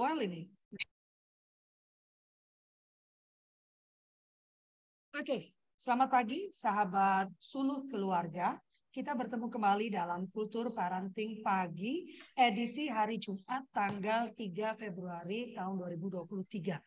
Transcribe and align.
Joel 0.00 0.24
ini. 0.32 0.48
Oke, 5.12 5.52
selamat 5.76 6.08
pagi 6.08 6.48
sahabat 6.56 7.28
suluh 7.36 7.84
keluarga. 7.84 8.56
Kita 8.88 9.12
bertemu 9.12 9.52
kembali 9.52 9.92
dalam 9.92 10.24
Kultur 10.32 10.72
Parenting 10.72 11.44
Pagi 11.44 12.16
edisi 12.32 12.88
hari 12.88 13.20
Jumat 13.20 13.68
tanggal 13.76 14.32
3 14.32 14.72
Februari 14.80 15.52
tahun 15.52 15.76
2023. 15.76 16.80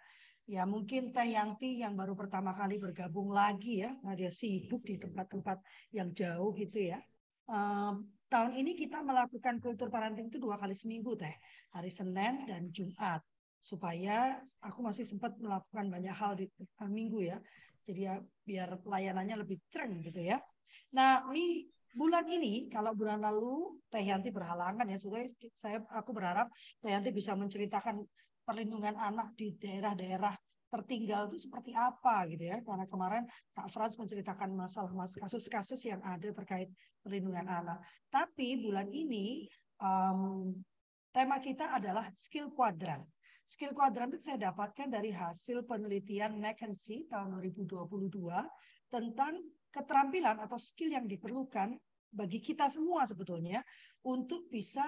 Ya 0.50 0.66
mungkin 0.66 1.14
Teh 1.14 1.38
Yanti 1.38 1.86
yang 1.86 1.94
baru 1.94 2.18
pertama 2.18 2.58
kali 2.58 2.82
bergabung 2.82 3.30
lagi 3.30 3.86
ya, 3.86 3.94
nah 4.02 4.18
dia 4.18 4.34
sibuk 4.34 4.82
di 4.90 4.98
tempat-tempat 4.98 5.62
yang 5.94 6.10
jauh 6.18 6.50
gitu 6.58 6.90
ya. 6.90 6.98
Um, 7.46 8.10
tahun 8.34 8.58
ini 8.58 8.74
kita 8.74 9.06
melakukan 9.06 9.62
kultur 9.62 9.94
parenting 9.94 10.34
itu 10.34 10.42
dua 10.42 10.58
kali 10.58 10.74
seminggu 10.74 11.14
Teh, 11.14 11.38
hari 11.70 11.94
Senin 11.94 12.50
dan 12.50 12.74
Jumat. 12.74 13.22
Supaya 13.62 14.42
aku 14.60 14.82
masih 14.82 15.06
sempat 15.06 15.38
melakukan 15.38 15.88
banyak 15.94 16.12
hal 16.18 16.34
di 16.34 16.50
minggu 16.90 17.30
ya. 17.30 17.38
Jadi 17.86 18.10
ya 18.10 18.18
biar 18.44 18.82
pelayanannya 18.82 19.46
lebih 19.46 19.62
tren 19.70 20.02
gitu 20.02 20.18
ya. 20.18 20.42
Nah, 20.98 21.30
ini 21.30 21.70
bulan 21.94 22.26
ini 22.26 22.74
kalau 22.74 22.98
bulan 22.98 23.22
lalu 23.22 23.78
Teh 23.94 24.02
Yanti 24.02 24.34
berhalangan 24.34 24.90
ya, 24.90 24.98
sudah 24.98 25.30
saya 25.54 25.86
aku 25.94 26.10
berharap 26.12 26.50
Teh 26.82 26.90
Yanti 26.90 27.14
bisa 27.14 27.38
menceritakan 27.38 28.02
perlindungan 28.44 28.98
anak 28.98 29.32
di 29.38 29.56
daerah-daerah 29.56 30.36
tertinggal 30.74 31.30
itu 31.30 31.46
seperti 31.46 31.78
apa 31.78 32.26
gitu 32.34 32.50
ya. 32.50 32.58
Karena 32.66 32.90
kemarin 32.90 33.24
Kak 33.54 33.70
Frans 33.70 33.94
menceritakan 34.02 34.50
masalah 34.58 34.90
kasus-kasus 35.22 35.86
yang 35.86 36.02
ada 36.02 36.34
terkait 36.34 36.74
perlindungan 37.06 37.46
anak. 37.46 37.86
Tapi 38.10 38.58
bulan 38.58 38.90
ini 38.90 39.46
um, 39.78 40.50
tema 41.14 41.38
kita 41.38 41.78
adalah 41.78 42.10
skill 42.18 42.50
quadrant. 42.50 43.06
Skill 43.44 43.76
kuadran 43.76 44.08
itu 44.10 44.24
saya 44.24 44.50
dapatkan 44.50 44.88
dari 44.88 45.12
hasil 45.12 45.68
penelitian 45.68 46.40
McKinsey 46.40 47.06
tahun 47.12 47.38
2022 47.44 47.92
tentang 48.88 49.34
keterampilan 49.68 50.40
atau 50.40 50.56
skill 50.56 50.96
yang 50.96 51.04
diperlukan 51.04 51.76
bagi 52.14 52.40
kita 52.40 52.70
semua 52.72 53.04
sebetulnya 53.04 53.60
untuk 54.06 54.48
bisa 54.48 54.86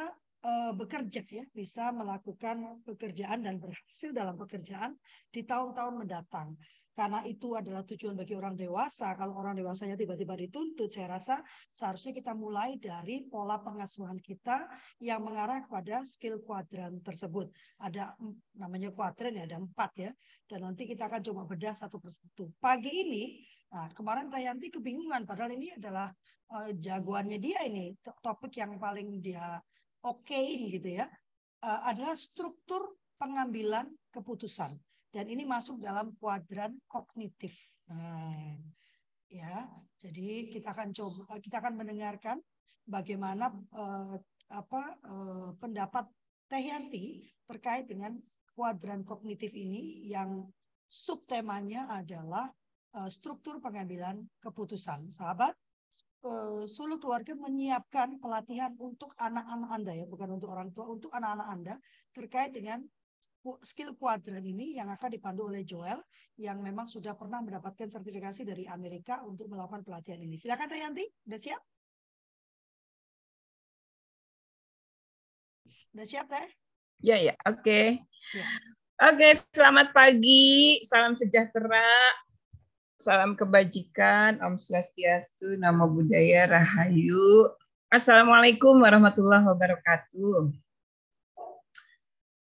bekerja 0.78 1.26
ya, 1.26 1.44
bisa 1.50 1.90
melakukan 1.90 2.86
pekerjaan 2.86 3.42
dan 3.42 3.58
berhasil 3.58 4.14
dalam 4.14 4.38
pekerjaan 4.38 4.94
di 5.34 5.42
tahun-tahun 5.42 6.06
mendatang 6.06 6.54
karena 6.96 7.20
itu 7.28 7.52
adalah 7.60 7.84
tujuan 7.84 8.16
bagi 8.16 8.40
orang 8.40 8.56
dewasa. 8.56 9.12
Kalau 9.20 9.36
orang 9.36 9.60
dewasanya 9.60 10.00
tiba-tiba 10.00 10.40
dituntut, 10.40 10.88
saya 10.88 11.20
rasa 11.20 11.44
seharusnya 11.76 12.16
kita 12.16 12.32
mulai 12.32 12.80
dari 12.80 13.28
pola 13.28 13.60
pengasuhan 13.60 14.16
kita 14.24 14.64
yang 15.04 15.20
mengarah 15.20 15.60
kepada 15.68 16.08
skill 16.08 16.40
kuadran 16.40 17.04
tersebut. 17.04 17.52
Ada 17.84 18.16
namanya 18.56 18.96
kuadran 18.96 19.36
ya, 19.36 19.44
ada 19.44 19.60
empat 19.60 19.92
ya. 20.00 20.12
Dan 20.48 20.72
nanti 20.72 20.88
kita 20.88 21.12
akan 21.12 21.20
coba 21.20 21.42
bedah 21.44 21.76
satu 21.76 22.00
persatu. 22.00 22.56
Pagi 22.64 22.92
ini, 22.96 23.44
nah 23.76 23.92
kemarin 23.92 24.32
Tayanti 24.32 24.72
kebingungan, 24.72 25.28
padahal 25.28 25.52
ini 25.52 25.76
adalah 25.76 26.08
uh, 26.56 26.72
jagoannya 26.72 27.44
dia 27.44 27.60
ini, 27.68 27.92
topik 28.24 28.56
yang 28.56 28.80
paling 28.80 29.20
dia 29.20 29.60
okein 30.06 30.70
gitu 30.70 31.02
ya, 31.02 31.10
uh, 31.66 31.82
adalah 31.90 32.14
struktur 32.14 32.94
pengambilan 33.18 33.90
keputusan 34.14 34.78
dan 35.10 35.26
ini 35.32 35.48
masuk 35.48 35.82
dalam 35.82 36.14
kuadran 36.22 36.78
kognitif. 36.86 37.56
Nah, 37.90 38.60
ya, 39.32 39.66
jadi 39.98 40.52
kita 40.52 40.76
akan 40.76 40.94
coba 40.94 41.40
kita 41.42 41.58
akan 41.64 41.74
mendengarkan 41.80 42.38
bagaimana 42.86 43.50
uh, 43.74 44.20
apa 44.54 44.84
uh, 45.10 45.50
pendapat 45.58 46.06
Teh 46.46 46.62
Yanti 46.62 47.26
terkait 47.50 47.90
dengan 47.90 48.14
kuadran 48.54 49.02
kognitif 49.02 49.50
ini 49.58 50.06
yang 50.06 50.46
subtemanya 50.86 51.90
adalah 51.90 52.54
uh, 52.94 53.10
struktur 53.10 53.58
pengambilan 53.58 54.22
keputusan. 54.40 55.10
Sahabat, 55.10 55.58
uh, 56.24 56.64
Sulu 56.64 57.02
keluarga 57.02 57.36
menyiapkan 57.36 58.22
pelatihan 58.24 58.72
untuk 58.80 59.12
anak-anak 59.20 59.70
Anda 59.74 59.94
ya, 59.98 60.06
bukan 60.08 60.40
untuk 60.40 60.54
orang 60.54 60.72
tua, 60.72 60.88
untuk 60.88 61.12
anak-anak 61.12 61.48
Anda 61.52 61.74
terkait 62.16 62.56
dengan 62.56 62.86
skill 63.62 63.94
kuadran 63.94 64.42
ini 64.42 64.74
yang 64.74 64.90
akan 64.90 65.10
dipandu 65.14 65.46
oleh 65.54 65.62
Joel 65.62 66.02
yang 66.42 66.58
memang 66.66 66.90
sudah 66.90 67.14
pernah 67.14 67.46
mendapatkan 67.46 67.94
sertifikasi 67.94 68.42
dari 68.42 68.66
Amerika 68.66 69.22
untuk 69.22 69.54
melakukan 69.54 69.86
pelatihan 69.86 70.18
ini. 70.18 70.42
Silakan 70.42 70.66
Teh 70.66 70.82
Yanti, 70.82 71.06
udah 71.30 71.40
siap? 71.40 71.62
Udah 75.94 76.06
siap 76.10 76.26
Teh? 76.26 76.48
Ya 77.06 77.22
ya, 77.22 77.38
oke. 77.46 77.62
Okay. 77.62 77.88
Ya. 78.34 78.46
Oke, 78.96 79.28
okay, 79.28 79.32
selamat 79.52 79.92
pagi, 79.92 80.80
salam 80.88 81.20
sejahtera, 81.20 81.84
salam 82.96 83.36
kebajikan, 83.36 84.40
Om 84.40 84.56
Swastiastu, 84.56 85.60
Namo 85.60 85.92
Buddhaya, 85.92 86.48
Rahayu. 86.48 87.52
Assalamualaikum 87.92 88.80
warahmatullahi 88.80 89.44
wabarakatuh. 89.44 90.56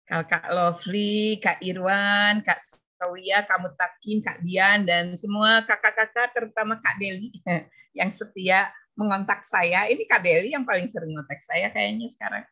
Kak 0.10 0.50
Lovely, 0.50 1.38
Kak 1.38 1.62
Irwan, 1.62 2.42
Kak 2.42 2.58
Sawia, 2.98 3.46
Kak 3.46 3.62
Mutakin, 3.62 4.26
Kak 4.26 4.42
Dian, 4.42 4.90
dan 4.90 5.14
semua 5.14 5.62
kakak-kakak, 5.62 6.34
terutama 6.34 6.82
Kak 6.82 6.98
Deli 6.98 7.30
yang 8.00 8.10
setia 8.10 8.74
mengontak 8.98 9.46
saya. 9.46 9.86
Ini 9.86 10.02
Kak 10.10 10.26
Deli 10.26 10.58
yang 10.58 10.66
paling 10.66 10.90
sering 10.90 11.14
mengontak 11.14 11.46
saya 11.46 11.70
kayaknya 11.70 12.10
sekarang. 12.10 12.46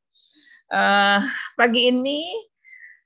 Uh, 0.70 1.26
pagi 1.58 1.90
ini, 1.90 2.30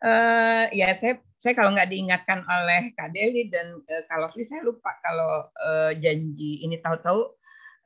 uh, 0.03 0.68
ya 0.75 0.91
saya 0.91 1.16
saya 1.41 1.57
kalau 1.57 1.74
nggak 1.74 1.90
diingatkan 1.90 2.46
oleh 2.46 2.94
Kak 2.94 3.18
Deli 3.18 3.50
dan 3.50 3.81
uh, 3.81 4.03
Kak 4.06 4.29
saya 4.46 4.62
lupa 4.62 4.94
kalau 5.02 5.50
uh, 5.50 5.90
janji 5.97 6.62
ini. 6.62 6.78
Tahu-tahu 6.78 7.34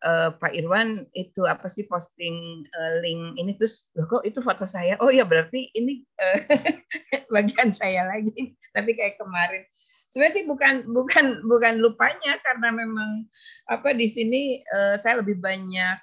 uh, 0.03 0.35
Pak 0.35 0.51
Irwan 0.51 1.07
itu 1.15 1.47
apa 1.47 1.71
sih 1.71 1.87
posting 1.87 2.67
uh, 2.67 2.99
link 2.99 3.39
ini 3.39 3.55
terus 3.55 3.87
loh 3.95 4.11
kok 4.11 4.27
itu 4.27 4.43
foto 4.43 4.67
saya? 4.67 4.99
Oh 4.99 5.07
ya 5.07 5.23
berarti 5.23 5.71
ini 5.71 6.03
uh, 6.19 6.39
bagian 7.35 7.71
saya 7.71 8.03
lagi 8.03 8.59
tapi 8.75 8.91
kayak 8.91 9.15
kemarin. 9.15 9.63
Sebenarnya 10.11 10.35
sih 10.35 10.45
bukan 10.51 10.91
bukan 10.91 11.25
bukan 11.47 11.79
lupanya 11.79 12.35
karena 12.43 12.75
memang 12.75 13.23
apa 13.71 13.95
di 13.95 14.11
sini 14.11 14.59
uh, 14.67 14.99
saya 14.99 15.23
lebih 15.23 15.39
banyak 15.39 15.95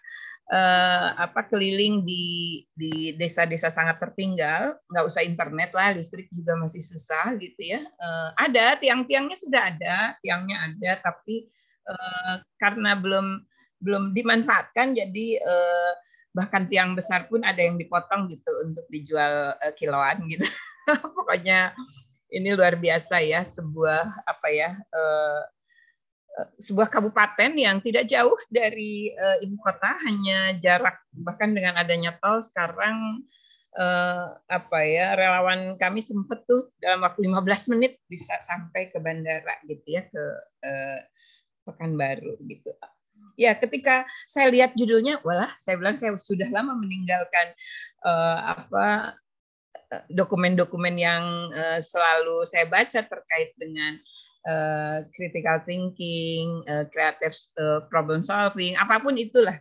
uh, 0.51 1.09
apa 1.15 1.47
keliling 1.47 2.03
di 2.03 2.65
di 2.75 3.15
desa-desa 3.15 3.71
sangat 3.71 4.03
tertinggal. 4.03 4.75
Nggak 4.91 5.07
usah 5.07 5.23
internet 5.23 5.71
lah 5.77 5.95
listrik 5.95 6.27
juga 6.35 6.59
masih 6.59 6.83
susah 6.83 7.37
gitu 7.39 7.63
ya. 7.63 7.85
Uh, 8.01 8.31
ada 8.41 8.75
tiang-tiangnya 8.81 9.37
sudah 9.39 9.63
ada 9.71 10.19
tiangnya 10.25 10.57
ada 10.67 10.99
tapi 10.99 11.47
uh, 11.87 12.43
karena 12.59 12.99
belum 12.99 13.47
belum 13.83 14.15
dimanfaatkan 14.15 14.95
jadi 14.95 15.27
eh, 15.43 15.93
bahkan 16.33 16.65
tiang 16.71 16.95
besar 16.95 17.27
pun 17.27 17.43
ada 17.43 17.59
yang 17.59 17.77
dipotong 17.77 18.31
gitu 18.31 18.53
untuk 18.65 18.87
dijual 18.89 19.59
eh, 19.59 19.75
kiloan 19.75 20.23
gitu. 20.31 20.47
Pokoknya 21.19 21.75
ini 22.33 22.55
luar 22.55 22.79
biasa 22.79 23.21
ya 23.21 23.43
sebuah 23.43 24.25
apa 24.25 24.49
ya 24.49 24.71
eh, 24.79 25.43
eh, 25.43 25.43
sebuah 26.57 26.89
kabupaten 26.89 27.53
yang 27.61 27.77
tidak 27.85 28.09
jauh 28.09 28.37
dari 28.49 29.13
uh, 29.13 29.37
ibu 29.45 29.61
kota 29.61 29.93
hanya 30.09 30.57
jarak 30.57 30.97
bahkan 31.13 31.53
dengan 31.53 31.77
adanya 31.77 32.17
tol 32.17 32.41
sekarang 32.41 33.21
uh, 33.77 34.33
apa 34.49 34.79
ya 34.85 35.13
relawan 35.13 35.77
kami 35.77 36.01
sempat 36.01 36.45
tuh 36.49 36.73
dalam 36.81 37.05
waktu 37.05 37.29
15 37.29 37.73
menit 37.77 38.01
bisa 38.09 38.37
sampai 38.41 38.89
ke 38.89 38.97
bandara 39.01 39.61
gitu 39.69 39.85
ya 39.85 40.03
ke 40.09 40.25
uh, 40.65 41.01
Pekanbaru 41.63 42.43
gitu. 42.51 42.75
Ya 43.39 43.55
ketika 43.55 44.03
saya 44.27 44.51
lihat 44.51 44.75
judulnya, 44.75 45.23
walah 45.23 45.49
saya 45.55 45.79
bilang 45.79 45.95
saya 45.95 46.19
sudah 46.19 46.51
lama 46.51 46.75
meninggalkan 46.75 47.55
uh, 48.03 48.39
apa 48.59 49.15
eh, 49.95 50.05
dokumen-dokumen 50.11 50.95
yang 50.99 51.23
uh, 51.55 51.79
selalu 51.79 52.43
saya 52.51 52.67
baca 52.67 53.01
terkait 53.07 53.55
dengan 53.55 53.95
uh, 54.47 55.07
critical 55.15 55.59
thinking, 55.63 56.63
uh, 56.69 56.87
creative 56.91 57.35
uh, 57.59 57.85
problem 57.89 58.23
solving, 58.23 58.75
apa 58.79 59.03
pun 59.03 59.15
itulah. 59.19 59.57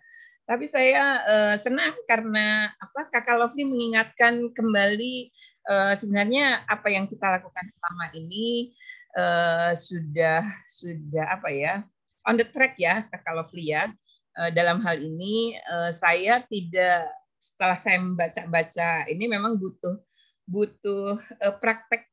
Tapi 0.45 0.68
saya 0.68 1.22
uh, 1.24 1.56
senang 1.56 1.95
karena 2.10 2.69
apa 2.75 3.07
Kakak 3.13 3.39
Lovely 3.39 3.63
mengingatkan 3.63 4.51
kembali 4.51 5.31
uh, 5.69 5.94
sebenarnya 5.95 6.66
apa 6.68 6.92
yang 6.92 7.07
kita 7.07 7.39
lakukan 7.39 7.66
selama 7.72 8.12
ini 8.18 8.75
uh, 9.16 9.72
sudah 9.72 10.44
sudah 10.68 11.39
apa 11.39 11.50
ya 11.54 11.86
on 12.28 12.36
the 12.38 12.45
track 12.45 12.75
ya 12.78 13.07
Kakak 13.10 13.33
Lovely 13.38 13.74
ya. 13.74 13.89
Eh, 14.31 14.51
dalam 14.56 14.80
hal 14.88 14.95
ini 15.04 15.60
eh, 15.60 15.92
saya 15.92 16.39
tidak 16.48 17.12
setelah 17.36 17.75
saya 17.75 18.00
membaca-baca 18.00 19.04
ini 19.12 19.28
memang 19.28 19.60
butuh 19.60 20.00
butuh 20.48 21.19
eh, 21.44 21.56
praktek 21.60 22.07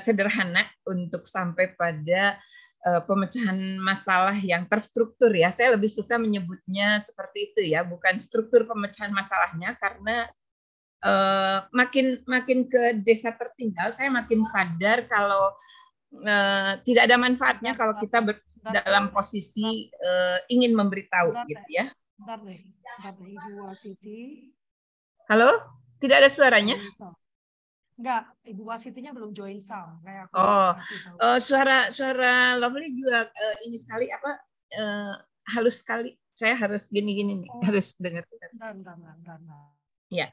sederhana 0.00 0.66
untuk 0.84 1.24
sampai 1.24 1.72
pada 1.78 2.36
pemecahan 2.84 3.56
masalah 3.80 4.36
yang 4.36 4.68
terstruktur 4.68 5.32
ya. 5.32 5.48
Saya 5.48 5.72
lebih 5.72 5.88
suka 5.88 6.20
menyebutnya 6.20 7.00
seperti 7.00 7.48
itu 7.48 7.72
ya, 7.72 7.80
bukan 7.80 8.20
struktur 8.20 8.68
pemecahan 8.68 9.08
masalahnya 9.08 9.72
karena 9.80 10.28
uh, 11.00 11.64
makin 11.72 12.20
makin 12.28 12.68
ke 12.68 13.00
desa 13.00 13.32
tertinggal, 13.32 13.88
saya 13.88 14.12
makin 14.12 14.44
sadar 14.44 15.08
kalau 15.08 15.56
uh, 16.28 16.72
tidak 16.84 17.08
ada 17.08 17.16
manfaatnya 17.16 17.72
kalau 17.72 17.96
kita 17.96 18.20
ber, 18.20 18.36
dalam 18.64 19.08
posisi 19.12 19.88
ingin 20.52 20.76
memberitahu, 20.76 21.32
gitu 21.48 21.68
ya. 21.72 21.88
Bentar 22.20 22.40
deh, 22.44 22.60
bentar 22.60 23.12
deh, 23.16 23.32
Ibu 23.32 23.60
Wasiti. 23.64 24.52
Halo, 25.28 25.56
tidak 26.00 26.20
ada 26.24 26.28
suaranya? 26.28 26.76
Enggak, 27.94 28.26
Ibu 28.42 28.62
Wasitinya 28.66 29.14
belum 29.14 29.30
join 29.30 29.62
sound 29.62 30.02
kayak 30.02 30.26
aku. 30.26 30.34
Oh, 30.34 30.70
uh, 31.22 31.38
suara 31.38 31.94
suara 31.94 32.58
Lovely 32.58 32.90
juga 32.90 33.30
uh, 33.30 33.56
ini 33.62 33.78
sekali 33.78 34.10
apa 34.10 34.42
uh, 34.74 35.14
halus 35.54 35.78
sekali. 35.78 36.18
Saya 36.34 36.58
harus 36.58 36.90
gini-gini 36.90 37.46
nih, 37.46 37.50
oh. 37.54 37.62
harus 37.62 37.94
dengar. 37.94 38.26
Bentar, 38.26 38.74
bentar, 38.74 38.94
bentar, 38.98 39.38
bentar. 39.38 39.38
Ya, 40.10 40.26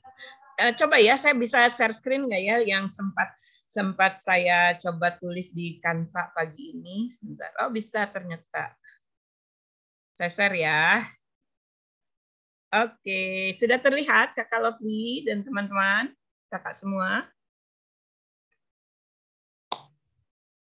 uh, 0.57 0.73
coba 0.73 0.97
ya, 0.97 1.13
saya 1.21 1.37
bisa 1.37 1.69
share 1.69 1.93
screen 1.93 2.25
nggak 2.25 2.41
ya 2.41 2.55
yang 2.65 2.89
sempat 2.89 3.29
sempat 3.69 4.19
saya 4.19 4.75
coba 4.81 5.15
tulis 5.21 5.53
di 5.53 5.77
Canva 5.77 6.33
pagi 6.33 6.73
ini. 6.73 7.05
Sebentar. 7.13 7.53
Oh, 7.61 7.69
bisa 7.69 8.09
ternyata. 8.09 8.73
Saya 10.17 10.33
share 10.33 10.57
ya. 10.57 11.05
Oke, 12.71 13.51
sudah 13.53 13.77
terlihat 13.77 14.31
Kakak 14.33 14.63
Lovely 14.63 15.27
dan 15.27 15.43
teman-teman, 15.43 16.07
kakak 16.47 16.71
semua? 16.71 17.27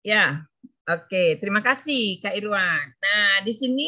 Ya, 0.04 0.44
oke. 0.84 1.40
Terima 1.40 1.64
kasih 1.64 2.20
Kak 2.20 2.36
Irwan. 2.36 2.92
Nah, 3.00 3.40
di 3.48 3.56
sini 3.56 3.88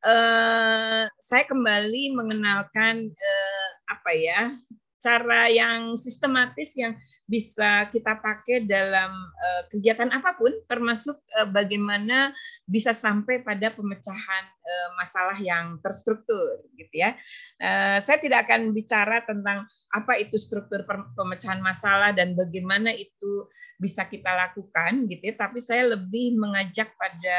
eh, 0.00 1.04
saya 1.12 1.44
kembali 1.44 2.16
mengenalkan 2.16 3.12
eh, 3.12 3.68
apa 3.84 4.10
ya 4.16 4.56
cara 4.96 5.52
yang 5.52 5.92
sistematis 5.92 6.72
yang 6.80 6.96
bisa 7.32 7.88
kita 7.88 8.20
pakai 8.20 8.68
dalam 8.68 9.08
uh, 9.16 9.62
kegiatan 9.72 10.12
apa 10.12 10.36
pun, 10.36 10.52
termasuk 10.68 11.16
uh, 11.40 11.48
bagaimana 11.48 12.36
bisa 12.68 12.92
sampai 12.92 13.40
pada 13.40 13.72
pemecahan 13.72 14.44
uh, 14.52 14.88
masalah 15.00 15.40
yang 15.40 15.80
terstruktur, 15.80 16.60
gitu 16.76 16.92
ya. 16.92 17.16
Uh, 17.56 17.96
saya 18.04 18.20
tidak 18.20 18.44
akan 18.44 18.76
bicara 18.76 19.24
tentang 19.24 19.64
apa 19.96 20.20
itu 20.20 20.36
struktur 20.36 20.84
pemecahan 21.16 21.64
masalah 21.64 22.12
dan 22.12 22.36
bagaimana 22.36 22.92
itu 22.92 23.48
bisa 23.80 24.04
kita 24.04 24.28
lakukan, 24.28 25.08
gitu 25.08 25.32
ya. 25.32 25.34
Tapi 25.40 25.56
saya 25.56 25.88
lebih 25.96 26.36
mengajak 26.36 26.92
pada 27.00 27.36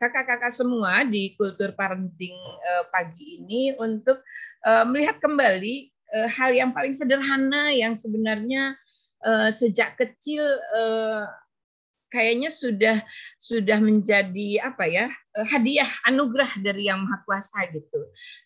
kakak-kakak 0.00 0.56
semua 0.56 1.04
di 1.04 1.36
kultur 1.36 1.76
parenting 1.76 2.40
uh, 2.72 2.88
pagi 2.88 3.44
ini 3.44 3.76
untuk 3.76 4.24
uh, 4.64 4.88
melihat 4.88 5.20
kembali 5.20 5.92
hal 6.14 6.54
yang 6.54 6.70
paling 6.70 6.94
sederhana 6.94 7.74
yang 7.74 7.90
sebenarnya 7.90 8.78
uh, 9.24 9.50
sejak 9.50 9.96
kecil 9.96 10.44
uh, 10.76 11.26
kayaknya 12.14 12.46
sudah 12.52 12.96
sudah 13.40 13.82
menjadi 13.82 14.62
apa 14.62 14.86
ya 14.86 15.10
uh, 15.10 15.46
hadiah 15.50 15.88
anugerah 16.06 16.62
dari 16.62 16.86
yang 16.86 17.02
maha 17.02 17.18
kuasa 17.26 17.66
gitu. 17.74 18.00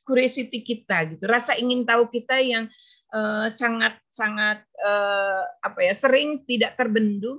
Curiosity 0.09 0.65
kita 0.65 1.13
gitu 1.13 1.29
rasa 1.29 1.59
ingin 1.61 1.85
tahu 1.85 2.09
kita 2.09 2.41
yang 2.41 2.65
uh, 3.13 3.51
sangat 3.53 4.01
sangat 4.09 4.65
uh, 4.81 5.45
apa 5.61 5.85
ya 5.85 5.93
sering 5.93 6.49
tidak 6.49 6.81
terbendung 6.81 7.37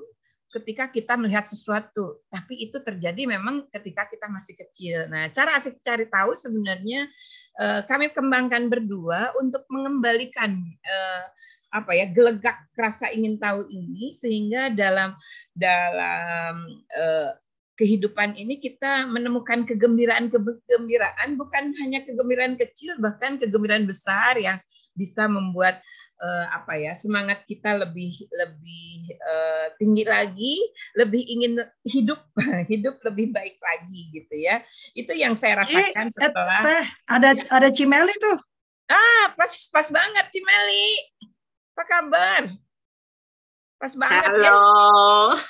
ketika 0.50 0.90
kita 0.90 1.14
melihat 1.18 1.46
sesuatu. 1.46 2.22
Tapi 2.30 2.70
itu 2.70 2.78
terjadi 2.82 3.26
memang 3.26 3.70
ketika 3.70 4.06
kita 4.10 4.30
masih 4.30 4.58
kecil. 4.58 5.10
Nah 5.10 5.30
cara 5.34 5.58
asik 5.58 5.82
cari 5.82 6.06
tahu 6.10 6.38
sebenarnya 6.38 7.10
uh, 7.58 7.82
kami 7.90 8.14
kembangkan 8.14 8.70
berdua 8.70 9.34
untuk 9.38 9.66
mengembalikan 9.70 10.58
uh, 10.86 11.26
apa 11.70 11.92
ya 11.94 12.10
gelegak 12.10 12.66
rasa 12.74 13.14
ingin 13.14 13.38
tahu 13.38 13.70
ini 13.70 14.10
sehingga 14.14 14.74
dalam 14.74 15.14
dalam 15.54 16.66
uh, 16.94 17.32
kehidupan 17.80 18.36
ini 18.36 18.60
kita 18.60 19.08
menemukan 19.08 19.64
kegembiraan 19.64 20.28
kegembiraan 20.28 21.40
bukan 21.40 21.72
hanya 21.80 22.04
kegembiraan 22.04 22.60
kecil 22.60 23.00
bahkan 23.00 23.40
kegembiraan 23.40 23.88
besar 23.88 24.36
yang 24.36 24.60
bisa 24.98 25.32
membuat 25.32 25.80
uh, 26.20 26.46
apa 26.52 26.76
ya 26.76 26.92
semangat 26.92 27.48
kita 27.48 27.80
lebih 27.80 28.28
lebih 28.36 29.16
uh, 29.24 29.72
tinggi 29.80 30.04
lagi 30.04 30.60
lebih 31.00 31.24
ingin 31.24 31.64
hidup 31.88 32.20
hidup 32.72 33.00
lebih 33.08 33.32
baik 33.32 33.56
lagi 33.64 34.02
gitu 34.12 34.36
ya. 34.36 34.60
Itu 34.92 35.16
yang 35.16 35.34
saya 35.34 35.64
rasakan 35.64 36.12
setelah 36.12 36.62
eh, 36.68 36.88
ada 37.08 37.32
ya. 37.32 37.44
ada 37.48 37.70
Cimeli 37.72 38.14
tuh. 38.20 38.38
Ah 38.92 39.32
pas 39.40 39.52
pas 39.72 39.88
banget 39.88 40.26
Cimeli 40.36 40.88
apa 41.76 41.84
kabar? 41.88 42.44
Pas 43.80 43.96
banget 43.96 44.28
Halo. 44.28 44.44
ya. 44.44 44.52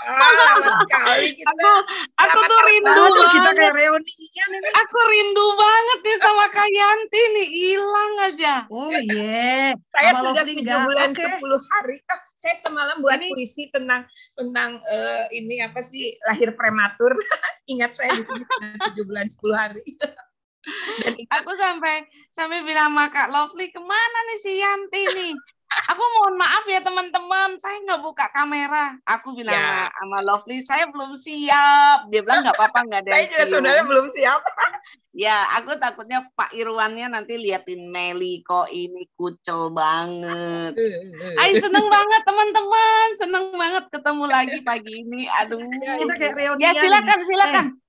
Ah, 0.06 0.78
sekali 0.86 1.34
kita. 1.34 1.50
Aku, 1.50 2.30
aku 2.30 2.40
tuh 2.46 2.62
rindu 2.62 3.04
banget. 3.10 3.34
Kita 3.34 3.52
kayak 3.58 3.74
reunian 3.74 4.50
ini. 4.54 4.70
Aku 4.70 4.98
rindu 5.02 5.48
banget 5.58 6.00
nih 6.06 6.18
sama 6.22 6.46
Kak 6.54 6.70
Yanti 6.70 7.22
nih, 7.34 7.48
hilang 7.50 8.14
aja. 8.30 8.54
Oh 8.70 8.94
iya. 8.94 9.18
Yeah. 9.18 9.70
Saya 9.98 10.12
Sama 10.14 10.22
sudah 10.22 10.44
tujuh 10.46 10.78
bulan 10.86 11.10
sepuluh 11.18 11.58
okay. 11.58 11.74
hari. 11.74 11.96
Oh, 12.06 12.22
saya 12.38 12.56
semalam 12.62 12.98
buat 13.02 13.18
ini. 13.18 13.34
puisi 13.34 13.66
tentang 13.74 14.06
tentang 14.38 14.78
uh, 14.78 15.26
ini 15.34 15.66
apa 15.66 15.82
sih 15.82 16.14
lahir 16.30 16.54
prematur. 16.54 17.18
Ingat 17.74 17.98
saya 17.98 18.14
di 18.14 18.22
sini 18.22 18.46
tujuh 18.94 19.10
bulan 19.10 19.26
sepuluh 19.26 19.58
hari. 19.58 19.82
Dan 21.02 21.18
aku 21.34 21.58
sampai 21.58 22.06
sampai 22.30 22.62
bilang 22.62 22.94
sama 22.94 23.10
Kak 23.10 23.34
Lovely 23.34 23.74
ke 23.74 23.82
mana 23.82 24.20
nih 24.30 24.38
si 24.38 24.52
Yanti 24.62 25.04
nih? 25.18 25.34
Aku 25.70 26.04
mohon 26.18 26.36
maaf 26.38 26.66
ya 26.66 26.82
teman-teman, 26.82 27.58
saya 27.62 27.78
nggak 27.86 28.02
buka 28.02 28.26
kamera. 28.34 28.98
Aku 29.06 29.38
bilang 29.38 29.58
ya. 29.58 29.90
sama 29.94 30.20
Lovely, 30.26 30.60
saya 30.66 30.90
belum 30.90 31.14
siap. 31.14 32.10
Dia 32.10 32.22
bilang 32.26 32.42
nggak 32.42 32.58
apa-apa, 32.58 32.80
nggak 32.90 33.02
ada. 33.06 33.12
saya 33.14 33.26
juga 33.30 33.46
sebenarnya 33.46 33.86
belum 33.86 34.08
siap. 34.10 34.42
ya, 35.26 35.38
aku 35.62 35.78
takutnya 35.78 36.26
Pak 36.34 36.58
Irwannya 36.58 37.14
nanti 37.14 37.38
liatin 37.38 37.90
Meli 37.94 38.42
kok 38.42 38.70
ini 38.74 39.06
kucel 39.14 39.70
banget. 39.70 40.74
Ay 41.38 41.54
seneng 41.58 41.86
banget 41.86 42.22
teman-teman, 42.26 43.08
seneng 43.18 43.46
banget 43.54 43.86
ketemu 43.94 44.26
lagi 44.26 44.60
pagi 44.66 44.94
ini. 45.06 45.30
Aduh. 45.46 45.62
Ya, 45.62 46.34
ya 46.58 46.72
silakan, 46.74 47.20
silakan. 47.30 47.68
Eh 47.74 47.89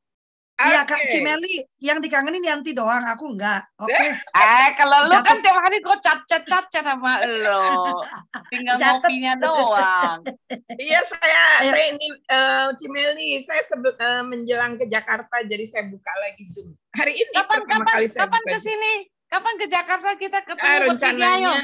Iya 0.61 0.85
okay. 0.85 0.93
Kak 0.93 1.03
Cimeli 1.09 1.55
yang 1.81 2.05
dikangenin 2.05 2.45
Yanti 2.45 2.77
doang, 2.77 3.01
aku 3.09 3.33
enggak. 3.33 3.65
Oke. 3.81 3.97
Okay. 3.97 4.13
eh 4.13 4.69
kalau 4.77 5.09
lu 5.09 5.17
kan 5.25 5.41
tiap 5.41 5.57
hari 5.57 5.81
kok 5.81 5.97
cat 6.05 6.21
cat 6.29 6.45
cat 6.45 6.69
cat 6.69 6.85
sama 6.85 7.25
lo. 7.25 8.05
Tinggal 8.53 8.77
Catet. 8.77 9.09
ngopinya 9.09 9.33
doang. 9.41 10.21
iya 10.77 11.01
saya 11.01 11.65
Ayo. 11.65 11.73
saya 11.73 11.85
ini 11.97 12.07
uh, 12.29 12.69
Cimeli, 12.77 13.41
saya 13.41 13.65
sebut 13.65 13.97
uh, 13.97 14.21
menjelang 14.21 14.77
ke 14.77 14.85
Jakarta 14.85 15.41
jadi 15.49 15.65
saya 15.65 15.89
buka 15.89 16.13
lagi 16.21 16.45
Zoom. 16.53 16.77
Hari 16.93 17.13
ini 17.17 17.31
kapan 17.33 17.61
kapan 17.65 17.87
kali 17.89 18.07
saya 18.13 18.29
kapan 18.29 18.43
ke 18.45 18.59
sini? 18.61 18.95
Kapan 19.31 19.55
ke 19.63 19.67
Jakarta 19.71 20.11
kita 20.19 20.39
ketemu 20.43 20.75
ah, 20.75 20.81
rencananya 20.91 21.55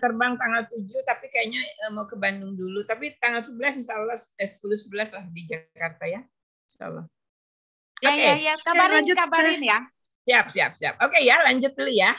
terbang 0.00 0.40
tanggal 0.40 0.64
7 0.72 0.88
tapi 1.04 1.28
kayaknya 1.28 1.60
uh, 1.86 1.92
mau 1.92 2.08
ke 2.08 2.16
Bandung 2.16 2.56
dulu 2.56 2.80
tapi 2.88 3.12
tanggal 3.20 3.44
11 3.44 3.84
insya 3.84 4.00
Allah 4.00 4.16
eh, 4.16 4.48
10 4.48 4.88
11 4.88 5.12
lah 5.12 5.24
di 5.30 5.42
Jakarta 5.46 6.08
ya. 6.08 6.24
Insya 6.64 6.90
Allah. 6.90 7.04
Ya, 8.04 8.12
okay. 8.12 8.20
ya, 8.20 8.34
ya. 8.36 8.54
Kabarin, 8.60 8.92
lanjut, 9.00 9.16
kabarin 9.16 9.62
ya. 9.64 9.78
Siap, 10.28 10.46
siap, 10.52 10.72
siap. 10.76 10.94
Oke 11.00 11.24
ya, 11.24 11.40
lanjut 11.40 11.72
dulu 11.72 11.88
ya. 11.88 12.12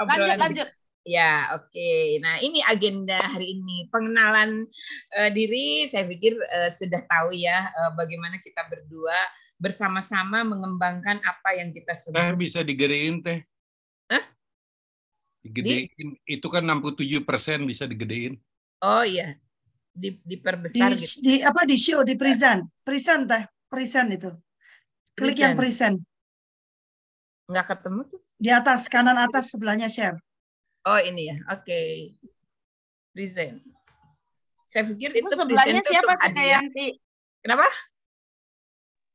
Obrolan 0.00 0.36
lanjut, 0.36 0.40
lanjut. 0.40 0.68
Ya, 1.06 1.54
oke. 1.54 1.70
Okay. 1.70 2.18
Nah, 2.18 2.40
ini 2.42 2.64
agenda 2.66 3.20
hari 3.20 3.54
ini. 3.60 3.86
Pengenalan 3.94 4.66
uh, 5.14 5.30
diri, 5.30 5.86
saya 5.86 6.08
pikir 6.08 6.34
uh, 6.34 6.66
sudah 6.72 7.04
tahu 7.06 7.30
ya 7.36 7.68
uh, 7.68 7.92
bagaimana 7.94 8.42
kita 8.42 8.66
berdua 8.66 9.14
bersama-sama 9.56 10.42
mengembangkan 10.42 11.22
apa 11.22 11.50
yang 11.54 11.70
kita 11.70 11.94
sebut. 11.94 12.16
Nah, 12.16 12.34
bisa 12.34 12.66
digedein 12.66 13.22
teh. 13.22 13.38
Hah? 14.10 14.24
Digedein. 15.46 15.86
Di? 16.26 16.36
Itu 16.40 16.50
kan 16.50 16.66
67 16.66 17.22
persen 17.22 17.62
bisa 17.68 17.86
digedein. 17.86 18.40
Oh 18.82 19.06
iya. 19.06 19.38
Di, 19.94 20.18
diperbesar 20.20 20.92
di, 20.92 20.98
gitu. 20.98 21.16
Di, 21.22 21.34
apa 21.40 21.62
di 21.64 21.76
show, 21.78 22.02
di 22.02 22.18
present. 22.18 22.66
Present 22.82 23.30
teh. 23.30 23.44
Present 23.70 24.10
itu. 24.10 24.30
Klik 25.16 25.40
yang 25.40 25.56
present. 25.56 25.96
Nggak 27.48 27.66
ketemu 27.72 28.00
tuh. 28.04 28.20
Di 28.36 28.52
atas, 28.52 28.84
kanan 28.86 29.16
atas 29.16 29.48
sebelahnya 29.48 29.88
share. 29.88 30.20
Oh 30.84 31.00
ini 31.00 31.32
ya, 31.32 31.36
oke. 31.50 31.64
Okay. 31.64 32.14
Present. 33.16 33.64
Saya 34.68 34.84
pikir 34.92 35.16
itu 35.16 35.32
sebelahnya 35.32 35.80
siapa 35.80 36.20
tuh 36.20 36.36
Yanti? 36.36 37.00
Kenapa? 37.40 37.64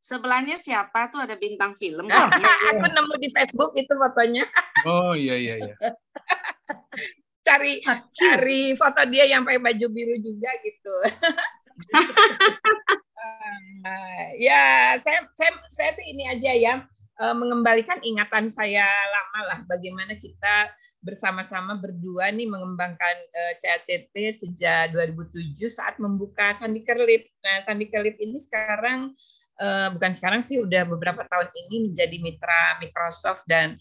Sebelahnya 0.02 0.58
siapa 0.58 1.14
tuh 1.14 1.22
ada 1.22 1.38
bintang 1.38 1.78
film? 1.78 2.10
Aku 2.74 2.86
nemu 2.90 3.16
di 3.22 3.30
Facebook 3.30 3.78
itu 3.78 3.94
fotonya. 3.94 4.50
Oh 4.90 5.14
iya 5.14 5.38
iya 5.38 5.56
iya. 5.62 5.76
cari 7.46 7.84
cari 8.18 8.74
foto 8.74 9.02
dia 9.12 9.30
yang 9.30 9.46
pakai 9.46 9.62
baju 9.62 9.86
biru 9.94 10.16
juga 10.18 10.50
gitu. 10.66 10.96
Uh, 13.22 14.28
ya, 14.42 14.98
saya, 14.98 15.30
saya, 15.38 15.52
saya 15.70 15.92
sih 15.94 16.10
ini 16.10 16.26
aja 16.26 16.52
ya 16.58 16.74
uh, 17.22 17.36
mengembalikan 17.38 18.02
ingatan 18.02 18.50
saya 18.50 18.86
lama 18.86 19.40
lah 19.54 19.60
bagaimana 19.70 20.18
kita 20.18 20.74
bersama-sama 21.02 21.78
berdua 21.78 22.30
nih 22.34 22.50
mengembangkan 22.50 23.16
uh, 23.30 23.54
CACT 23.62 24.14
sejak 24.34 24.94
2007 24.94 25.54
saat 25.70 25.98
membuka 25.98 26.54
Sandi 26.54 26.82
Kerlip. 26.86 27.30
Nah, 27.42 27.58
Sandi 27.62 27.90
Kerlip 27.90 28.18
ini 28.22 28.38
sekarang 28.38 29.14
uh, 29.62 29.88
bukan 29.94 30.14
sekarang 30.14 30.42
sih 30.46 30.62
udah 30.62 30.86
beberapa 30.86 31.26
tahun 31.26 31.50
ini 31.66 31.90
menjadi 31.90 32.18
mitra 32.22 32.78
Microsoft 32.82 33.46
dan 33.50 33.78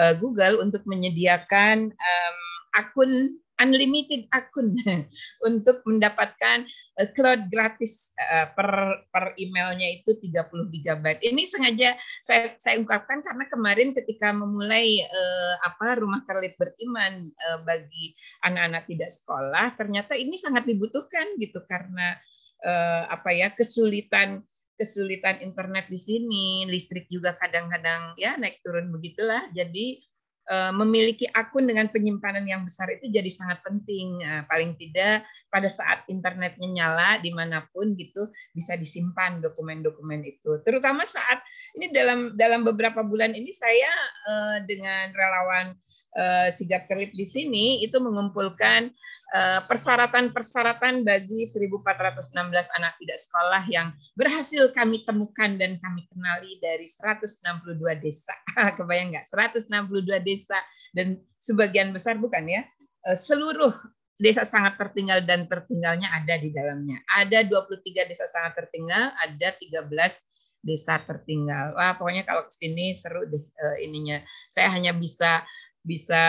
uh, 0.00 0.16
Google 0.16 0.64
untuk 0.64 0.84
menyediakan 0.88 1.92
um, 1.92 2.38
akun 2.72 3.36
unlimited 3.62 4.26
akun 4.34 4.74
untuk 5.48 5.86
mendapatkan 5.86 6.66
uh, 6.98 7.08
cloud 7.14 7.46
gratis 7.46 8.10
uh, 8.18 8.50
per 8.50 8.70
per 9.14 9.38
emailnya 9.38 9.86
itu 10.02 10.18
30 10.18 10.42
GB. 10.74 11.04
Ini 11.22 11.42
sengaja 11.46 11.94
saya 12.18 12.50
saya 12.58 12.82
ungkapkan 12.82 13.22
karena 13.22 13.46
kemarin 13.46 13.94
ketika 13.94 14.34
memulai 14.34 14.98
uh, 15.06 15.54
apa 15.62 16.02
rumah 16.02 16.26
kerlip 16.26 16.58
beriman 16.58 17.30
uh, 17.30 17.62
bagi 17.62 18.18
anak-anak 18.42 18.90
tidak 18.90 19.10
sekolah, 19.14 19.66
ternyata 19.78 20.18
ini 20.18 20.34
sangat 20.34 20.66
dibutuhkan 20.66 21.38
gitu 21.38 21.62
karena 21.62 22.18
uh, 22.66 23.06
apa 23.06 23.30
ya 23.30 23.54
kesulitan 23.54 24.42
kesulitan 24.74 25.38
internet 25.46 25.86
di 25.86 26.00
sini, 26.00 26.66
listrik 26.66 27.06
juga 27.06 27.38
kadang-kadang 27.38 28.18
ya 28.18 28.34
naik 28.34 28.58
turun 28.66 28.90
begitulah. 28.90 29.46
Jadi 29.54 30.02
Eh, 30.02 30.11
memiliki 30.74 31.24
akun 31.30 31.64
dengan 31.70 31.86
penyimpanan 31.86 32.42
yang 32.42 32.66
besar 32.66 32.90
itu 32.90 33.06
jadi 33.06 33.30
sangat 33.30 33.62
penting. 33.62 34.18
Eh, 34.22 34.42
paling 34.50 34.74
tidak 34.74 35.22
pada 35.46 35.68
saat 35.70 36.02
internetnya 36.10 36.66
nyala 36.66 37.22
di 37.22 37.30
mana 37.30 37.62
pun 37.70 37.94
gitu 37.94 38.26
bisa 38.50 38.74
disimpan 38.74 39.38
dokumen-dokumen 39.38 40.20
itu. 40.26 40.58
Terutama 40.66 41.06
saat 41.06 41.40
ini 41.78 41.94
dalam 41.94 42.34
dalam 42.34 42.66
beberapa 42.66 43.06
bulan 43.06 43.32
ini 43.32 43.54
saya 43.54 43.92
eh, 44.26 44.58
dengan 44.66 45.14
relawan 45.14 45.78
sigap 46.52 46.84
kerlip 46.92 47.16
di 47.16 47.24
sini 47.24 47.80
itu 47.80 47.96
mengumpulkan 47.96 48.92
Eh, 49.32 49.60
persyaratan-persyaratan 49.64 51.08
bagi 51.08 51.48
1.416 51.48 52.68
anak 52.76 53.00
tidak 53.00 53.16
sekolah 53.16 53.64
yang 53.64 53.88
berhasil 54.12 54.68
kami 54.76 55.08
temukan 55.08 55.56
dan 55.56 55.80
kami 55.80 56.04
kenali 56.04 56.60
dari 56.60 56.84
162 56.84 57.96
desa. 57.96 58.36
Kebayang 58.76 59.16
nggak? 59.16 59.24
162 59.24 60.20
desa 60.20 60.60
dan 60.92 61.16
sebagian 61.40 61.96
besar 61.96 62.20
bukan 62.20 62.44
ya, 62.44 62.60
eh, 63.08 63.16
seluruh 63.16 63.72
desa 64.20 64.44
sangat 64.44 64.76
tertinggal 64.76 65.24
dan 65.24 65.48
tertinggalnya 65.48 66.12
ada 66.12 66.36
di 66.36 66.52
dalamnya. 66.52 67.00
Ada 67.16 67.48
23 67.48 68.04
desa 68.04 68.28
sangat 68.28 68.60
tertinggal, 68.60 69.16
ada 69.16 69.48
13 69.56 70.20
desa 70.60 71.00
tertinggal. 71.08 71.72
Wah, 71.72 71.96
pokoknya 71.96 72.28
kalau 72.28 72.44
ke 72.44 72.52
sini 72.52 72.92
seru 72.92 73.24
deh 73.26 73.42
uh, 73.42 73.76
ininya. 73.80 74.20
Saya 74.52 74.70
hanya 74.76 74.92
bisa 74.94 75.42
bisa 75.82 76.22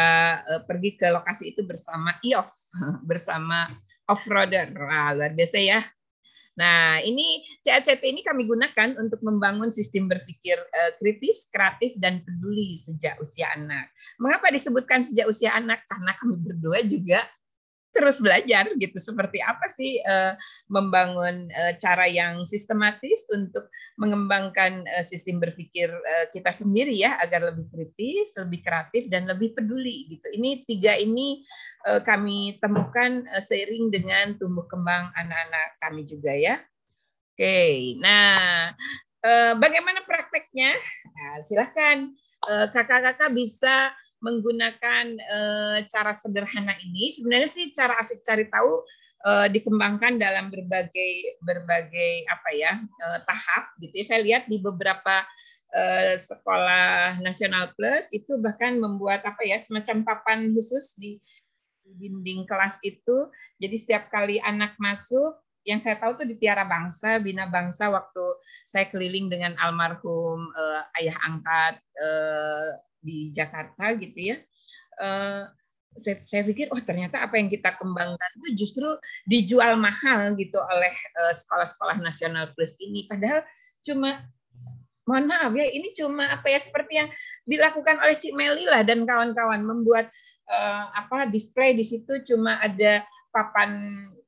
uh, 0.44 0.62
pergi 0.66 0.98
ke 0.98 1.08
lokasi 1.14 1.54
itu 1.54 1.62
bersama 1.64 2.18
IOF, 2.26 2.52
bersama 3.10 3.70
off-roader. 4.10 4.74
Wah, 4.74 5.14
luar 5.16 5.32
biasa 5.32 5.58
ya. 5.62 5.82
Nah, 6.54 7.02
ini 7.02 7.42
CACT 7.66 8.06
ini 8.06 8.22
kami 8.22 8.46
gunakan 8.46 8.94
untuk 9.02 9.26
membangun 9.26 9.74
sistem 9.74 10.06
berpikir 10.06 10.62
uh, 10.62 10.92
kritis, 11.02 11.50
kreatif, 11.50 11.98
dan 11.98 12.22
peduli 12.22 12.78
sejak 12.78 13.18
usia 13.18 13.50
anak. 13.58 13.90
Mengapa 14.22 14.54
disebutkan 14.54 15.02
sejak 15.02 15.26
usia 15.26 15.58
anak? 15.58 15.82
Karena 15.90 16.14
kami 16.14 16.38
berdua 16.38 16.86
juga 16.86 17.26
terus 17.94 18.18
belajar 18.18 18.74
gitu 18.74 18.98
seperti 18.98 19.38
apa 19.40 19.70
sih 19.70 20.02
uh, 20.02 20.34
membangun 20.66 21.46
uh, 21.54 21.74
cara 21.78 22.10
yang 22.10 22.42
sistematis 22.42 23.30
untuk 23.30 23.70
mengembangkan 24.02 24.82
uh, 24.90 25.06
sistem 25.06 25.38
berpikir 25.38 25.94
uh, 25.94 26.26
kita 26.34 26.50
sendiri 26.50 26.98
ya 26.98 27.22
agar 27.22 27.54
lebih 27.54 27.70
kritis, 27.70 28.34
lebih 28.42 28.66
kreatif 28.66 29.06
dan 29.14 29.30
lebih 29.30 29.54
peduli 29.54 30.10
gitu. 30.10 30.26
Ini 30.34 30.66
tiga 30.66 30.98
ini 30.98 31.46
uh, 31.86 32.02
kami 32.02 32.58
temukan 32.58 33.30
uh, 33.30 33.38
seiring 33.38 33.94
dengan 33.94 34.34
tumbuh 34.42 34.66
kembang 34.66 35.14
anak-anak 35.14 35.78
kami 35.78 36.02
juga 36.10 36.34
ya. 36.34 36.58
Oke, 37.34 37.46
okay. 37.46 37.74
nah 38.02 38.74
uh, 39.22 39.54
bagaimana 39.58 40.02
prakteknya? 40.06 40.78
Nah, 41.14 41.34
silahkan 41.46 41.98
kakak-kakak 42.44 43.32
bisa 43.32 43.96
menggunakan 44.24 45.06
uh, 45.20 45.78
cara 45.92 46.16
sederhana 46.16 46.74
ini 46.80 47.12
sebenarnya 47.12 47.50
sih 47.52 47.76
cara 47.76 48.00
asik 48.00 48.24
cari 48.24 48.48
tahu 48.48 48.82
uh, 49.28 49.48
dikembangkan 49.52 50.16
dalam 50.16 50.48
berbagai 50.48 51.44
berbagai 51.44 52.24
apa 52.32 52.50
ya 52.56 52.80
uh, 52.80 53.20
tahap 53.28 53.76
gitu 53.84 53.94
ya. 54.00 54.06
Saya 54.08 54.20
lihat 54.24 54.48
di 54.48 54.58
beberapa 54.60 55.28
sekolah 56.14 57.18
nasional 57.26 57.74
plus 57.74 58.14
itu 58.14 58.38
bahkan 58.38 58.78
membuat 58.78 59.26
apa 59.26 59.42
ya 59.42 59.58
semacam 59.58 60.06
papan 60.06 60.54
khusus 60.54 60.94
di 61.02 61.18
dinding 61.98 62.46
kelas 62.46 62.78
itu. 62.86 63.34
Jadi 63.58 63.76
setiap 63.82 64.14
kali 64.14 64.38
anak 64.38 64.78
masuk 64.78 65.34
yang 65.64 65.80
saya 65.80 65.96
tahu 65.96 66.20
tuh 66.20 66.28
di 66.28 66.36
Tiara 66.36 66.68
Bangsa, 66.68 67.20
Bina 67.24 67.48
Bangsa 67.48 67.88
waktu 67.88 68.26
saya 68.68 68.86
keliling 68.92 69.32
dengan 69.32 69.56
almarhum 69.56 70.52
uh, 70.52 70.82
ayah 71.00 71.16
angkat 71.24 71.80
uh, 71.98 72.70
di 73.04 73.36
Jakarta 73.36 73.92
gitu 74.00 74.34
ya. 74.34 74.38
Uh, 74.98 75.46
saya, 75.94 76.18
saya 76.26 76.42
pikir 76.46 76.74
oh 76.74 76.82
ternyata 76.82 77.22
apa 77.22 77.38
yang 77.38 77.50
kita 77.50 77.78
kembangkan 77.78 78.30
itu 78.42 78.66
justru 78.66 78.90
dijual 79.30 79.78
mahal 79.78 80.34
gitu 80.38 80.58
oleh 80.58 80.94
uh, 81.22 81.34
sekolah-sekolah 81.34 82.02
nasional 82.02 82.50
plus 82.58 82.78
ini 82.82 83.06
padahal 83.06 83.46
cuma 83.86 84.26
mohon 85.04 85.28
maaf 85.28 85.52
ya 85.52 85.68
ini 85.68 85.92
cuma 85.92 86.32
apa 86.32 86.48
ya 86.48 86.60
seperti 86.60 86.94
yang 87.04 87.10
dilakukan 87.44 88.00
oleh 88.00 88.16
Cik 88.16 88.34
Meli 88.34 88.66
lah 88.66 88.82
dan 88.88 89.04
kawan-kawan 89.04 89.62
membuat 89.62 90.08
uh, 90.48 90.86
apa 90.96 91.28
display 91.28 91.76
di 91.76 91.84
situ 91.84 92.24
cuma 92.24 92.58
ada 92.64 93.04
papan 93.30 93.84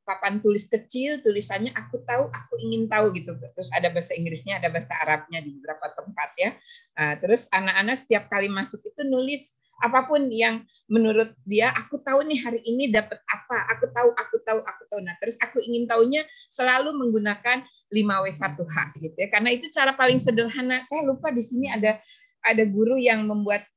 papan 0.05 0.37
tulis 0.37 0.69
kecil 0.69 1.19
tulisannya 1.25 1.73
aku 1.73 1.99
tahu 2.05 2.29
aku 2.29 2.53
ingin 2.61 2.85
tahu 2.85 3.09
gitu. 3.17 3.33
Terus 3.35 3.69
ada 3.73 3.89
bahasa 3.89 4.13
Inggrisnya 4.13 4.61
ada 4.61 4.69
bahasa 4.69 4.93
Arabnya 5.01 5.41
di 5.41 5.57
beberapa 5.57 5.91
tempat 5.97 6.29
ya. 6.37 6.49
Nah, 6.95 7.13
terus 7.17 7.49
anak-anak 7.49 7.97
setiap 7.97 8.29
kali 8.29 8.47
masuk 8.47 8.85
itu 8.85 9.01
nulis 9.03 9.57
apa 9.83 10.07
pun 10.07 10.31
yang 10.31 10.63
menurut 10.87 11.35
dia 11.43 11.67
aku 11.75 11.99
tahu 11.99 12.23
nih 12.23 12.39
hari 12.39 12.63
ini 12.63 12.87
dapat 12.95 13.19
apa 13.27 13.57
aku 13.75 13.91
tahu 13.91 14.09
aku 14.15 14.35
tahu 14.45 14.59
aku 14.63 14.83
tahu. 14.87 14.99
Nah 15.03 15.17
terus 15.19 15.35
aku 15.43 15.59
ingin 15.59 15.83
tahunya 15.83 16.23
selalu 16.47 16.95
menggunakan 16.95 17.65
5W1H 17.91 18.75
gitu 19.03 19.17
ya. 19.19 19.27
Karena 19.27 19.51
itu 19.51 19.67
cara 19.73 19.91
paling 19.91 20.15
sederhana. 20.15 20.79
Saya 20.79 21.03
lupa 21.03 21.27
di 21.33 21.43
sini 21.43 21.67
ada 21.67 21.99
ada 22.45 22.63
guru 22.63 22.95
yang 22.95 23.27
membuat 23.27 23.67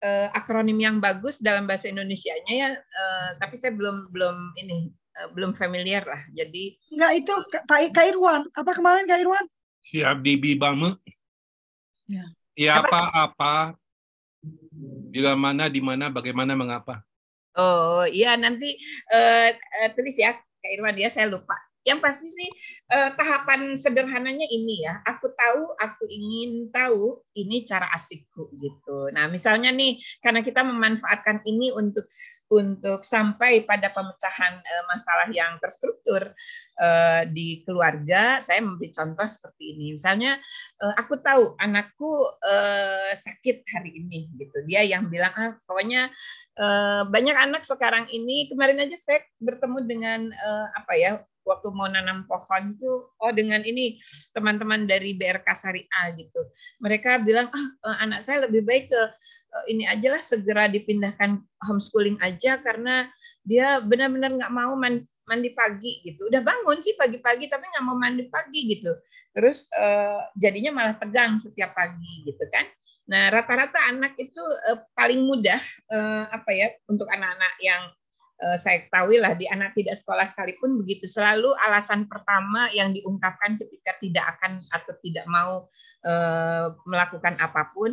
uh, 0.00 0.32
akronim 0.32 0.80
yang 0.80 0.96
bagus 0.96 1.36
dalam 1.42 1.68
bahasa 1.68 1.92
Indonesia-nya 1.92 2.52
ya. 2.54 2.68
Uh, 2.72 3.28
tapi 3.36 3.60
saya 3.60 3.76
belum 3.76 4.08
belum 4.16 4.56
ini 4.64 4.88
Eh, 4.88 5.03
belum 5.34 5.54
familiar 5.54 6.02
lah. 6.02 6.22
Jadi 6.34 6.78
enggak 6.90 7.12
itu 7.22 7.34
Pak 7.66 7.80
Kak 7.94 8.06
Irwan. 8.10 8.42
Apa 8.50 8.72
kemarin 8.74 9.06
Kak 9.06 9.20
Irwan? 9.22 9.46
Siap 9.84 10.24
di 10.24 10.34
Bibame. 10.40 10.98
Ya. 12.08 12.24
Ya 12.54 12.72
apa-apa. 12.80 13.74
Bila 15.10 15.32
mana, 15.34 15.72
di 15.72 15.80
mana, 15.80 16.12
bagaimana, 16.12 16.52
mengapa. 16.52 17.00
Oh 17.54 18.02
iya 18.02 18.34
nanti 18.34 18.74
uh, 19.14 19.50
uh, 19.54 19.88
tulis 19.94 20.18
ya 20.18 20.34
Kak 20.34 20.70
Irwan 20.74 20.98
dia 20.98 21.06
saya 21.06 21.30
lupa. 21.30 21.54
Yang 21.84 22.00
pasti 22.00 22.26
sih 22.32 22.48
uh, 22.96 23.12
tahapan 23.14 23.76
sederhananya 23.76 24.48
ini 24.48 24.82
ya. 24.88 25.04
Aku 25.04 25.30
tahu, 25.36 25.76
aku 25.78 26.08
ingin 26.08 26.72
tahu 26.72 27.20
ini 27.36 27.62
cara 27.62 27.86
asikku 27.92 28.50
gitu. 28.58 29.12
Nah 29.12 29.28
misalnya 29.28 29.70
nih 29.70 30.00
karena 30.18 30.40
kita 30.40 30.64
memanfaatkan 30.64 31.44
ini 31.44 31.70
untuk 31.76 32.08
untuk 32.52 33.00
sampai 33.00 33.64
pada 33.64 33.88
pemecahan 33.88 34.60
uh, 34.60 34.84
masalah 34.90 35.28
yang 35.32 35.56
terstruktur 35.58 36.36
uh, 36.76 37.22
di 37.24 37.64
keluarga, 37.64 38.36
saya 38.38 38.60
memberi 38.60 38.92
contoh 38.92 39.24
seperti 39.24 39.76
ini. 39.76 39.96
Misalnya, 39.96 40.36
uh, 40.84 40.94
aku 41.00 41.18
tahu 41.24 41.56
anakku 41.56 42.12
sakit 43.14 43.64
hari 43.70 44.04
ini, 44.04 44.28
gitu. 44.36 44.64
Dia 44.68 44.84
yang 44.84 45.08
bilang, 45.08 45.32
ah, 45.38 45.54
pokoknya 45.64 46.10
banyak 47.08 47.34
anak 47.34 47.62
sekarang 47.66 48.06
ini. 48.10 48.46
Kemarin 48.50 48.84
aja 48.84 48.94
saya 48.94 49.20
bertemu 49.38 49.78
dengan 49.86 50.20
apa 50.74 50.92
ya, 50.94 51.10
waktu 51.42 51.68
mau 51.72 51.88
nanam 51.90 52.26
pohon 52.28 52.74
tuh, 52.78 53.10
oh 53.18 53.32
dengan 53.34 53.62
ini 53.64 53.98
teman-teman 54.34 54.86
dari 54.86 55.16
BRK 55.16 55.46
Syariah 55.56 56.06
gitu. 56.14 56.40
Mereka 56.82 57.22
bilang, 57.22 57.50
ah 57.86 57.96
anak 58.02 58.22
saya 58.22 58.46
lebih 58.46 58.62
baik 58.66 58.90
ke 58.92 59.02
Eh, 59.43 59.43
ini 59.70 59.86
aja 59.86 60.08
lah 60.14 60.22
segera 60.22 60.66
dipindahkan 60.66 61.38
homeschooling 61.62 62.18
aja 62.20 62.58
karena 62.58 63.06
dia 63.44 63.76
benar-benar 63.84 64.32
nggak 64.40 64.52
mau 64.56 64.72
mandi, 64.74 65.04
mandi 65.28 65.52
pagi 65.52 66.00
gitu. 66.00 66.32
Udah 66.32 66.40
bangun 66.40 66.80
sih 66.80 66.96
pagi-pagi 66.96 67.46
tapi 67.52 67.68
nggak 67.68 67.84
mau 67.84 67.94
mandi 67.94 68.24
pagi 68.32 68.60
gitu. 68.72 68.90
Terus 69.36 69.68
uh, 69.76 70.24
jadinya 70.34 70.72
malah 70.72 70.96
tegang 70.96 71.36
setiap 71.36 71.76
pagi 71.76 72.24
gitu 72.24 72.44
kan. 72.48 72.64
Nah 73.04 73.28
rata-rata 73.28 73.92
anak 73.92 74.16
itu 74.16 74.40
uh, 74.40 74.80
paling 74.96 75.20
mudah 75.28 75.60
uh, 75.92 76.24
apa 76.32 76.50
ya 76.56 76.72
untuk 76.88 77.04
anak-anak 77.12 77.54
yang 77.60 77.82
uh, 78.40 78.56
saya 78.56 78.88
ketahui 78.88 79.20
lah 79.20 79.36
di 79.36 79.44
anak 79.44 79.76
tidak 79.76 79.92
sekolah 80.00 80.24
sekalipun 80.24 80.80
begitu 80.80 81.04
selalu 81.04 81.52
alasan 81.68 82.08
pertama 82.08 82.72
yang 82.72 82.96
diungkapkan 82.96 83.60
ketika 83.60 83.92
tidak 84.00 84.24
akan 84.38 84.56
atau 84.72 84.96
tidak 85.04 85.28
mau 85.28 85.68
uh, 86.08 86.66
melakukan 86.88 87.36
apa 87.36 87.76
pun 87.76 87.92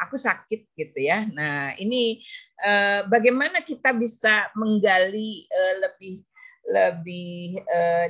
aku 0.00 0.16
sakit 0.16 0.72
gitu 0.72 0.98
ya. 0.98 1.28
Nah, 1.28 1.76
ini 1.76 2.24
uh, 2.64 3.04
bagaimana 3.08 3.60
kita 3.60 3.92
bisa 3.92 4.48
menggali 4.56 5.44
uh, 5.48 5.74
lebih 5.84 6.24
lebih 6.64 7.60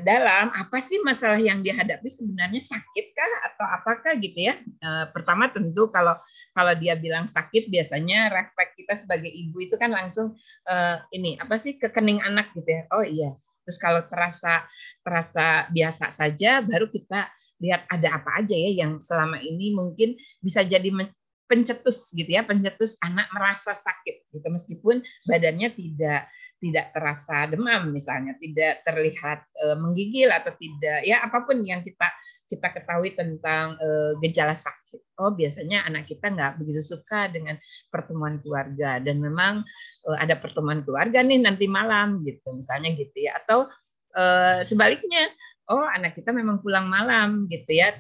dalam? 0.07 0.47
Apa 0.55 0.79
sih 0.79 1.03
masalah 1.03 1.43
yang 1.43 1.59
dihadapi? 1.59 2.07
Sebenarnya 2.07 2.63
sakitkah 2.63 3.51
atau 3.51 3.67
apakah 3.67 4.15
gitu 4.23 4.47
ya? 4.47 4.55
Pertama 5.11 5.51
tentu 5.51 5.91
kalau 5.91 6.15
kalau 6.55 6.71
dia 6.79 6.95
bilang 6.95 7.27
sakit 7.27 7.67
biasanya 7.67 8.31
refleks 8.31 8.79
kita 8.79 8.95
sebagai 8.95 9.27
ibu 9.27 9.59
itu 9.59 9.75
kan 9.75 9.91
langsung 9.91 10.39
ini 11.11 11.35
apa 11.35 11.59
sih 11.59 11.83
kekening 11.83 12.23
anak 12.23 12.55
gitu 12.55 12.71
ya? 12.71 12.87
Oh 12.95 13.03
iya. 13.03 13.35
Terus 13.67 13.75
kalau 13.75 14.07
terasa 14.07 14.63
terasa 15.03 15.67
biasa 15.75 16.15
saja 16.15 16.63
baru 16.63 16.87
kita 16.87 17.27
lihat 17.59 17.91
ada 17.91 18.23
apa 18.23 18.39
aja 18.39 18.55
ya 18.55 18.87
yang 18.87 19.03
selama 19.03 19.43
ini 19.43 19.75
mungkin 19.75 20.15
bisa 20.39 20.63
jadi 20.63 20.95
pencetus 21.45 22.13
gitu 22.17 22.29
ya 22.29 22.43
pencetus 22.43 22.97
anak 23.05 23.29
merasa 23.33 23.77
sakit 23.77 24.33
gitu 24.33 24.49
meskipun 24.49 25.05
badannya 25.29 25.73
tidak 25.77 26.29
tidak 26.65 26.97
terasa 26.97 27.45
demam 27.45 27.93
misalnya, 27.93 28.33
tidak 28.41 28.81
terlihat 28.89 29.45
e, 29.53 29.67
menggigil 29.77 30.33
atau 30.33 30.57
tidak 30.57 31.05
ya 31.05 31.21
apa 31.21 31.45
pun 31.45 31.61
yang 31.61 31.85
kita 31.85 32.09
kita 32.49 32.73
ketahui 32.73 33.13
tentang 33.13 33.77
e, 33.77 34.17
gejala 34.25 34.57
sakit. 34.57 35.21
Oh 35.21 35.37
biasanya 35.37 35.85
anak 35.85 36.09
kita 36.09 36.33
nggak 36.33 36.57
begitu 36.57 36.81
suka 36.81 37.29
dengan 37.29 37.61
pertemuan 37.93 38.41
keluarga 38.41 38.97
dan 38.97 39.21
memang 39.21 39.61
e, 40.09 40.11
ada 40.17 40.41
pertemuan 40.41 40.81
keluarga 40.81 41.21
nih 41.21 41.45
nanti 41.45 41.69
malam 41.69 42.25
gitu 42.25 42.57
misalnya 42.57 42.97
gitu 42.97 43.19
ya 43.21 43.37
atau 43.45 43.69
e, 44.17 44.25
sebaliknya 44.65 45.29
oh 45.69 45.85
anak 45.85 46.17
kita 46.17 46.33
memang 46.33 46.65
pulang 46.65 46.89
malam 46.89 47.45
gitu 47.53 47.77
ya 47.77 47.93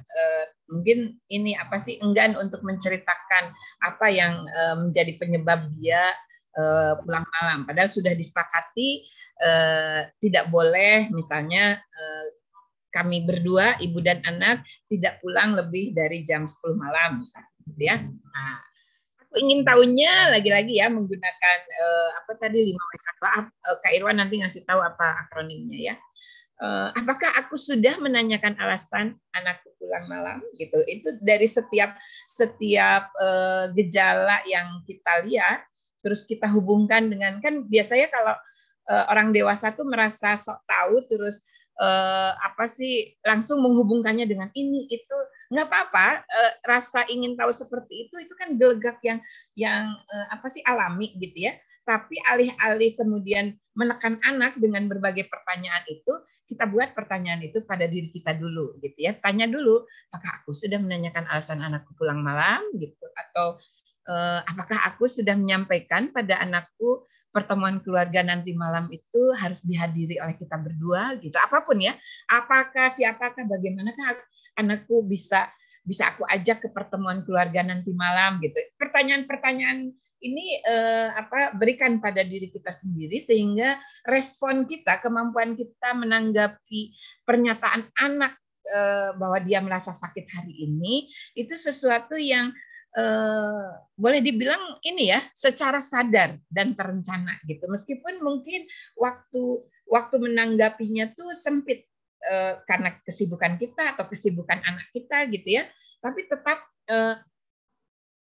mungkin 0.70 1.20
ini 1.28 1.52
apa 1.54 1.76
sih 1.76 2.00
enggan 2.00 2.34
untuk 2.40 2.64
menceritakan 2.64 3.52
apa 3.84 4.06
yang 4.08 4.44
e, 4.48 4.60
menjadi 4.80 5.12
penyebab 5.20 5.68
dia 5.76 6.12
uh, 6.58 6.92
pulang 7.02 7.26
malam. 7.40 7.66
Padahal 7.66 7.90
sudah 7.90 8.14
disepakati 8.14 9.04
uh, 9.42 10.06
tidak 10.22 10.48
boleh 10.50 11.10
misalnya 11.10 11.82
kami 12.94 13.26
berdua 13.26 13.74
ibu 13.82 13.98
dan 13.98 14.22
anak 14.22 14.62
tidak 14.86 15.18
pulang 15.18 15.58
lebih 15.58 15.90
dari 15.90 16.22
jam 16.22 16.46
10 16.46 16.78
malam 16.78 17.26
misalnya 17.26 17.50
gitu 17.66 17.82
ya. 17.82 17.96
Nah, 18.06 18.56
aku 19.18 19.34
ingin 19.42 19.66
tahunya 19.66 20.30
lagi-lagi 20.30 20.78
ya 20.78 20.86
menggunakan 20.86 21.58
apa 22.22 22.32
tadi 22.38 22.70
lima 22.70 22.78
uh, 22.78 23.76
Kak 23.82 23.92
Irwan 23.98 24.22
nanti 24.22 24.38
ngasih 24.38 24.62
tahu 24.62 24.78
apa 24.78 25.26
akronimnya 25.26 25.78
ya. 25.90 25.94
Uh, 26.54 26.94
apakah 26.94 27.34
aku 27.34 27.58
sudah 27.58 27.98
menanyakan 27.98 28.54
alasan 28.62 29.18
anakku 29.34 29.74
pulang 29.78 30.06
malam? 30.06 30.38
Gitu? 30.54 30.78
Itu 30.86 31.18
dari 31.18 31.50
setiap 31.50 31.98
setiap 32.30 33.10
uh, 33.18 33.74
gejala 33.74 34.38
yang 34.46 34.82
kita 34.86 35.26
lihat 35.26 35.66
terus 36.04 36.22
kita 36.28 36.44
hubungkan 36.52 37.08
dengan 37.08 37.40
kan 37.40 37.64
biasanya 37.64 38.12
kalau 38.12 38.36
uh, 38.92 39.04
orang 39.08 39.32
dewasa 39.32 39.72
tuh 39.72 39.88
merasa 39.88 40.36
sok 40.36 40.60
tahu 40.68 41.00
terus 41.08 41.42
uh, 41.80 42.36
apa 42.38 42.68
sih 42.68 43.16
langsung 43.24 43.64
menghubungkannya 43.64 44.28
dengan 44.28 44.52
ini 44.54 44.86
itu 44.92 45.16
nggak 45.50 45.66
apa-apa. 45.66 46.22
Uh, 46.28 46.52
rasa 46.68 47.02
ingin 47.10 47.34
tahu 47.34 47.50
seperti 47.50 48.08
itu 48.08 48.14
itu 48.20 48.34
kan 48.36 48.54
gelegak 48.54 49.00
yang 49.02 49.18
yang 49.58 49.90
uh, 49.90 50.26
apa 50.30 50.46
sih 50.46 50.62
alami 50.62 51.16
gitu 51.18 51.50
ya 51.50 51.54
tapi 51.84 52.16
alih-alih 52.32 52.96
kemudian 52.96 53.54
menekan 53.76 54.16
anak 54.24 54.56
dengan 54.56 54.88
berbagai 54.88 55.28
pertanyaan 55.28 55.84
itu 55.86 56.12
kita 56.44 56.68
buat 56.68 56.92
pertanyaan 56.92 57.40
itu 57.44 57.64
pada 57.64 57.88
diri 57.88 58.12
kita 58.12 58.36
dulu 58.36 58.76
gitu 58.80 58.98
ya. 58.98 59.16
Tanya 59.16 59.48
dulu 59.48 59.84
apakah 60.12 60.40
aku 60.40 60.52
sudah 60.52 60.76
menanyakan 60.80 61.24
alasan 61.28 61.60
anakku 61.60 61.96
pulang 61.96 62.20
malam? 62.20 62.60
gitu. 62.76 63.06
Atau 63.16 63.60
eh, 64.08 64.40
apakah 64.44 64.78
aku 64.92 65.08
sudah 65.08 65.36
menyampaikan 65.36 66.12
pada 66.12 66.40
anakku 66.40 67.04
pertemuan 67.34 67.82
keluarga 67.82 68.22
nanti 68.22 68.54
malam 68.54 68.86
itu 68.94 69.22
harus 69.40 69.64
dihadiri 69.64 70.20
oleh 70.20 70.36
kita 70.36 70.56
berdua? 70.60 71.16
gitu. 71.20 71.36
Apa 71.40 71.64
pun 71.64 71.80
ya. 71.80 71.96
Apakah 72.28 72.92
siapakah 72.92 73.44
bagaimanakah 73.48 74.20
anakku 74.60 75.02
bisa 75.08 75.50
bisa 75.84 76.08
aku 76.16 76.24
ajak 76.24 76.64
ke 76.64 76.68
pertemuan 76.72 77.20
keluarga 77.28 77.60
nanti 77.60 77.92
malam 77.92 78.40
gitu. 78.40 78.56
Pertanyaan-pertanyaan 78.80 79.92
ini 80.24 80.58
eh, 80.64 81.08
apa 81.12 81.52
berikan 81.52 82.00
pada 82.00 82.24
diri 82.24 82.48
kita 82.48 82.72
sendiri 82.72 83.20
sehingga 83.20 83.76
respon 84.08 84.64
kita 84.64 85.04
kemampuan 85.04 85.52
kita 85.52 85.92
menanggapi 85.92 86.96
pernyataan 87.28 87.92
anak 88.00 88.40
eh, 88.64 89.12
bahwa 89.20 89.38
dia 89.44 89.60
merasa 89.60 89.92
sakit 89.92 90.26
hari 90.32 90.64
ini 90.64 91.12
itu 91.36 91.52
sesuatu 91.52 92.16
yang 92.16 92.48
eh, 92.96 93.68
boleh 93.94 94.20
dibilang 94.24 94.80
ini 94.80 95.12
ya 95.12 95.20
secara 95.36 95.84
sadar 95.84 96.40
dan 96.48 96.72
terencana 96.72 97.36
gitu. 97.44 97.68
Meskipun 97.68 98.24
mungkin 98.24 98.64
waktu 98.96 99.68
waktu 99.84 100.16
menanggapinya 100.16 101.12
tuh 101.12 101.36
sempit 101.36 101.84
eh, 102.24 102.54
karena 102.64 102.96
kesibukan 103.04 103.60
kita 103.60 103.94
atau 103.96 104.08
kesibukan 104.08 104.64
anak 104.64 104.88
kita 104.96 105.28
gitu 105.28 105.60
ya 105.60 105.68
tapi 106.00 106.24
tetap 106.28 106.64
eh, 106.88 107.16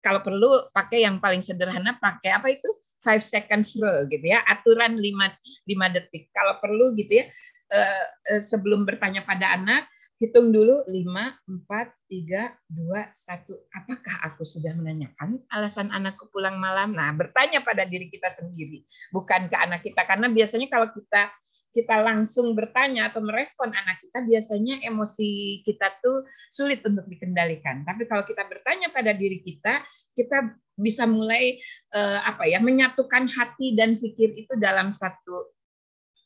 kalau 0.04 0.20
perlu 0.20 0.68
pakai 0.68 1.08
yang 1.08 1.16
paling 1.16 1.40
sederhana 1.40 1.96
pakai 1.96 2.36
apa 2.36 2.52
itu 2.52 2.68
five 3.00 3.24
seconds 3.24 3.72
rule 3.80 4.04
gitu 4.12 4.28
ya 4.28 4.44
aturan 4.44 5.00
lima 5.00 5.32
lima 5.64 5.88
detik 5.88 6.28
kalau 6.36 6.60
perlu 6.60 6.92
gitu 6.92 7.24
ya 7.24 7.24
eh, 7.72 8.06
eh, 8.36 8.42
sebelum 8.44 8.84
bertanya 8.84 9.24
pada 9.24 9.56
anak 9.56 9.88
Hitung 10.14 10.54
dulu 10.54 10.86
5, 10.86 11.66
4, 11.66 11.66
3, 12.08 12.54
2, 12.70 13.12
1. 13.12 13.50
Apakah 13.82 14.16
aku 14.30 14.46
sudah 14.46 14.70
menanyakan 14.78 15.42
alasan 15.50 15.90
anakku 15.90 16.30
pulang 16.30 16.54
malam? 16.54 16.94
Nah, 16.94 17.10
bertanya 17.10 17.66
pada 17.66 17.82
diri 17.82 18.06
kita 18.06 18.30
sendiri, 18.30 18.86
bukan 19.10 19.50
ke 19.50 19.56
anak 19.58 19.82
kita. 19.82 20.06
Karena 20.06 20.30
biasanya 20.30 20.70
kalau 20.70 20.86
kita 20.94 21.34
kita 21.74 22.06
langsung 22.06 22.54
bertanya 22.54 23.10
atau 23.10 23.18
merespon 23.18 23.74
anak 23.74 23.98
kita, 23.98 24.22
biasanya 24.22 24.78
emosi 24.86 25.60
kita 25.66 25.90
tuh 25.98 26.22
sulit 26.54 26.78
untuk 26.86 27.10
dikendalikan. 27.10 27.82
Tapi 27.82 28.06
kalau 28.06 28.22
kita 28.22 28.46
bertanya 28.46 28.94
pada 28.94 29.10
diri 29.10 29.42
kita, 29.42 29.82
kita 30.14 30.54
bisa 30.78 31.10
mulai 31.10 31.58
eh, 31.90 32.20
apa 32.22 32.46
ya 32.46 32.62
menyatukan 32.62 33.26
hati 33.26 33.74
dan 33.74 33.98
pikir 33.98 34.38
itu 34.38 34.54
dalam 34.54 34.94
satu 34.94 35.54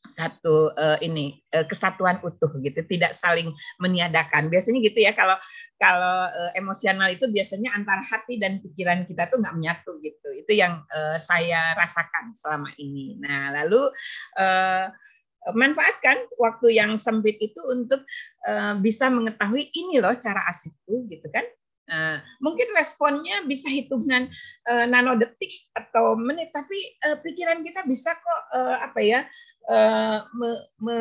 satu 0.09 0.73
uh, 0.73 0.99
ini 1.05 1.37
uh, 1.53 1.69
kesatuan 1.69 2.19
utuh 2.25 2.49
gitu 2.65 2.81
tidak 2.89 3.13
saling 3.13 3.53
meniadakan. 3.79 4.49
Biasanya 4.49 4.81
gitu 4.81 5.05
ya 5.05 5.13
kalau 5.13 5.37
kalau 5.77 6.33
uh, 6.33 6.53
emosional 6.57 7.13
itu 7.13 7.29
biasanya 7.29 7.77
antara 7.77 8.01
hati 8.01 8.41
dan 8.41 8.59
pikiran 8.59 9.05
kita 9.05 9.29
tuh 9.29 9.39
nggak 9.39 9.55
menyatu 9.55 10.01
gitu. 10.01 10.29
Itu 10.33 10.53
yang 10.57 10.83
uh, 10.89 11.21
saya 11.21 11.77
rasakan 11.77 12.33
selama 12.33 12.73
ini. 12.81 13.21
Nah 13.21 13.53
lalu 13.63 13.93
uh, 14.41 14.89
manfaatkan 15.55 16.29
waktu 16.37 16.77
yang 16.77 16.97
sempit 16.99 17.41
itu 17.41 17.61
untuk 17.69 18.05
uh, 18.49 18.77
bisa 18.81 19.09
mengetahui 19.09 19.71
ini 19.73 20.01
loh 20.03 20.13
cara 20.17 20.45
asikku 20.49 21.09
gitu 21.09 21.29
kan. 21.33 21.45
Nah, 21.89 22.21
mungkin 22.45 22.69
responnya 22.77 23.41
bisa 23.49 23.73
hitungan 23.73 24.29
uh, 24.69 24.85
nanodetik 24.85 25.73
atau 25.73 26.21
menit, 26.21 26.53
tapi 26.53 26.77
pikiran 27.25 27.65
kita 27.65 27.81
bisa 27.89 28.13
kok 28.13 28.43
apa 28.85 29.01
ya 29.01 29.21
me, 30.37 30.51
me, 30.85 30.99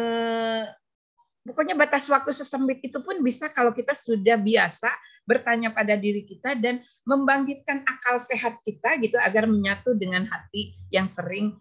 pokoknya 1.44 1.76
batas 1.76 2.08
waktu 2.08 2.32
sesempit 2.32 2.80
itu 2.88 3.04
pun 3.04 3.20
bisa 3.20 3.52
kalau 3.52 3.76
kita 3.76 3.92
sudah 3.92 4.40
biasa 4.40 4.88
bertanya 5.28 5.76
pada 5.76 6.00
diri 6.00 6.24
kita 6.24 6.56
dan 6.56 6.80
membangkitkan 7.04 7.84
akal 7.84 8.16
sehat 8.16 8.64
kita 8.64 8.96
gitu 9.04 9.20
agar 9.20 9.44
menyatu 9.44 9.92
dengan 9.92 10.24
hati 10.24 10.72
yang 10.88 11.04
sering 11.04 11.60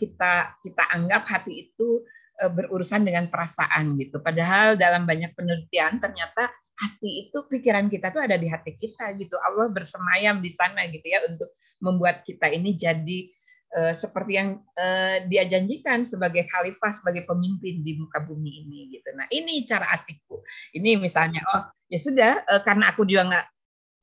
kita 0.00 0.56
kita 0.60 0.84
anggap 0.92 1.24
hati 1.28 1.68
itu 1.68 2.04
berurusan 2.52 3.04
dengan 3.06 3.28
perasaan 3.28 3.94
gitu. 4.00 4.18
Padahal 4.18 4.74
dalam 4.74 5.04
banyak 5.06 5.36
penelitian 5.36 6.00
ternyata 6.00 6.50
hati 6.82 7.28
itu 7.28 7.38
pikiran 7.46 7.86
kita 7.86 8.10
tuh 8.10 8.24
ada 8.24 8.34
di 8.34 8.48
hati 8.50 8.74
kita 8.74 9.14
gitu. 9.20 9.38
Allah 9.38 9.70
bersemayam 9.70 10.42
di 10.42 10.50
sana 10.50 10.88
gitu 10.90 11.04
ya 11.06 11.22
untuk 11.28 11.54
membuat 11.78 12.26
kita 12.26 12.50
ini 12.50 12.74
jadi 12.74 13.30
uh, 13.78 13.94
seperti 13.94 14.32
yang 14.38 14.58
uh, 14.58 15.16
dia 15.26 15.46
janjikan 15.46 16.02
sebagai 16.02 16.46
khalifah, 16.48 16.90
sebagai 16.90 17.26
pemimpin 17.26 17.82
di 17.82 17.98
muka 17.98 18.22
bumi 18.22 18.66
ini 18.66 18.78
gitu. 18.98 19.08
Nah, 19.14 19.26
ini 19.30 19.62
cara 19.62 19.90
asikku. 19.94 20.42
Ini 20.74 20.98
misalnya 20.98 21.42
oh 21.54 21.62
ya 21.86 21.98
sudah 21.98 22.32
uh, 22.48 22.62
karena 22.62 22.90
aku 22.90 23.02
juga 23.06 23.22
nggak 23.28 23.46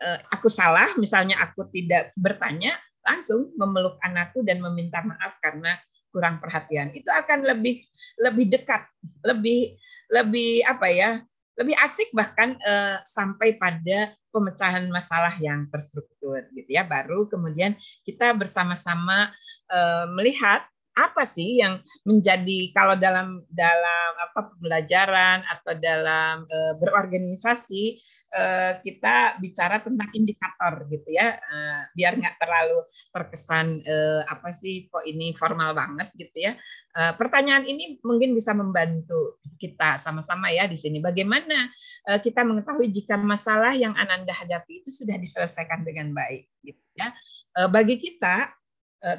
uh, 0.03 0.19
aku 0.35 0.47
salah, 0.47 0.89
misalnya 0.95 1.39
aku 1.39 1.67
tidak 1.71 2.11
bertanya, 2.15 2.75
langsung 3.03 3.51
memeluk 3.55 3.97
anakku 4.03 4.43
dan 4.43 4.59
meminta 4.59 5.01
maaf 5.01 5.39
karena 5.39 5.79
kurang 6.09 6.41
perhatian. 6.41 6.91
Itu 6.93 7.09
akan 7.09 7.45
lebih 7.45 7.85
lebih 8.19 8.45
dekat, 8.49 8.85
lebih 9.23 9.77
lebih 10.09 10.65
apa 10.65 10.87
ya? 10.89 11.11
lebih 11.59 11.75
asik 11.83 12.15
bahkan 12.15 12.55
uh, 12.63 13.03
sampai 13.03 13.59
pada 13.59 14.15
pemecahan 14.31 14.87
masalah 14.87 15.35
yang 15.43 15.67
terstruktur 15.67 16.47
gitu 16.55 16.71
ya 16.71 16.87
baru 16.87 17.27
kemudian 17.27 17.75
kita 18.07 18.31
bersama-sama 18.31 19.27
uh, 19.67 20.07
melihat 20.15 20.63
apa 20.99 21.23
sih 21.23 21.63
yang 21.63 21.79
menjadi 22.03 22.75
kalau 22.75 22.99
dalam 22.99 23.39
dalam 23.47 24.11
apa 24.19 24.51
pembelajaran 24.51 25.47
atau 25.47 25.73
dalam 25.79 26.43
e, 26.43 26.57
berorganisasi 26.83 27.83
e, 28.27 28.43
kita 28.83 29.39
bicara 29.39 29.79
tentang 29.79 30.11
indikator 30.11 30.83
gitu 30.91 31.07
ya 31.07 31.39
e, 31.39 31.55
biar 31.95 32.19
nggak 32.19 32.35
terlalu 32.35 32.79
terkesan 33.15 33.79
e, 33.79 33.95
apa 34.27 34.51
sih 34.51 34.91
kok 34.91 35.07
ini 35.07 35.31
formal 35.39 35.71
banget 35.71 36.11
gitu 36.19 36.51
ya. 36.51 36.53
E, 36.91 37.01
pertanyaan 37.15 37.63
ini 37.63 37.97
mungkin 38.03 38.35
bisa 38.35 38.51
membantu 38.51 39.39
kita 39.55 39.95
sama-sama 39.95 40.51
ya 40.51 40.67
di 40.67 40.75
sini. 40.75 40.99
Bagaimana 40.99 41.71
e, 42.03 42.11
kita 42.19 42.43
mengetahui 42.43 42.91
jika 42.91 43.15
masalah 43.15 43.71
yang 43.71 43.95
Ananda 43.95 44.35
hadapi 44.35 44.83
itu 44.83 44.91
sudah 44.91 45.15
diselesaikan 45.15 45.87
dengan 45.87 46.11
baik 46.11 46.51
gitu 46.61 46.83
ya. 46.99 47.15
Bagi 47.59 47.97
kita 47.97 48.58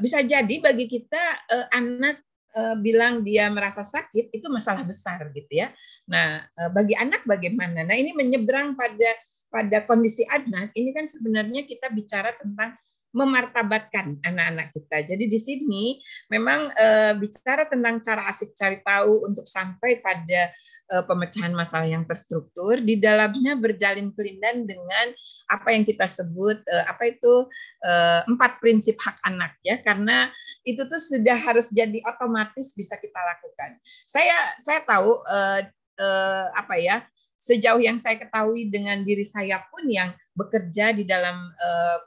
bisa 0.00 0.20
jadi 0.20 0.54
bagi 0.60 0.84
kita 0.84 1.22
eh, 1.48 1.66
anak 1.72 2.20
eh, 2.52 2.76
bilang 2.80 3.24
dia 3.24 3.48
merasa 3.48 3.80
sakit 3.80 4.28
itu 4.34 4.46
masalah 4.52 4.84
besar 4.84 5.24
gitu 5.32 5.48
ya. 5.50 5.72
Nah, 6.10 6.44
bagi 6.74 6.98
anak 6.98 7.24
bagaimana? 7.24 7.86
Nah, 7.86 7.96
ini 7.96 8.12
menyeberang 8.12 8.74
pada 8.74 9.10
pada 9.50 9.82
kondisi 9.86 10.22
anak, 10.26 10.70
ini 10.78 10.94
kan 10.94 11.06
sebenarnya 11.06 11.66
kita 11.66 11.90
bicara 11.90 12.34
tentang 12.38 12.78
memartabatkan 13.10 14.22
anak-anak 14.22 14.70
kita. 14.70 15.02
Jadi 15.02 15.26
di 15.26 15.38
sini 15.42 15.84
memang 16.30 16.70
bicara 17.18 17.66
tentang 17.66 17.98
cara 17.98 18.30
asik 18.30 18.54
cari 18.54 18.78
tahu 18.86 19.26
untuk 19.26 19.50
sampai 19.50 19.98
pada 19.98 20.54
pemecahan 21.06 21.54
masalah 21.54 21.86
yang 21.86 22.02
terstruktur, 22.02 22.82
di 22.82 22.98
dalamnya 22.98 23.54
berjalin 23.54 24.10
kelindan 24.10 24.66
dengan 24.66 25.14
apa 25.46 25.70
yang 25.70 25.86
kita 25.86 26.06
sebut 26.06 26.58
e, 26.66 26.76
apa 26.86 27.14
itu 27.14 27.46
e, 27.82 27.92
empat 28.26 28.58
prinsip 28.58 28.98
hak 28.98 29.22
anak 29.22 29.54
ya, 29.62 29.78
karena 29.82 30.30
itu 30.66 30.82
tuh 30.90 30.98
sudah 30.98 31.38
harus 31.38 31.70
jadi 31.70 32.02
otomatis 32.02 32.74
bisa 32.74 32.98
kita 32.98 33.16
lakukan. 33.16 33.78
Saya 34.04 34.34
saya 34.58 34.84
tahu 34.84 35.24
apa 36.56 36.80
ya 36.80 37.04
sejauh 37.36 37.80
yang 37.80 38.00
saya 38.00 38.16
ketahui 38.16 38.72
dengan 38.72 39.04
diri 39.04 39.24
saya 39.24 39.60
pun 39.68 39.84
yang 39.88 40.12
bekerja 40.32 40.96
di 40.96 41.04
dalam 41.04 41.52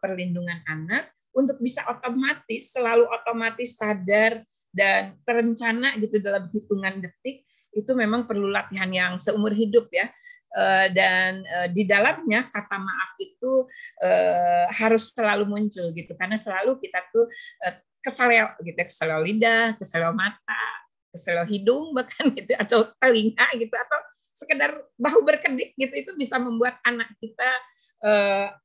perlindungan 0.01 0.61
anak 0.65 1.13
untuk 1.33 1.57
bisa 1.61 1.81
otomatis 1.89 2.73
selalu 2.73 3.09
otomatis 3.09 3.77
sadar 3.77 4.45
dan 4.73 5.17
terencana 5.25 5.93
gitu 6.01 6.17
dalam 6.21 6.49
hitungan 6.49 7.01
detik 7.01 7.45
itu 7.73 7.91
memang 7.97 8.29
perlu 8.29 8.49
latihan 8.49 8.89
yang 8.89 9.13
seumur 9.17 9.51
hidup 9.51 9.89
ya. 9.89 10.09
Uh, 10.53 10.85
dan 10.93 11.41
uh, 11.49 11.65
di 11.73 11.81
dalamnya 11.81 12.45
kata 12.45 12.77
maaf 12.77 13.17
itu 13.17 13.65
uh, 14.05 14.69
harus 14.69 15.09
selalu 15.09 15.49
muncul 15.49 15.89
gitu. 15.97 16.13
Karena 16.13 16.37
selalu 16.37 16.77
kita 16.77 17.01
tuh 17.09 17.25
uh, 17.65 17.75
keseleo 18.05 18.53
gitu 18.61 18.77
ya, 18.77 18.85
keseleo 18.85 19.19
lidah 19.25 19.73
keseleo 19.81 20.13
mata 20.13 20.65
keseleo 21.09 21.47
hidung 21.49 21.97
bahkan 21.97 22.29
gitu 22.37 22.53
atau 22.53 22.85
telinga 23.01 23.47
gitu 23.57 23.73
atau 23.73 23.99
sekedar 24.35 24.75
bahu 24.99 25.25
berkedip 25.25 25.73
gitu 25.73 25.93
itu 25.93 26.11
bisa 26.19 26.37
membuat 26.37 26.77
anak 26.83 27.07
kita 27.21 27.49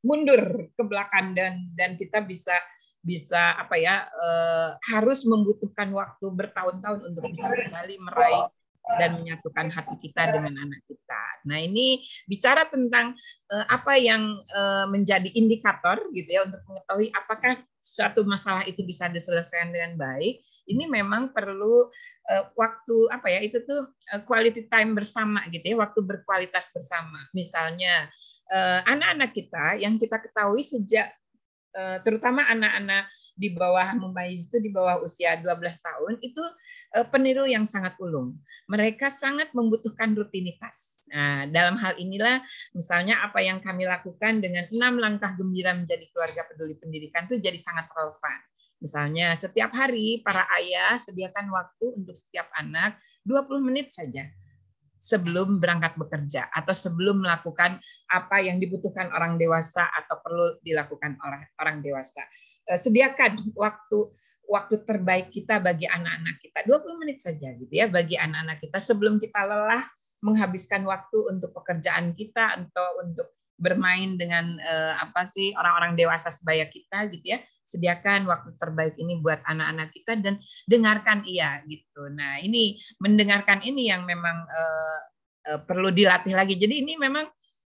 mundur 0.03 0.67
ke 0.75 0.83
belakang 0.83 1.31
dan 1.39 1.71
dan 1.79 1.95
kita 1.95 2.19
bisa 2.19 2.59
bisa 2.99 3.55
apa 3.55 3.79
ya 3.79 4.11
harus 4.91 5.23
membutuhkan 5.23 5.87
waktu 5.95 6.27
bertahun-tahun 6.35 7.15
untuk 7.15 7.31
bisa 7.31 7.47
kembali 7.47 7.95
meraih 8.03 8.51
dan 8.97 9.21
menyatukan 9.21 9.69
hati 9.69 9.97
kita 10.01 10.33
dengan 10.33 10.57
anak 10.57 10.81
kita. 10.89 11.23
Nah 11.45 11.61
ini 11.61 12.01
bicara 12.25 12.65
tentang 12.65 13.13
uh, 13.53 13.67
apa 13.69 14.01
yang 14.01 14.41
uh, 14.57 14.89
menjadi 14.89 15.29
indikator 15.37 16.01
gitu 16.17 16.29
ya 16.29 16.49
untuk 16.49 16.65
mengetahui 16.65 17.13
apakah 17.13 17.61
suatu 17.77 18.25
masalah 18.25 18.65
itu 18.65 18.81
bisa 18.81 19.13
diselesaikan 19.13 19.73
dengan 19.73 19.93
baik 20.01 20.41
ini 20.69 20.85
memang 20.85 21.33
perlu 21.33 21.89
uh, 22.29 22.45
waktu 22.57 22.97
apa 23.13 23.29
ya 23.29 23.41
itu 23.45 23.61
tuh 23.65 23.89
uh, 23.89 24.21
quality 24.25 24.69
time 24.69 24.97
bersama 24.97 25.45
gitu 25.53 25.65
ya 25.65 25.77
waktu 25.77 26.01
berkualitas 26.01 26.73
bersama 26.73 27.29
misalnya 27.37 28.09
anak-anak 28.89 29.37
kita 29.37 29.77
yang 29.77 30.01
kita 30.01 30.25
ketahui 30.25 30.65
sejak 30.65 31.13
terutama 32.03 32.47
anak-anak 32.51 33.07
di 33.39 33.55
bawah 33.55 33.95
Mumayyiz 33.95 34.51
itu 34.51 34.59
di 34.59 34.71
bawah 34.75 34.99
usia 35.03 35.39
12 35.39 35.47
tahun 35.79 36.15
itu 36.23 36.43
uh, 36.99 37.07
peniru 37.07 37.47
yang 37.47 37.63
sangat 37.63 37.95
ulung 38.03 38.35
mereka 38.69 39.09
sangat 39.09 39.49
membutuhkan 39.57 40.13
rutinitas. 40.13 41.01
Nah, 41.09 41.49
dalam 41.49 41.81
hal 41.81 41.97
inilah 41.97 42.45
misalnya 42.77 43.25
apa 43.25 43.41
yang 43.41 43.65
kami 43.65 43.89
lakukan 43.89 44.45
dengan 44.45 44.69
enam 44.69 45.01
langkah 45.01 45.33
gembira 45.41 45.73
menjadi 45.73 46.05
keluarga 46.13 46.45
peduli 46.45 46.77
pendidikan 46.77 47.25
itu 47.25 47.41
jadi 47.41 47.57
sangat 47.57 47.89
relevan. 47.89 48.39
Misalnya 48.79 49.33
setiap 49.35 49.73
hari 49.73 50.21
para 50.21 50.45
ayah 50.61 51.01
sediakan 51.01 51.49
waktu 51.49 51.87
untuk 51.97 52.15
setiap 52.15 52.53
anak 52.61 53.01
20 53.25 53.69
menit 53.73 53.89
saja 53.89 54.29
sebelum 54.99 55.63
berangkat 55.63 55.95
bekerja 55.95 56.51
atau 56.51 56.75
sebelum 56.75 57.23
melakukan 57.23 57.79
apa 58.11 58.37
yang 58.43 58.59
dibutuhkan 58.59 59.09
orang 59.15 59.39
dewasa 59.39 59.87
atau 59.87 60.19
perlu 60.21 60.59
dilakukan 60.61 61.17
oleh 61.23 61.43
orang 61.63 61.81
dewasa. 61.81 62.23
Eh, 62.67 62.77
sediakan 62.77 63.55
waktu 63.55 63.99
waktu 64.49 64.81
terbaik 64.83 65.29
kita 65.29 65.61
bagi 65.61 65.85
anak-anak 65.85 66.41
kita 66.41 66.65
20 66.65 67.01
menit 67.05 67.21
saja 67.21 67.53
gitu 67.53 67.69
ya 67.69 67.85
bagi 67.87 68.17
anak-anak 68.17 68.65
kita 68.65 68.81
sebelum 68.81 69.21
kita 69.21 69.45
lelah 69.45 69.85
menghabiskan 70.25 70.83
waktu 70.89 71.19
untuk 71.31 71.53
pekerjaan 71.53 72.17
kita 72.17 72.57
atau 72.57 73.05
untuk 73.05 73.29
bermain 73.61 74.17
dengan 74.17 74.57
uh, 74.57 74.95
apa 75.05 75.27
sih 75.29 75.53
orang-orang 75.53 75.99
dewasa 76.01 76.33
sebaya 76.33 76.65
kita 76.65 77.13
gitu 77.13 77.37
ya 77.37 77.39
sediakan 77.69 78.25
waktu 78.25 78.57
terbaik 78.57 78.97
ini 78.97 79.21
buat 79.21 79.45
anak-anak 79.45 79.93
kita 79.93 80.17
dan 80.17 80.41
dengarkan 80.65 81.21
ia 81.29 81.61
gitu. 81.69 82.09
Nah 82.09 82.41
ini 82.41 82.81
mendengarkan 82.97 83.61
ini 83.61 83.93
yang 83.93 84.09
memang 84.09 84.49
uh, 84.49 84.99
uh, 85.53 85.61
perlu 85.69 85.93
dilatih 85.93 86.33
lagi. 86.33 86.57
Jadi 86.57 86.81
ini 86.81 86.97
memang 86.97 87.29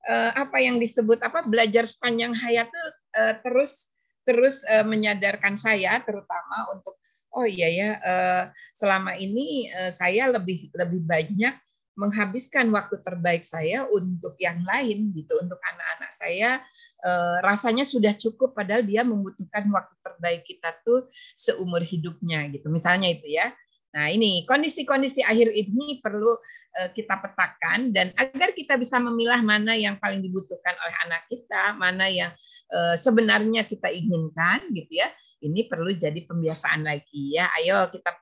uh, 0.07 0.31
apa 0.31 0.63
yang 0.63 0.79
disebut 0.79 1.19
apa 1.19 1.43
belajar 1.43 1.83
sepanjang 1.83 2.31
hayat 2.31 2.71
tuh 2.71 2.89
uh, 3.19 3.33
terus 3.43 3.91
terus 4.23 4.63
uh, 4.71 4.85
menyadarkan 4.87 5.59
saya 5.59 5.99
terutama 6.07 6.71
untuk 6.71 6.95
oh 7.35 7.47
iya 7.47 7.67
ya 7.67 7.89
uh, 7.99 8.43
selama 8.71 9.17
ini 9.17 9.67
uh, 9.71 9.91
saya 9.91 10.29
lebih 10.31 10.71
lebih 10.71 11.01
banyak 11.03 11.55
menghabiskan 11.99 12.71
waktu 12.71 13.03
terbaik 13.03 13.43
saya 13.43 13.83
untuk 13.91 14.39
yang 14.39 14.63
lain 14.63 15.11
gitu 15.11 15.35
untuk 15.43 15.59
anak-anak 15.59 16.11
saya 16.15 16.63
eh, 17.03 17.37
rasanya 17.43 17.83
sudah 17.83 18.15
cukup 18.15 18.55
padahal 18.55 18.85
dia 18.87 19.03
membutuhkan 19.03 19.67
waktu 19.69 19.95
terbaik 19.99 20.41
kita 20.47 20.71
tuh 20.87 21.07
seumur 21.35 21.83
hidupnya 21.83 22.47
gitu. 22.49 22.71
Misalnya 22.71 23.11
itu 23.11 23.27
ya. 23.27 23.51
Nah 23.91 24.07
ini 24.07 24.47
kondisi-kondisi 24.47 25.19
akhir 25.19 25.51
ini 25.51 25.99
perlu 25.99 26.31
eh, 26.79 26.89
kita 26.95 27.19
petakan 27.19 27.91
dan 27.91 28.15
agar 28.15 28.55
kita 28.55 28.79
bisa 28.79 28.95
memilah 29.03 29.43
mana 29.43 29.75
yang 29.75 29.99
paling 29.99 30.23
dibutuhkan 30.23 30.75
oleh 30.79 30.95
anak 31.03 31.27
kita 31.27 31.75
mana 31.75 32.07
yang 32.07 32.31
eh, 32.71 32.95
sebenarnya 32.95 33.67
kita 33.67 33.91
inginkan 33.91 34.71
gitu 34.71 35.03
ya. 35.03 35.11
Ini 35.43 35.67
perlu 35.67 35.91
jadi 35.91 36.23
pembiasaan 36.23 36.87
lagi 36.87 37.35
ya. 37.35 37.51
Ayo 37.59 37.91
kita 37.91 38.15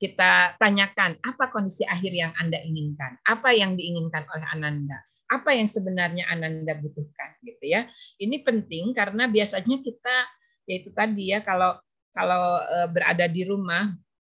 kita 0.00 0.56
tanyakan 0.56 1.20
apa 1.20 1.52
kondisi 1.52 1.84
akhir 1.84 2.12
yang 2.16 2.32
Anda 2.40 2.56
inginkan, 2.64 3.20
apa 3.20 3.52
yang 3.52 3.76
diinginkan 3.76 4.24
oleh 4.32 4.46
Ananda, 4.48 4.96
apa 5.28 5.52
yang 5.52 5.68
sebenarnya 5.68 6.24
Ananda 6.32 6.72
butuhkan 6.80 7.36
gitu 7.44 7.68
ya. 7.68 7.84
Ini 8.16 8.40
penting 8.40 8.96
karena 8.96 9.28
biasanya 9.28 9.76
kita 9.84 10.16
yaitu 10.64 10.88
tadi 10.96 11.36
ya 11.36 11.44
kalau 11.44 11.76
kalau 12.16 12.64
e, 12.64 12.76
berada 12.90 13.28
di 13.28 13.44
rumah 13.44 13.92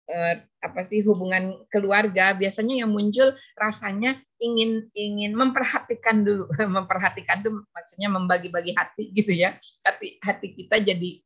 e, 0.08 0.16
apa 0.64 0.80
sih 0.80 1.04
hubungan 1.04 1.60
keluarga 1.68 2.32
biasanya 2.32 2.80
yang 2.80 2.90
muncul 2.90 3.30
rasanya 3.54 4.16
ingin 4.40 4.88
ingin 4.96 5.36
memperhatikan 5.36 6.24
dulu. 6.24 6.48
Memperhatikan 6.80 7.44
itu 7.44 7.52
maksudnya 7.52 8.08
membagi-bagi 8.08 8.72
hati 8.72 9.12
gitu 9.12 9.36
ya. 9.36 9.60
Hati 9.84 10.16
hati 10.24 10.56
kita 10.56 10.80
jadi 10.80 11.20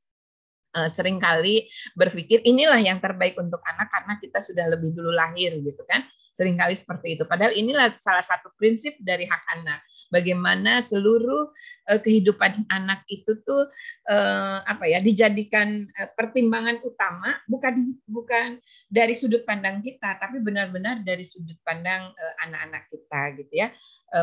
uh, 0.75 0.91
sering 0.91 1.23
kali 1.23 1.71
berpikir 1.95 2.43
inilah 2.43 2.79
yang 2.83 2.99
terbaik 2.99 3.39
untuk 3.39 3.63
anak 3.65 3.89
karena 3.89 4.15
kita 4.19 4.43
sudah 4.43 4.67
lebih 4.69 4.93
dulu 4.93 5.15
lahir 5.15 5.55
gitu 5.63 5.83
kan. 5.87 6.03
Seringkali 6.35 6.75
seperti 6.75 7.15
itu. 7.15 7.25
Padahal 7.31 7.55
inilah 7.55 7.95
salah 8.03 8.23
satu 8.23 8.51
prinsip 8.59 8.99
dari 8.99 9.23
hak 9.23 9.43
anak. 9.63 9.87
Bagaimana 10.11 10.83
seluruh 10.83 11.51
uh, 11.91 12.01
kehidupan 12.03 12.67
anak 12.71 13.07
itu 13.07 13.39
tuh 13.47 13.71
uh, 14.11 14.63
apa 14.67 14.87
ya 14.91 14.99
dijadikan 14.99 15.87
pertimbangan 16.19 16.83
utama 16.83 17.39
bukan 17.47 17.95
bukan 18.07 18.59
dari 18.91 19.15
sudut 19.15 19.43
pandang 19.47 19.83
kita 19.83 20.19
tapi 20.19 20.39
benar-benar 20.43 21.03
dari 21.03 21.23
sudut 21.23 21.59
pandang 21.63 22.11
anak-anak 22.43 22.91
kita 22.91 23.21
gitu 23.43 23.55
ya. 23.55 23.69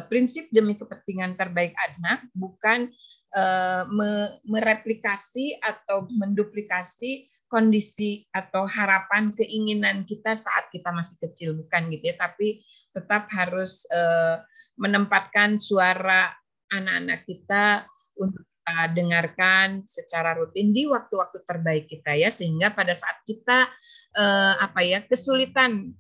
Prinsip 0.07 0.47
demi 0.55 0.79
kepentingan 0.79 1.35
terbaik 1.35 1.75
anak 1.75 2.23
bukan 2.31 2.87
Eh, 3.31 3.83
mereplikasi 4.43 5.55
atau 5.63 6.03
menduplikasi 6.03 7.31
kondisi 7.47 8.27
atau 8.27 8.67
harapan 8.67 9.31
keinginan 9.31 10.03
kita 10.03 10.35
saat 10.35 10.67
kita 10.67 10.91
masih 10.91 11.15
kecil 11.23 11.55
bukan 11.55 11.87
gitu 11.95 12.11
ya 12.11 12.19
tapi 12.19 12.59
tetap 12.91 13.31
harus 13.31 13.87
eh, 13.87 14.35
menempatkan 14.75 15.55
suara 15.55 16.27
anak-anak 16.75 17.23
kita 17.23 17.87
untuk 18.19 18.43
kita 18.43 18.99
dengarkan 18.99 19.87
secara 19.87 20.35
rutin 20.35 20.75
di 20.75 20.91
waktu-waktu 20.91 21.47
terbaik 21.47 21.87
kita 21.87 22.11
ya 22.19 22.27
sehingga 22.27 22.75
pada 22.75 22.91
saat 22.91 23.23
kita 23.23 23.71
uh, 24.15 24.53
apa 24.59 24.79
ya 24.83 25.01
kesulitan 25.07 25.95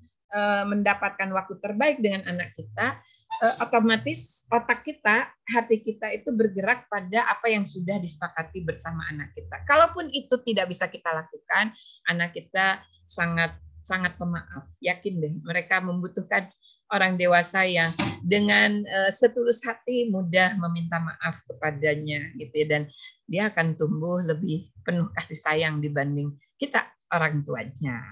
mendapatkan 0.67 1.27
waktu 1.35 1.59
terbaik 1.59 1.99
dengan 1.99 2.23
anak 2.23 2.55
kita, 2.55 3.03
uh, 3.39 3.55
otomatis 3.63 4.43
otak 4.51 4.83
kita, 4.83 5.31
hati 5.31 5.79
kita 5.79 6.11
itu 6.11 6.29
bergerak 6.35 6.85
pada 6.91 7.31
apa 7.31 7.47
yang 7.47 7.63
sudah 7.63 7.95
disepakati 8.01 8.59
bersama 8.65 9.07
anak 9.07 9.31
kita. 9.31 9.63
Kalaupun 9.63 10.11
itu 10.11 10.35
tidak 10.43 10.67
bisa 10.67 10.91
kita 10.91 11.09
lakukan, 11.15 11.71
anak 12.11 12.35
kita 12.35 12.83
sangat 13.07 13.55
sangat 13.79 14.19
pemaaf. 14.19 14.67
Yakin 14.83 15.13
deh, 15.23 15.33
mereka 15.41 15.79
membutuhkan 15.79 16.51
orang 16.91 17.15
dewasa 17.15 17.63
yang 17.63 17.89
dengan 18.19 18.83
uh, 18.83 19.09
setulus 19.09 19.63
hati 19.63 20.11
mudah 20.11 20.59
meminta 20.59 20.99
maaf 20.99 21.39
kepadanya 21.47 22.35
gitu 22.35 22.51
ya 22.53 22.67
dan 22.67 22.83
dia 23.25 23.47
akan 23.47 23.79
tumbuh 23.79 24.19
lebih 24.27 24.67
penuh 24.83 25.07
kasih 25.15 25.39
sayang 25.39 25.79
dibanding 25.79 26.35
kita 26.59 26.83
orang 27.09 27.41
tuanya. 27.47 28.03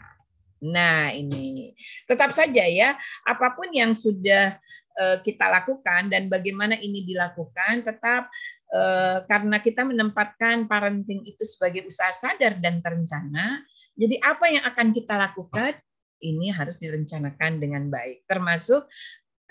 Nah, 0.59 1.11
ini 1.15 1.71
tetap 2.03 2.35
saja 2.35 2.67
ya, 2.67 2.95
apa 3.23 3.55
pun 3.55 3.71
yang 3.71 3.95
sudah 3.95 4.59
kita 4.99 5.47
lakukan 5.47 6.11
dan 6.11 6.27
bagaimana 6.27 6.75
ini 6.75 7.07
dilakukan 7.07 7.87
tetap 7.87 8.27
uh, 8.75 9.23
karena 9.23 9.63
kita 9.63 9.87
menempatkan 9.87 10.67
parenting 10.67 11.23
itu 11.23 11.43
sebagai 11.47 11.87
usaha 11.87 12.11
sadar 12.11 12.59
dan 12.59 12.83
terencana. 12.83 13.63
Jadi 13.99 14.15
apa 14.19 14.45
yang 14.47 14.63
akan 14.63 14.95
kita 14.95 15.15
lakukan 15.15 15.75
ini 16.19 16.51
harus 16.51 16.79
direncanakan 16.79 17.59
dengan 17.59 17.91
baik, 17.91 18.23
termasuk 18.27 18.87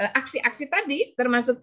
eh, 0.01 0.09
aksi-aksi 0.09 0.73
tadi, 0.73 1.13
termasuk 1.13 1.61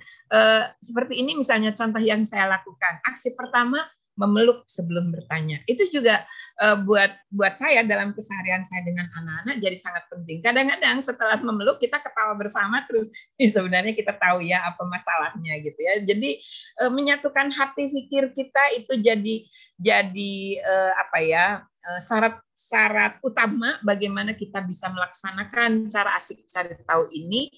seperti 0.77 1.17
ini 1.17 1.33
misalnya 1.33 1.73
contoh 1.73 1.97
yang 1.97 2.21
saya 2.21 2.45
lakukan. 2.45 3.01
Aksi 3.09 3.33
pertama 3.33 3.81
memeluk 4.15 4.63
sebelum 4.65 5.11
bertanya. 5.11 5.59
Itu 5.67 5.87
juga 5.91 6.23
uh, 6.63 6.79
buat 6.79 7.11
buat 7.27 7.53
saya 7.59 7.83
dalam 7.83 8.15
keseharian 8.15 8.63
saya 8.63 8.87
dengan 8.87 9.11
anak-anak 9.11 9.59
jadi 9.59 9.77
sangat 9.77 10.03
penting. 10.07 10.39
Kadang-kadang 10.39 10.97
setelah 11.03 11.37
memeluk 11.43 11.77
kita 11.83 11.99
ketawa 11.99 12.33
bersama 12.39 12.83
terus 12.87 13.11
sebenarnya 13.55 13.91
kita 13.91 14.15
tahu 14.15 14.39
ya 14.43 14.63
apa 14.63 14.83
masalahnya 14.87 15.59
gitu 15.59 15.79
ya. 15.79 15.93
Jadi 16.03 16.39
uh, 16.83 16.91
menyatukan 16.91 17.51
hati 17.51 17.91
pikir 17.91 18.31
kita 18.31 18.63
itu 18.79 18.93
jadi 19.03 19.35
jadi 19.75 20.35
uh, 20.63 20.93
apa 20.95 21.19
ya 21.19 21.47
syarat-syarat 22.01 23.21
utama 23.21 23.77
bagaimana 23.85 24.33
kita 24.33 24.57
bisa 24.65 24.89
melaksanakan 24.89 25.85
cara 25.85 26.17
asik 26.17 26.41
cari 26.49 26.73
tahu 26.81 27.13
ini 27.13 27.53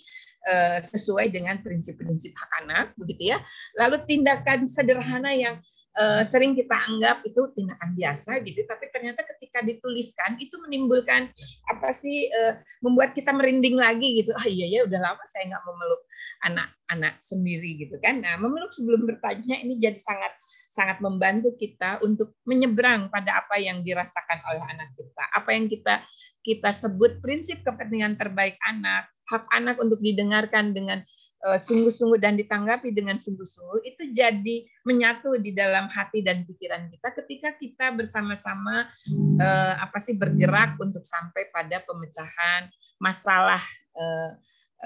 sesuai 0.83 1.31
dengan 1.31 1.59
prinsip-prinsip 1.59 2.31
hak 2.35 2.51
anak 2.63 2.85
begitu 2.99 3.35
ya. 3.35 3.39
Lalu 3.79 4.03
tindakan 4.03 4.67
sederhana 4.67 5.31
yang 5.31 5.63
uh, 5.97 6.21
sering 6.21 6.53
kita 6.53 6.77
anggap 6.77 7.25
itu 7.25 7.41
tindakan 7.57 7.97
biasa 7.97 8.39
gitu 8.45 8.61
tapi 8.69 8.87
ternyata 8.93 9.25
ketika 9.25 9.65
dituliskan 9.65 10.37
itu 10.37 10.53
menimbulkan 10.61 11.27
apa 11.67 11.89
sih 11.89 12.29
uh, 12.29 12.55
membuat 12.85 13.17
kita 13.17 13.33
merinding 13.33 13.75
lagi 13.75 14.23
gitu. 14.23 14.31
Ah 14.37 14.47
iya 14.47 14.69
ya 14.69 14.79
udah 14.85 14.99
lama 15.01 15.23
saya 15.25 15.49
nggak 15.49 15.63
memeluk 15.65 16.01
anak-anak 16.45 17.13
sendiri 17.19 17.71
gitu 17.81 17.97
kan. 17.97 18.21
Nah 18.21 18.37
memeluk 18.37 18.69
sebelum 18.69 19.03
bertanya 19.09 19.57
ini 19.59 19.81
jadi 19.81 19.97
sangat 19.97 20.31
sangat 20.67 21.01
membantu 21.01 21.55
kita 21.57 21.97
untuk 22.05 22.37
menyeberang 22.45 23.09
pada 23.09 23.41
apa 23.41 23.57
yang 23.57 23.81
dirasakan 23.81 24.39
oleh 24.45 24.63
anak 24.69 24.93
kita. 24.93 25.23
Apa 25.33 25.49
yang 25.57 25.65
kita 25.65 26.05
kita 26.45 26.69
sebut 26.71 27.19
prinsip 27.19 27.65
kepentingan 27.65 28.15
terbaik 28.15 28.55
anak 28.63 29.09
hak 29.27 29.43
anak 29.51 29.75
untuk 29.83 29.99
didengarkan 29.99 30.71
dengan 30.71 31.03
Eh, 31.03 31.16
sungguh-sungguh 31.37 32.17
dan 32.17 32.33
ditanggapi 32.33 32.89
dengan 32.89 33.21
sungguh-sungguh 33.21 33.85
itu 33.85 34.09
jadi 34.09 34.65
menyatu 34.81 35.37
di 35.37 35.53
dalam 35.53 35.85
hati 35.85 36.25
dan 36.25 36.41
pikiran 36.41 36.89
kita 36.89 37.13
ketika 37.13 37.49
kita 37.53 37.85
bersama-sama 37.93 38.89
eh, 39.37 39.73
apa 39.77 40.01
sih 40.01 40.17
bergerak 40.17 40.81
untuk 40.81 41.05
sampai 41.05 41.53
pada 41.53 41.77
pemecahan 41.85 42.73
masalah 42.97 43.61
eh, 43.93 44.31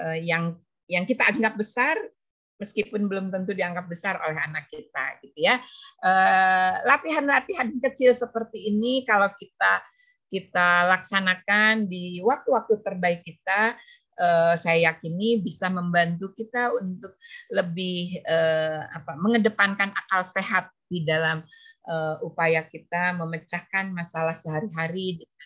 eh, 0.04 0.18
yang 0.28 0.60
yang 0.92 1.08
kita 1.08 1.24
anggap 1.24 1.56
besar 1.56 1.96
meskipun 2.60 3.10
belum 3.10 3.34
tentu 3.34 3.56
dianggap 3.56 3.90
besar 3.90 4.22
oleh 4.22 4.38
anak 4.38 4.70
kita 4.70 5.18
gitu 5.24 5.38
ya. 5.42 5.58
Eh, 6.04 6.72
latihan-latihan 6.86 7.74
kecil 7.82 8.14
seperti 8.14 8.70
ini 8.70 9.02
kalau 9.02 9.32
kita 9.34 9.82
kita 10.32 10.88
laksanakan 10.88 11.90
di 11.92 12.24
waktu-waktu 12.24 12.80
terbaik 12.80 13.20
kita 13.20 13.76
uh, 14.22 14.54
saya 14.54 14.94
yakini 14.94 15.42
bisa 15.42 15.66
membantu 15.66 16.30
kita 16.38 16.70
untuk 16.78 17.18
lebih 17.50 18.22
uh, 18.22 18.86
apa 18.86 19.18
mengedepankan 19.18 19.90
akal 19.90 20.22
sehat 20.22 20.70
di 20.86 21.02
dalam 21.02 21.42
uh, 21.90 22.16
upaya 22.22 22.62
kita 22.62 23.18
memecahkan 23.18 23.90
masalah 23.90 24.38
sehari-hari 24.38 25.18
dengan 25.20 25.40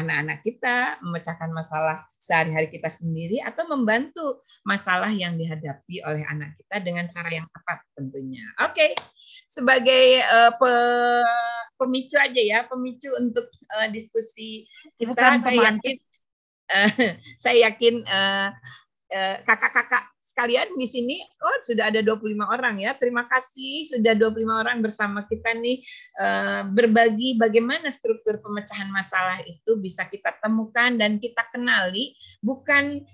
anak-anak 0.00 0.40
kita, 0.42 0.96
memecahkan 1.04 1.52
masalah 1.52 2.02
sehari-hari 2.16 2.72
kita 2.72 2.88
sendiri 2.88 3.36
atau 3.44 3.68
membantu 3.68 4.40
masalah 4.64 5.12
yang 5.12 5.36
dihadapi 5.36 6.02
oleh 6.02 6.24
anak 6.24 6.56
kita 6.56 6.80
dengan 6.80 7.06
cara 7.06 7.30
yang 7.30 7.46
tepat 7.52 7.84
tentunya. 7.92 8.42
Oke, 8.64 8.72
okay. 8.72 8.90
sebagai 9.44 10.24
uh, 10.24 10.56
pe 10.56 10.72
pemicu 11.78 12.16
aja 12.16 12.42
ya, 12.42 12.58
pemicu 12.64 13.12
untuk 13.12 13.44
uh, 13.76 13.86
diskusi 13.92 14.66
kita 14.96 15.14
Bukan 15.14 15.36
saya 15.36 15.76
yakin 15.76 16.00
saya 17.42 17.70
yakin 17.70 18.04
uh, 18.06 18.48
uh, 19.12 19.36
kakak-kakak 19.44 20.08
sekalian 20.22 20.70
di 20.78 20.86
sini 20.86 21.18
oh 21.42 21.56
sudah 21.60 21.90
ada 21.90 22.00
25 22.00 22.38
orang 22.46 22.80
ya. 22.80 22.94
Terima 22.96 23.26
kasih 23.28 23.84
sudah 23.86 24.14
25 24.14 24.48
orang 24.48 24.78
bersama 24.80 25.26
kita 25.26 25.52
nih 25.52 25.82
uh, 26.22 26.62
berbagi 26.70 27.36
bagaimana 27.36 27.90
struktur 27.92 28.40
pemecahan 28.40 28.88
masalah 28.88 29.42
itu 29.44 29.76
bisa 29.82 30.08
kita 30.08 30.32
temukan 30.40 30.94
dan 30.96 31.18
kita 31.20 31.44
kenali 31.50 32.16
bukan 32.40 33.04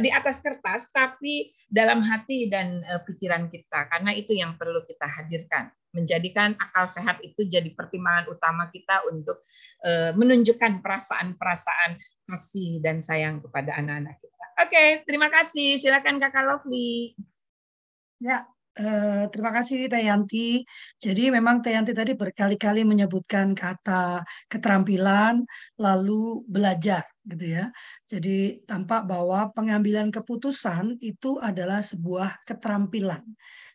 di 0.00 0.08
atas 0.08 0.40
kertas 0.40 0.88
tapi 0.88 1.52
dalam 1.68 2.00
hati 2.00 2.48
dan 2.48 2.80
pikiran 3.04 3.52
kita 3.52 3.84
karena 3.92 4.16
itu 4.16 4.32
yang 4.32 4.56
perlu 4.56 4.80
kita 4.88 5.04
hadirkan 5.04 5.68
menjadikan 5.96 6.52
akal 6.60 6.84
sehat 6.84 7.18
itu 7.24 7.48
jadi 7.48 7.72
pertimbangan 7.72 8.28
utama 8.28 8.68
kita 8.68 9.02
untuk 9.08 9.40
uh, 9.84 10.12
menunjukkan 10.12 10.84
perasaan-perasaan 10.84 11.96
kasih 12.28 12.84
dan 12.84 13.00
sayang 13.00 13.40
kepada 13.40 13.76
anak-anak 13.80 14.20
kita. 14.20 14.44
Oke, 14.58 14.68
okay, 14.68 14.88
terima 15.08 15.32
kasih. 15.32 15.80
Silakan 15.80 16.20
Kakak 16.20 16.44
Lovely. 16.44 17.14
Ya, 18.18 18.44
terima 19.30 19.54
kasih 19.54 19.86
Teh 19.86 20.06
Yanti. 20.06 20.66
Jadi 20.98 21.30
memang 21.30 21.62
Teh 21.62 21.74
Yanti 21.74 21.94
tadi 21.94 22.14
berkali-kali 22.14 22.82
menyebutkan 22.82 23.54
kata 23.54 24.22
keterampilan 24.50 25.46
lalu 25.78 26.42
belajar 26.46 27.06
gitu 27.28 27.44
ya. 27.60 27.70
Jadi 28.08 28.64
tampak 28.64 29.04
bahwa 29.04 29.52
pengambilan 29.52 30.08
keputusan 30.08 30.98
itu 31.04 31.36
adalah 31.38 31.84
sebuah 31.84 32.42
keterampilan. 32.48 33.22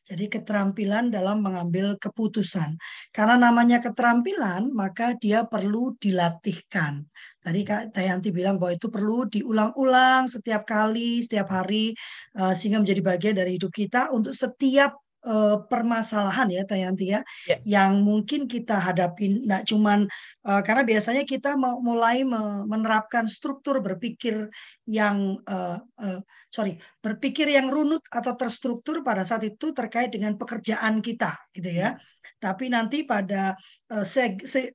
Jadi 0.03 0.27
keterampilan 0.27 1.15
dalam 1.15 1.39
mengambil 1.39 1.95
keputusan. 1.95 2.75
Karena 3.15 3.39
namanya 3.39 3.79
keterampilan, 3.79 4.75
maka 4.75 5.15
dia 5.15 5.47
perlu 5.47 5.95
dilatihkan. 5.95 7.07
Tadi 7.39 7.59
Kak 7.63 7.95
Tayanti 7.95 8.35
bilang 8.35 8.59
bahwa 8.59 8.75
itu 8.75 8.91
perlu 8.91 9.23
diulang-ulang 9.31 10.27
setiap 10.27 10.67
kali, 10.67 11.23
setiap 11.23 11.47
hari, 11.55 11.95
eh, 12.35 12.53
sehingga 12.55 12.83
menjadi 12.83 12.99
bagian 12.99 13.35
dari 13.39 13.55
hidup 13.55 13.71
kita 13.71 14.11
untuk 14.11 14.35
setiap 14.35 15.02
uh, 15.25 15.57
permasalahan 15.67 16.47
ya 16.51 16.63
Tayanti 16.67 17.05
ya, 17.11 17.21
ya. 17.47 17.57
yang 17.63 18.03
mungkin 18.03 18.45
kita 18.45 18.79
hadapi 18.79 19.43
tidak 19.43 19.63
cuman 19.67 19.99
uh, 20.45 20.61
karena 20.61 20.83
biasanya 20.83 21.23
kita 21.23 21.55
mau 21.55 21.79
mulai 21.79 22.23
menerapkan 22.67 23.25
struktur 23.27 23.79
berpikir 23.79 24.51
yang 24.83 25.39
uh, 25.47 25.79
uh, 25.79 26.19
sorry 26.51 26.75
berpikir 26.99 27.47
yang 27.47 27.71
runut 27.71 28.03
atau 28.11 28.35
terstruktur 28.35 28.99
pada 28.99 29.23
saat 29.23 29.47
itu 29.47 29.71
terkait 29.71 30.11
dengan 30.11 30.35
pekerjaan 30.35 30.99
kita 30.99 31.35
gitu 31.55 31.71
ya. 31.71 31.95
Hmm. 31.95 32.23
Tapi 32.43 32.67
nanti 32.67 33.07
pada 33.07 33.55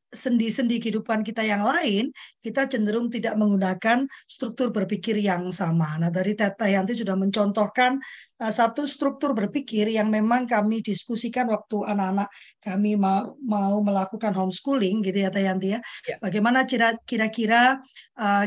sendi-sendi 0.08 0.80
kehidupan 0.80 1.20
kita 1.20 1.44
yang 1.44 1.60
lain, 1.60 2.08
kita 2.40 2.64
cenderung 2.64 3.12
tidak 3.12 3.36
menggunakan 3.36 4.08
struktur 4.24 4.72
berpikir 4.72 5.20
yang 5.20 5.52
sama. 5.52 6.00
Nah, 6.00 6.08
dari 6.08 6.32
Teta 6.32 6.64
Yanti 6.64 6.96
sudah 6.96 7.12
mencontohkan 7.12 8.00
satu 8.38 8.88
struktur 8.88 9.36
berpikir 9.36 9.84
yang 9.90 10.08
memang 10.08 10.48
kami 10.48 10.80
diskusikan 10.80 11.52
waktu 11.52 11.84
anak-anak 11.84 12.32
kami 12.62 12.96
mau, 12.96 13.36
mau 13.44 13.84
melakukan 13.84 14.32
homeschooling 14.32 15.04
gitu 15.04 15.26
ya 15.26 15.28
Teh 15.28 15.44
Yanti 15.44 15.76
ya. 15.76 15.80
ya. 16.08 16.16
Bagaimana 16.24 16.64
kira-kira 17.04 17.84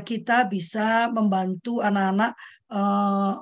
kita 0.02 0.50
bisa 0.50 1.13
membantu 1.13 1.51
anak-anak 1.60 2.38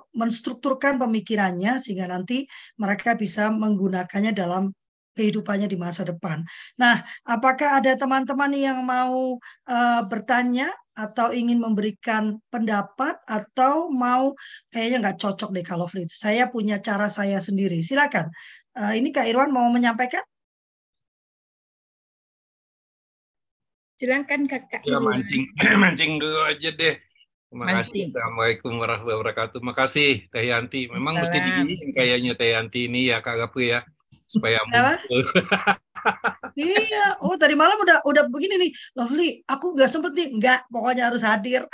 menstrukturkan 0.10 0.98
pemikirannya 0.98 1.78
sehingga 1.78 2.10
nanti 2.10 2.50
mereka 2.82 3.13
bisa 3.13 3.54
menggunakannya 3.54 4.34
dalam 4.34 4.74
kehidupannya 5.19 5.67
di 5.67 5.76
masa 5.76 6.08
depan. 6.08 6.48
Nah, 6.80 7.04
apakah 7.28 7.84
ada 7.84 7.91
teman-teman 8.00 8.56
yang 8.56 8.80
mau 8.88 9.36
uh, 9.67 10.02
bertanya 10.08 10.72
atau 10.95 11.36
ingin 11.36 11.60
memberikan 11.60 12.39
pendapat 12.48 13.19
atau 13.28 13.91
mau 13.91 14.32
kayaknya 14.72 15.04
nggak 15.04 15.19
cocok 15.19 15.52
deh 15.52 15.65
kalau 15.67 15.91
free. 15.91 16.08
Saya 16.08 16.48
punya 16.48 16.80
cara 16.80 17.12
saya 17.12 17.43
sendiri. 17.43 17.84
Silakan. 17.84 18.32
Uh, 18.76 18.95
ini 18.95 19.12
Kak 19.12 19.28
Irwan 19.28 19.52
mau 19.52 19.67
menyampaikan? 19.67 20.24
Silakan 24.00 24.48
Kakak. 24.48 24.88
Ya, 24.88 25.04
mancing 25.04 25.43
mancing 25.84 26.12
dulu 26.24 26.48
aja 26.48 26.72
deh. 26.72 26.95
Terima 27.49 27.65
kasih. 27.81 28.05
Assalamualaikum 28.13 28.77
warahmatullahi 28.77 29.19
wabarakatuh. 29.25 29.59
Makasih 29.65 30.29
Teh 30.29 30.45
Yanti. 30.53 30.85
Memang 30.85 31.17
Salam. 31.17 31.25
mesti 31.25 31.38
diginiin 31.41 31.89
kayaknya 31.97 32.33
Teh 32.38 32.49
Yanti 32.53 32.85
ini 32.85 33.09
ya 33.09 33.25
Kak 33.25 33.41
Gapu 33.41 33.65
ya. 33.65 33.81
Supaya 34.29 34.62
iya, 36.55 37.17
oh 37.25 37.33
tadi 37.35 37.57
malam 37.57 37.75
udah 37.81 38.05
udah 38.05 38.29
begini 38.29 38.55
nih, 38.62 38.71
Lovely. 38.93 39.41
Aku 39.49 39.73
nggak 39.73 39.89
sempet 39.89 40.13
nih, 40.13 40.29
nggak. 40.38 40.69
Pokoknya 40.69 41.09
harus 41.09 41.25
hadir. 41.25 41.65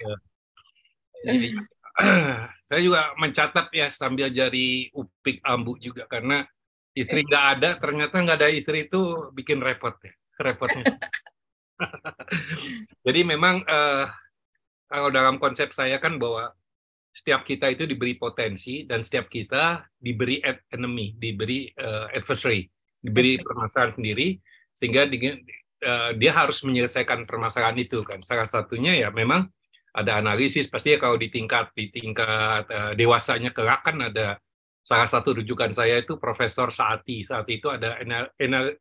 Jadi, 1.28 1.52
saya 2.68 2.80
juga 2.80 3.12
mencatat 3.20 3.68
ya 3.76 3.92
sambil 3.92 4.32
jadi 4.32 4.88
upik 4.96 5.44
ambu 5.44 5.76
juga 5.76 6.08
karena 6.08 6.48
istri 6.96 7.20
nggak 7.28 7.44
ada, 7.60 7.70
ternyata 7.76 8.16
nggak 8.24 8.38
ada 8.40 8.48
istri 8.48 8.88
itu 8.88 9.28
bikin 9.36 9.60
repot 9.60 9.92
ya, 10.00 10.16
repotnya. 10.40 10.96
jadi 13.06 13.20
memang 13.20 13.60
uh, 13.68 14.08
kalau 14.90 15.08
dalam 15.14 15.38
konsep 15.38 15.70
saya 15.70 16.02
kan 16.02 16.18
bahwa 16.18 16.50
setiap 17.14 17.46
kita 17.46 17.70
itu 17.70 17.86
diberi 17.86 18.18
potensi 18.18 18.86
dan 18.86 19.06
setiap 19.06 19.30
kita 19.30 19.86
diberi 19.98 20.42
enemy, 20.70 21.14
diberi 21.14 21.70
uh, 21.78 22.10
adversary 22.10 22.66
diberi 23.00 23.40
permasalahan 23.40 23.96
sendiri 23.96 24.36
sehingga 24.76 25.08
di, 25.08 25.18
uh, 25.24 26.12
dia 26.14 26.32
harus 26.36 26.60
menyelesaikan 26.62 27.24
permasalahan 27.24 27.78
itu 27.80 28.04
kan. 28.04 28.20
Salah 28.20 28.46
satunya 28.46 28.94
ya 28.94 29.08
memang 29.10 29.48
ada 29.90 30.22
analisis 30.22 30.70
pasti 30.70 30.94
ya 30.94 30.98
kalau 31.02 31.18
di 31.18 31.32
tingkat 31.32 31.74
di 31.74 31.90
tingkat 31.90 32.68
uh, 32.70 32.92
dewasanya 32.94 33.50
kelak 33.50 33.82
kan 33.82 33.98
ada 33.98 34.38
salah 34.86 35.08
satu 35.10 35.42
rujukan 35.42 35.74
saya 35.74 35.98
itu 35.98 36.14
Profesor 36.20 36.70
Saati. 36.70 37.26
Saat 37.26 37.48
itu 37.50 37.66
ada 37.72 37.98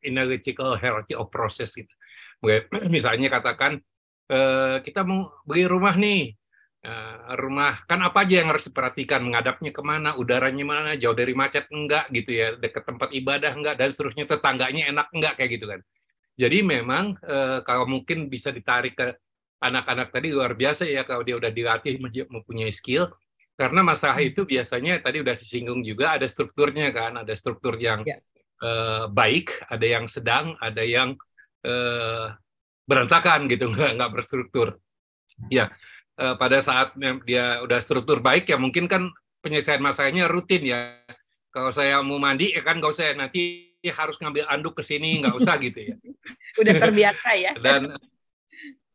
analytical 0.05 0.77
hierarchy 0.77 1.17
of 1.17 1.31
process 1.33 1.73
gitu. 1.73 1.91
Misalnya 2.93 3.31
katakan 3.31 3.81
uh, 4.29 4.77
kita 4.85 5.01
mau 5.03 5.33
beli 5.43 5.65
rumah 5.65 5.97
nih. 5.97 6.37
Uh, 6.79 7.35
rumah 7.35 7.83
kan 7.91 7.99
apa 7.99 8.23
aja 8.23 8.39
yang 8.39 8.49
harus 8.55 8.63
diperhatikan? 8.71 9.19
Menghadapnya 9.19 9.75
ke 9.75 9.81
mana? 9.83 10.15
Udaranya 10.15 10.63
mana? 10.63 10.91
Jauh 10.95 11.17
dari 11.17 11.35
macet 11.35 11.67
enggak 11.67 12.07
gitu 12.13 12.31
ya? 12.31 12.47
Dekat 12.55 12.87
tempat 12.87 13.09
ibadah 13.11 13.51
enggak? 13.51 13.75
Dan 13.75 13.91
seterusnya 13.91 14.25
tetangganya 14.29 14.87
enak 14.87 15.07
enggak? 15.11 15.33
Kayak 15.35 15.51
gitu 15.59 15.65
kan. 15.67 15.79
Jadi 16.39 16.57
memang 16.63 17.19
uh, 17.19 17.59
kalau 17.67 17.83
mungkin 17.83 18.31
bisa 18.31 18.55
ditarik 18.55 18.95
ke 18.95 19.11
anak-anak 19.59 20.07
tadi 20.15 20.31
luar 20.31 20.55
biasa 20.55 20.87
ya 20.87 21.03
kalau 21.03 21.19
dia 21.27 21.35
udah 21.35 21.51
dilatih 21.51 21.99
mempunyai 22.31 22.71
skill. 22.71 23.11
Karena 23.59 23.83
masalah 23.83 24.23
hmm. 24.23 24.31
itu 24.31 24.41
biasanya 24.47 25.03
tadi 25.03 25.19
udah 25.19 25.35
disinggung 25.35 25.83
juga 25.83 26.15
ada 26.15 26.23
strukturnya 26.31 26.95
kan. 26.95 27.19
Ada 27.19 27.35
struktur 27.35 27.75
yang 27.75 28.07
ya. 28.07 28.23
uh, 28.63 29.11
baik 29.11 29.67
ada 29.67 29.83
yang 29.83 30.07
sedang 30.07 30.55
ada 30.63 30.79
yang 30.79 31.19
uh, 31.67 32.31
berantakan 32.89 33.45
gitu 33.45 33.69
nggak 33.73 34.01
nggak 34.01 34.11
berstruktur 34.17 34.81
ya 35.53 35.69
uh, 36.17 36.35
pada 36.35 36.59
saat 36.65 36.97
dia 37.23 37.61
udah 37.61 37.79
struktur 37.79 38.19
baik 38.19 38.49
ya 38.49 38.57
mungkin 38.57 38.89
kan 38.89 39.13
penyelesaian 39.39 39.83
masalahnya 39.83 40.27
rutin 40.27 40.63
ya. 40.67 40.99
Kalau 41.49 41.73
saya 41.73 42.03
mau 42.05 42.21
mandi 42.21 42.53
ya 42.53 42.61
kan 42.61 42.77
nggak 42.77 42.93
usah 42.93 43.15
nanti 43.17 43.73
harus 43.81 44.19
ngambil 44.19 44.45
anduk 44.51 44.77
ke 44.77 44.83
sini 44.85 45.23
nggak 45.23 45.35
usah 45.39 45.55
gitu 45.65 45.79
ya. 45.93 45.95
Udah 46.59 46.73
terbiasa 46.77 47.29
ya. 47.39 47.51
dan 47.65 47.95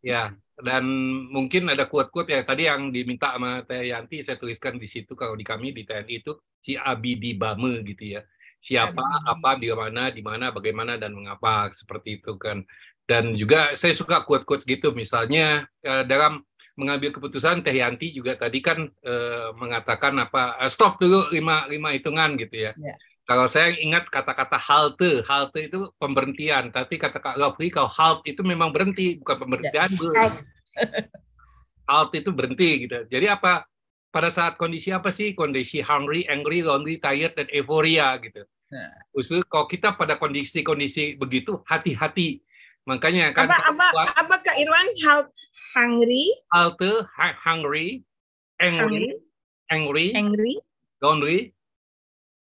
ya 0.05 0.37
dan 0.55 0.87
mungkin 1.35 1.67
ada 1.67 1.91
quote-quote 1.91 2.31
ya 2.31 2.47
tadi 2.47 2.71
yang 2.71 2.95
diminta 2.95 3.35
sama 3.35 3.67
Teh 3.67 3.91
Yanti 3.91 4.23
saya 4.23 4.39
tuliskan 4.39 4.79
di 4.79 4.87
situ 4.87 5.19
kalau 5.19 5.35
di 5.35 5.43
kami 5.43 5.75
di 5.75 5.83
TNI 5.83 6.23
itu 6.23 6.39
si 6.63 6.79
Abidi 6.79 7.35
Bame 7.35 7.83
gitu 7.83 8.15
ya 8.15 8.23
siapa 8.63 9.03
apa 9.27 9.59
di 9.59 9.69
mana 9.75 10.15
di 10.15 10.23
mana 10.23 10.55
bagaimana 10.55 10.95
dan 10.95 11.11
mengapa 11.11 11.75
seperti 11.75 12.23
itu 12.23 12.39
kan 12.39 12.63
dan 13.05 13.33
juga 13.37 13.77
saya 13.77 13.93
suka 13.93 14.25
quote-quote 14.25 14.65
gitu 14.65 14.97
misalnya 14.97 15.69
eh, 15.85 16.05
dalam 16.09 16.41
mengambil 16.75 17.15
keputusan 17.15 17.63
Teh 17.63 17.75
Yanti 17.75 18.11
juga 18.11 18.35
tadi 18.35 18.59
kan 18.59 18.83
uh, 18.83 19.55
mengatakan 19.55 20.19
apa 20.19 20.59
uh, 20.59 20.71
stop 20.71 20.99
dulu 20.99 21.31
lima 21.31 21.71
lima 21.71 21.95
hitungan 21.95 22.35
gitu 22.35 22.71
ya. 22.71 22.73
Yeah. 22.75 22.99
Kalau 23.25 23.49
saya 23.49 23.73
ingat 23.81 24.13
kata-kata 24.13 24.61
halte, 24.61 25.25
halte 25.25 25.73
itu 25.73 25.89
pemberhentian, 25.97 26.69
tapi 26.69 27.01
kata 27.01 27.25
Kak 27.25 27.41
Lofri 27.41 27.73
kalau 27.73 27.89
halt 27.89 28.21
itu 28.29 28.45
memang 28.45 28.69
berhenti, 28.69 29.17
bukan 29.17 29.37
pemberhentian. 29.41 29.91
Yeah. 29.97 30.31
halt 31.89 32.11
itu 32.13 32.31
berhenti 32.35 32.85
gitu. 32.85 33.07
Jadi 33.09 33.27
apa 33.31 33.65
pada 34.13 34.29
saat 34.29 34.61
kondisi 34.61 34.93
apa 34.93 35.09
sih? 35.09 35.33
Kondisi 35.33 35.81
hungry, 35.81 36.29
angry, 36.29 36.61
lonely, 36.61 37.01
tired 37.01 37.33
dan 37.39 37.49
euforia 37.49 38.19
gitu. 38.21 38.45
Nah. 38.69 38.93
Usul 39.15 39.47
kalau 39.47 39.71
kita 39.71 39.95
pada 39.95 40.19
kondisi-kondisi 40.19 41.17
begitu 41.17 41.63
hati-hati 41.65 42.45
Makanya 42.85 43.33
kan 43.33 43.49
apa 43.49 43.73
apa 43.73 44.13
apa 44.13 44.35
Kak 44.45 44.61
Irwan 44.61 44.89
how 45.09 45.25
hungry? 45.73 46.29
Halte 46.53 47.09
hungry, 47.17 48.05
angry, 48.61 49.17
angry, 49.73 50.13
angry, 50.13 50.61
lonely, 51.01 51.57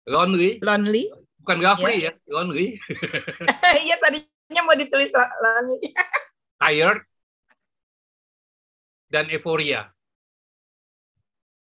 lonely, 0.04 0.60
lonely. 0.60 1.08
Bukan 1.40 1.58
Gafri 1.64 2.04
yeah. 2.04 2.12
ya, 2.12 2.32
lonely. 2.36 2.76
Iya 3.86 3.96
tadinya 4.02 4.62
mau 4.68 4.76
ditulis 4.76 5.16
lonely. 5.16 5.80
Tired 6.62 7.00
dan 9.08 9.32
euforia. 9.32 9.88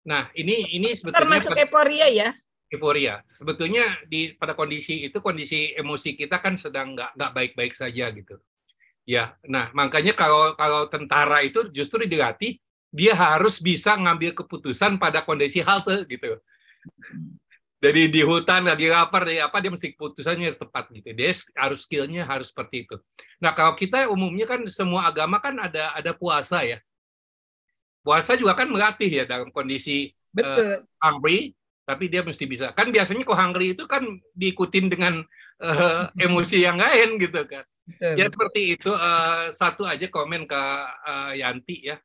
Nah, 0.08 0.32
ini 0.32 0.80
ini 0.80 0.96
sebetulnya 0.96 1.20
termasuk 1.28 1.52
euforia 1.60 2.08
ya. 2.08 2.30
Euforia. 2.72 3.20
Sebetulnya 3.28 4.00
di 4.08 4.32
pada 4.32 4.56
kondisi 4.56 5.04
itu 5.04 5.20
kondisi 5.20 5.76
emosi 5.76 6.16
kita 6.16 6.40
kan 6.40 6.56
sedang 6.56 6.96
nggak 6.96 7.20
nggak 7.20 7.32
baik-baik 7.36 7.76
saja 7.76 8.08
gitu. 8.16 8.40
Ya, 9.02 9.34
nah 9.42 9.74
makanya 9.74 10.14
kalau 10.14 10.54
kalau 10.54 10.86
tentara 10.86 11.42
itu 11.42 11.66
justru 11.74 12.06
dilatih 12.06 12.62
dia 12.92 13.16
harus 13.16 13.58
bisa 13.58 13.96
ngambil 13.96 14.36
keputusan 14.36 15.00
pada 15.00 15.24
kondisi 15.24 15.64
halte 15.64 16.04
gitu. 16.06 16.38
Jadi 17.82 18.14
di 18.14 18.22
hutan 18.22 18.62
lagi 18.62 18.86
lapar 18.86 19.26
ya 19.26 19.50
apa 19.50 19.58
dia 19.58 19.74
mesti 19.74 19.90
keputusannya 19.90 20.54
tepat 20.54 20.86
gitu. 20.94 21.10
Dia 21.18 21.34
harus 21.58 21.82
skillnya 21.82 22.22
harus 22.22 22.54
seperti 22.54 22.86
itu. 22.86 22.94
Nah 23.42 23.50
kalau 23.50 23.74
kita 23.74 24.06
umumnya 24.06 24.46
kan 24.46 24.62
semua 24.70 25.10
agama 25.10 25.42
kan 25.42 25.58
ada 25.58 25.90
ada 25.90 26.14
puasa 26.14 26.62
ya. 26.62 26.78
Puasa 28.06 28.38
juga 28.38 28.54
kan 28.54 28.70
melatih 28.70 29.10
ya 29.10 29.24
dalam 29.26 29.50
kondisi 29.50 30.14
Betul. 30.32 30.64
Uh, 30.64 30.78
hungry, 31.02 31.52
tapi 31.82 32.06
dia 32.06 32.22
mesti 32.22 32.44
bisa. 32.46 32.70
Kan 32.72 32.94
biasanya 32.94 33.26
kok 33.26 33.38
hungry 33.38 33.74
itu 33.74 33.84
kan 33.90 34.06
diikutin 34.38 34.86
dengan 34.86 35.22
uh, 35.62 36.08
emosi 36.14 36.62
yang 36.62 36.78
lain 36.78 37.18
gitu 37.18 37.42
kan. 37.46 37.66
Ya 37.98 38.30
seperti 38.30 38.78
itu. 38.78 38.94
Uh, 38.94 39.50
satu 39.50 39.82
aja 39.82 40.06
komen 40.06 40.46
ke 40.46 40.62
uh, 41.06 41.32
Yanti 41.34 41.90
ya. 41.90 41.98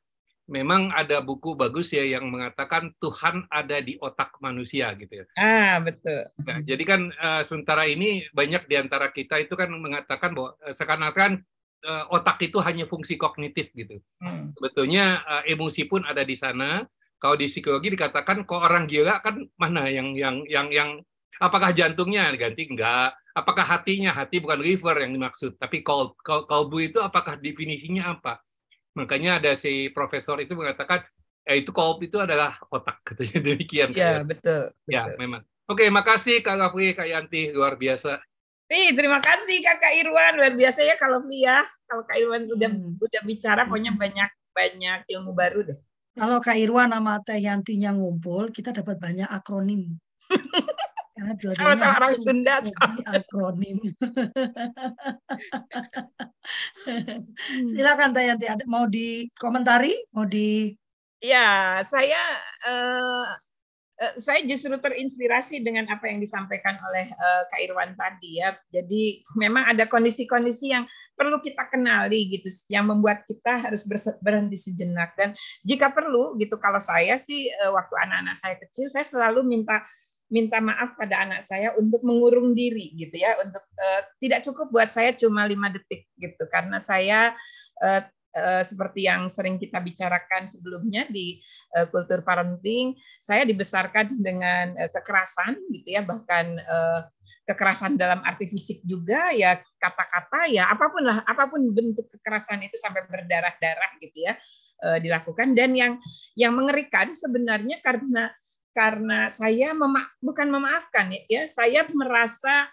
Memang 0.48 0.88
ada 0.96 1.20
buku 1.20 1.52
bagus 1.52 1.92
ya 1.92 2.00
yang 2.00 2.24
mengatakan 2.32 2.96
Tuhan 2.96 3.44
ada 3.52 3.84
di 3.84 4.00
otak 4.00 4.40
manusia 4.40 4.96
gitu 4.96 5.20
ya. 5.22 5.24
Ah 5.36 5.76
betul. 5.78 6.24
Nah, 6.40 6.58
jadi 6.64 6.82
kan 6.88 7.00
uh, 7.12 7.42
sementara 7.44 7.84
ini 7.84 8.24
banyak 8.32 8.64
di 8.64 8.80
antara 8.80 9.12
kita 9.12 9.36
itu 9.44 9.52
kan 9.52 9.68
mengatakan 9.68 10.32
bahwa 10.32 10.56
uh, 10.64 10.72
seakan-akan 10.72 11.44
uh, 11.84 12.04
otak 12.16 12.40
itu 12.48 12.58
hanya 12.64 12.88
fungsi 12.88 13.20
kognitif 13.20 13.70
gitu. 13.76 14.00
Hmm. 14.24 14.56
Sebetulnya 14.56 15.20
uh, 15.20 15.42
emosi 15.44 15.84
pun 15.84 16.02
ada 16.08 16.24
di 16.24 16.34
sana. 16.34 16.88
Kalau 17.18 17.34
di 17.34 17.50
psikologi 17.50 17.92
dikatakan 17.92 18.46
kok 18.46 18.62
orang 18.62 18.86
gila 18.86 19.18
kan 19.18 19.42
mana 19.58 19.90
yang 19.90 20.14
yang 20.14 20.46
yang 20.46 20.70
yang 20.70 20.90
apakah 21.42 21.74
jantungnya 21.74 22.30
ganti 22.38 22.70
enggak. 22.70 23.14
Apakah 23.34 23.62
hatinya? 23.62 24.10
Hati 24.10 24.42
bukan 24.42 24.58
liver 24.58 24.98
yang 24.98 25.14
dimaksud. 25.14 25.58
Tapi 25.62 25.86
kol, 25.86 26.18
kol, 26.22 26.46
kolbu 26.50 26.90
itu 26.90 26.98
apakah 26.98 27.38
definisinya 27.38 28.18
apa? 28.18 28.42
Makanya 28.98 29.38
ada 29.38 29.54
si 29.54 29.90
profesor 29.94 30.42
itu 30.42 30.58
mengatakan 30.58 31.06
eh 31.46 31.62
itu 31.62 31.70
kolbu 31.70 32.06
itu 32.06 32.18
adalah 32.18 32.58
otak 32.66 33.00
katanya 33.06 33.40
demikian 33.40 33.88
ya 33.94 34.20
betul, 34.26 34.74
ya 34.90 35.10
memang. 35.16 35.42
Oke 35.68 35.86
makasih 35.88 36.42
kak 36.42 36.58
Rafli 36.58 36.92
kak 36.98 37.06
Yanti 37.06 37.54
luar 37.54 37.78
biasa. 37.78 38.18
Ih, 38.68 38.92
terima 38.92 39.16
kasih 39.16 39.64
Kakak 39.64 39.96
Irwan. 39.96 40.36
Luar 40.36 40.52
biasa 40.52 40.84
ya 40.84 40.92
kalau 41.00 41.24
ya. 41.32 41.64
Kalau 41.88 42.04
Kak 42.04 42.20
Irwan 42.20 42.44
udah 42.52 42.68
hmm. 42.68 43.00
udah 43.00 43.22
bicara 43.24 43.64
pokoknya 43.64 43.96
banyak 43.96 44.28
banyak 44.52 44.98
ilmu 45.08 45.32
baru 45.32 45.64
deh. 45.64 45.80
Kalau 46.18 46.42
Kak 46.42 46.58
Irwan 46.58 46.90
sama 46.90 47.22
Teh 47.22 47.38
Yantinya 47.38 47.94
ngumpul, 47.94 48.50
kita 48.50 48.74
dapat 48.74 48.98
banyak 48.98 49.30
akronim. 49.30 49.94
sama-sama 51.58 51.98
orang 51.98 52.14
Sunda 52.18 52.62
akronim. 53.06 53.78
Silakan 57.70 58.14
Tayanti 58.14 58.46
ada 58.46 58.64
mau 58.70 58.86
dikomentari? 58.86 59.94
Mau 60.14 60.24
di 60.26 60.74
ya 61.18 61.82
saya 61.82 62.38
uh, 62.66 63.26
saya 64.14 64.46
justru 64.46 64.78
terinspirasi 64.78 65.58
dengan 65.66 65.90
apa 65.90 66.06
yang 66.06 66.22
disampaikan 66.22 66.78
oleh 66.86 67.10
uh, 67.10 67.42
Kak 67.50 67.60
Irwan 67.66 67.98
tadi 67.98 68.38
ya. 68.38 68.54
Jadi 68.70 69.26
memang 69.34 69.66
ada 69.74 69.90
kondisi-kondisi 69.90 70.70
yang 70.70 70.86
perlu 71.18 71.42
kita 71.42 71.66
kenali 71.66 72.30
gitu, 72.30 72.46
yang 72.70 72.86
membuat 72.86 73.26
kita 73.26 73.58
harus 73.58 73.82
berhenti 74.22 74.54
sejenak. 74.54 75.18
Dan 75.18 75.34
jika 75.66 75.90
perlu 75.90 76.38
gitu, 76.38 76.62
kalau 76.62 76.78
saya 76.78 77.18
sih 77.18 77.50
uh, 77.66 77.74
waktu 77.74 77.94
anak-anak 77.98 78.36
saya 78.38 78.54
kecil, 78.62 78.86
saya 78.86 79.02
selalu 79.02 79.42
minta 79.42 79.82
minta 80.28 80.60
maaf 80.60 80.92
pada 80.94 81.24
anak 81.24 81.40
saya 81.40 81.72
untuk 81.80 82.04
mengurung 82.04 82.52
diri 82.52 82.92
gitu 83.00 83.16
ya 83.16 83.32
untuk 83.40 83.64
uh, 83.64 84.02
tidak 84.20 84.44
cukup 84.44 84.68
buat 84.68 84.92
saya 84.92 85.16
cuma 85.16 85.48
lima 85.48 85.72
detik 85.72 86.04
gitu 86.20 86.44
karena 86.52 86.76
saya 86.76 87.32
uh, 87.80 88.04
seperti 88.62 89.08
yang 89.08 89.26
sering 89.26 89.56
kita 89.56 89.80
bicarakan 89.80 90.44
sebelumnya 90.46 91.08
di 91.08 91.40
uh, 91.74 91.88
kultur 91.88 92.20
parenting 92.22 92.94
saya 93.18 93.42
dibesarkan 93.48 94.20
dengan 94.20 94.76
uh, 94.76 94.90
kekerasan 94.92 95.58
gitu 95.72 95.88
ya 95.98 96.02
bahkan 96.04 96.60
kekerasan 97.48 97.96
dalam 97.96 98.20
arti 98.28 98.44
fisik 98.44 98.84
juga 98.84 99.32
ya 99.32 99.56
kata-kata 99.80 100.52
ya 100.52 100.68
apa 100.68 100.92
pun 100.92 101.00
lah 101.00 101.24
apa 101.24 101.48
pun 101.48 101.64
bentuk 101.72 102.04
kekerasan 102.12 102.60
itu 102.60 102.76
sampai 102.76 103.08
berdarah-darah 103.08 103.96
gitu 104.04 104.20
ya 104.20 104.36
dilakukan. 105.00 105.58
Dan 105.58 105.74
yang 105.74 105.98
yang 106.38 106.54
mengerikan 106.54 107.10
sebenarnya 107.10 107.82
karena 107.82 108.30
karena 108.78 109.26
saya 109.26 109.74
mema 109.74 110.06
bukan 110.22 110.54
memaafkan 110.54 111.10
ya, 111.26 111.50
saya 111.50 111.82
merasa 111.90 112.70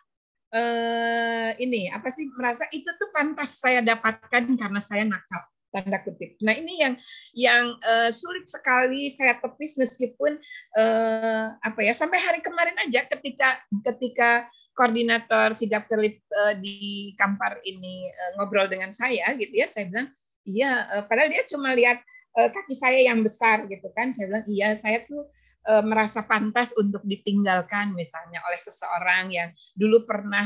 eh, 0.55 1.49
ini 1.59 1.91
apa 1.91 2.07
sih 2.07 2.31
merasa 2.31 2.63
itu 2.71 2.87
tuh 2.95 3.11
pantas 3.11 3.59
saya 3.59 3.83
dapatkan 3.83 4.55
karena 4.55 4.79
saya 4.79 5.03
nakal 5.03 5.43
tanda 5.75 5.99
kutip. 5.99 6.39
Nah 6.39 6.55
ini 6.55 6.79
yang 6.79 6.95
yang 7.35 7.65
uh, 7.83 8.07
sulit 8.07 8.47
sekali 8.47 9.11
saya 9.11 9.35
tepis 9.43 9.75
meskipun 9.75 10.39
uh, 10.79 11.51
apa 11.59 11.79
ya 11.83 11.91
sampai 11.91 12.15
hari 12.23 12.39
kemarin 12.39 12.79
aja 12.79 13.03
ketika 13.03 13.59
ketika 13.83 14.47
koordinator 14.71 15.51
sigap 15.51 15.91
kelip 15.91 16.23
uh, 16.31 16.55
di 16.55 17.11
Kampar 17.19 17.59
ini 17.67 18.07
uh, 18.07 18.31
ngobrol 18.39 18.71
dengan 18.71 18.95
saya 18.95 19.35
gitu 19.35 19.51
ya 19.51 19.67
saya 19.67 19.91
bilang 19.91 20.07
iya 20.47 20.87
uh, 20.95 21.03
padahal 21.03 21.27
dia 21.27 21.43
cuma 21.43 21.75
lihat 21.75 21.99
uh, 22.39 22.47
kaki 22.47 22.71
saya 22.71 23.03
yang 23.03 23.19
besar 23.19 23.67
gitu 23.67 23.91
kan 23.91 24.15
saya 24.15 24.31
bilang 24.31 24.47
iya 24.47 24.71
saya 24.71 25.03
tuh 25.03 25.27
Eh, 25.27 25.44
merasa 25.65 26.21
pantas 26.29 26.77
untuk 26.77 27.01
ditinggalkan 27.01 27.97
misalnya 27.97 28.37
oleh 28.45 28.61
seseorang 28.61 29.33
yang 29.33 29.49
dulu 29.73 30.05
pernah 30.05 30.45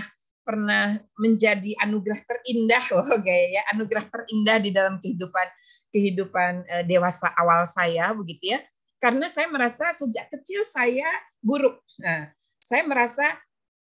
pernah 0.50 0.98
menjadi 1.22 1.78
anugerah 1.86 2.26
terindah 2.26 2.84
loh 2.98 3.06
gaya 3.26 3.62
ya 3.62 3.64
anugerah 3.78 4.10
terindah 4.10 4.58
di 4.58 4.74
dalam 4.74 4.98
kehidupan 4.98 5.48
kehidupan 5.94 6.66
uh, 6.66 6.84
dewasa 6.90 7.30
awal 7.38 7.70
saya 7.70 8.10
begitu 8.18 8.58
ya. 8.58 8.60
Karena 8.98 9.30
saya 9.30 9.48
merasa 9.48 9.94
sejak 9.94 10.28
kecil 10.34 10.66
saya 10.66 11.06
buruk. 11.38 11.78
Nah 12.02 12.34
saya 12.66 12.82
merasa 12.90 13.38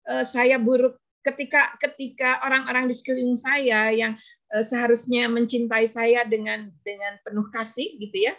uh, 0.08 0.24
saya 0.24 0.56
buruk 0.56 0.96
ketika 1.24 1.76
ketika 1.84 2.40
orang-orang 2.48 2.88
di 2.88 2.96
sekeliling 2.96 3.40
saya 3.40 3.92
yang 3.92 4.16
seharusnya 4.54 5.26
mencintai 5.32 5.88
saya 5.88 6.28
dengan 6.30 6.70
dengan 6.86 7.18
penuh 7.26 7.48
kasih 7.50 7.90
gitu 7.98 8.30
ya 8.30 8.36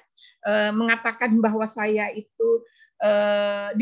mengatakan 0.70 1.32
bahwa 1.42 1.64
saya 1.64 2.12
itu 2.14 2.48
uh, 3.02 3.74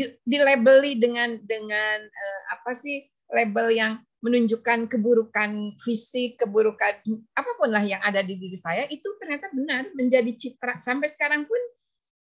dengan 0.97 1.29
dengan 1.43 1.97
uh, 2.01 2.41
apa 2.57 2.71
sih 2.73 3.05
label 3.33 3.67
yang 3.73 3.93
menunjukkan 4.23 4.87
keburukan 4.87 5.75
fisik, 5.83 6.39
keburukan 6.39 7.03
apa 7.35 7.51
pun 7.59 7.69
lah 7.75 7.83
yang 7.83 7.99
ada 7.99 8.23
di 8.23 8.39
diri 8.39 8.55
saya 8.55 8.87
itu 8.87 9.03
ternyata 9.19 9.51
benar 9.51 9.91
menjadi 9.91 10.31
citra 10.31 10.79
sampai 10.79 11.11
sekarang 11.11 11.43
pun 11.43 11.59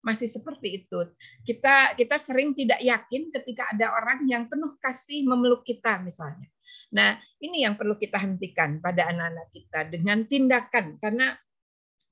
masih 0.03 0.27
seperti 0.27 0.83
itu. 0.83 0.99
Kita 1.47 1.95
kita 1.95 2.19
sering 2.19 2.59
tidak 2.59 2.83
yakin 2.83 3.31
ketika 3.31 3.71
ada 3.71 3.95
orang 3.95 4.27
yang 4.27 4.51
penuh 4.51 4.75
kasih 4.83 5.23
memeluk 5.23 5.63
kita 5.63 6.03
misalnya. 6.03 6.51
Nah, 6.93 7.17
ini 7.39 7.65
yang 7.65 7.79
perlu 7.79 7.97
kita 7.97 8.19
hentikan 8.19 8.83
pada 8.83 9.09
anak-anak 9.09 9.49
kita 9.55 9.81
dengan 9.89 10.27
tindakan 10.27 10.99
karena 10.99 11.39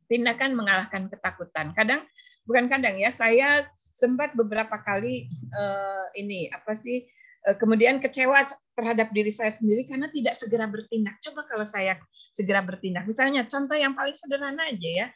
tindakan 0.06 0.54
mengalahkan 0.54 1.10
ketakutan. 1.10 1.74
Kadang 1.74 2.06
bukan 2.46 2.70
kadang 2.70 2.94
ya, 2.96 3.10
saya 3.10 3.66
sempat 4.00 4.32
beberapa 4.32 4.80
kali 4.80 5.28
uh, 5.52 6.08
ini 6.16 6.48
apa 6.48 6.72
sih 6.72 7.04
uh, 7.44 7.56
kemudian 7.60 8.00
kecewa 8.00 8.40
terhadap 8.72 9.12
diri 9.12 9.28
saya 9.28 9.52
sendiri 9.52 9.84
karena 9.84 10.08
tidak 10.08 10.32
segera 10.32 10.64
bertindak. 10.64 11.20
Coba 11.20 11.44
kalau 11.44 11.68
saya 11.68 12.00
segera 12.32 12.64
bertindak, 12.64 13.04
misalnya 13.04 13.44
contoh 13.44 13.76
yang 13.76 13.92
paling 13.92 14.16
sederhana 14.16 14.72
aja 14.72 14.90
ya, 15.04 15.06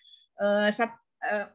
uh, 0.42 0.68
sat, 0.68 0.92
uh, 1.24 1.48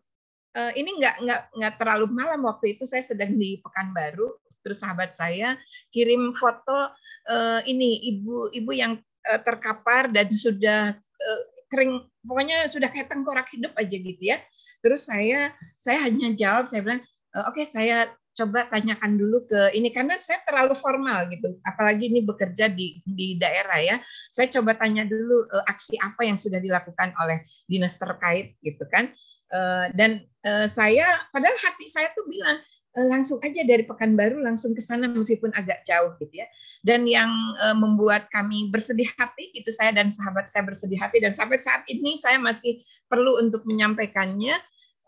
uh, 0.58 0.72
ini 0.74 0.98
nggak 0.98 1.16
nggak 1.22 1.42
nggak 1.54 1.74
terlalu 1.78 2.08
malam 2.10 2.42
waktu 2.50 2.74
itu 2.80 2.90
saya 2.90 3.06
sedang 3.06 3.38
di 3.38 3.62
Pekanbaru, 3.62 4.34
terus 4.66 4.82
sahabat 4.82 5.14
saya 5.14 5.54
kirim 5.94 6.34
foto 6.34 6.90
uh, 7.30 7.62
ini 7.70 8.10
ibu-ibu 8.18 8.72
yang 8.74 8.98
uh, 9.30 9.40
terkapar 9.46 10.10
dan 10.10 10.32
sudah 10.34 10.96
uh, 10.98 11.42
kering, 11.70 12.08
pokoknya 12.26 12.66
sudah 12.66 12.90
kayak 12.90 13.12
tengkorak 13.12 13.46
hidup 13.54 13.76
aja 13.78 13.94
gitu 14.00 14.24
ya 14.26 14.42
Terus 14.80 15.08
saya 15.08 15.52
saya 15.76 16.08
hanya 16.08 16.32
jawab 16.36 16.72
saya 16.72 16.82
bilang 16.84 17.04
oke 17.36 17.54
okay, 17.58 17.66
saya 17.66 18.10
coba 18.40 18.72
tanyakan 18.72 19.20
dulu 19.20 19.44
ke 19.44 19.76
ini 19.76 19.92
karena 19.92 20.16
saya 20.16 20.40
terlalu 20.48 20.76
formal 20.80 21.28
gitu. 21.28 21.60
Apalagi 21.68 22.08
ini 22.08 22.24
bekerja 22.24 22.72
di 22.72 23.04
di 23.04 23.36
daerah 23.36 23.80
ya. 23.84 23.96
Saya 24.32 24.48
coba 24.48 24.80
tanya 24.80 25.04
dulu 25.04 25.44
uh, 25.52 25.66
aksi 25.68 26.00
apa 26.00 26.24
yang 26.24 26.40
sudah 26.40 26.64
dilakukan 26.64 27.12
oleh 27.20 27.44
dinas 27.68 28.00
terkait 28.00 28.56
gitu 28.64 28.88
kan. 28.88 29.12
Uh, 29.50 29.92
dan 29.98 30.24
uh, 30.46 30.70
saya 30.70 31.04
padahal 31.36 31.58
hati 31.58 31.90
saya 31.90 32.14
tuh 32.16 32.24
bilang 32.30 32.62
langsung 32.90 33.38
aja 33.46 33.62
dari 33.62 33.86
Pekanbaru 33.86 34.42
langsung 34.42 34.74
ke 34.74 34.82
sana 34.82 35.06
meskipun 35.06 35.54
agak 35.54 35.86
jauh 35.86 36.18
gitu 36.18 36.42
ya. 36.42 36.48
Dan 36.82 37.06
yang 37.06 37.30
membuat 37.78 38.32
kami 38.34 38.74
bersedih 38.74 39.06
hati 39.14 39.54
itu 39.54 39.70
saya 39.70 39.94
dan 39.94 40.10
sahabat 40.10 40.50
saya 40.50 40.66
bersedih 40.66 40.98
hati. 40.98 41.22
Dan 41.22 41.38
sampai 41.38 41.62
saat 41.62 41.86
ini 41.86 42.18
saya 42.18 42.42
masih 42.42 42.82
perlu 43.06 43.38
untuk 43.38 43.62
menyampaikannya. 43.70 44.58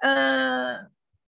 Eh, 0.02 0.74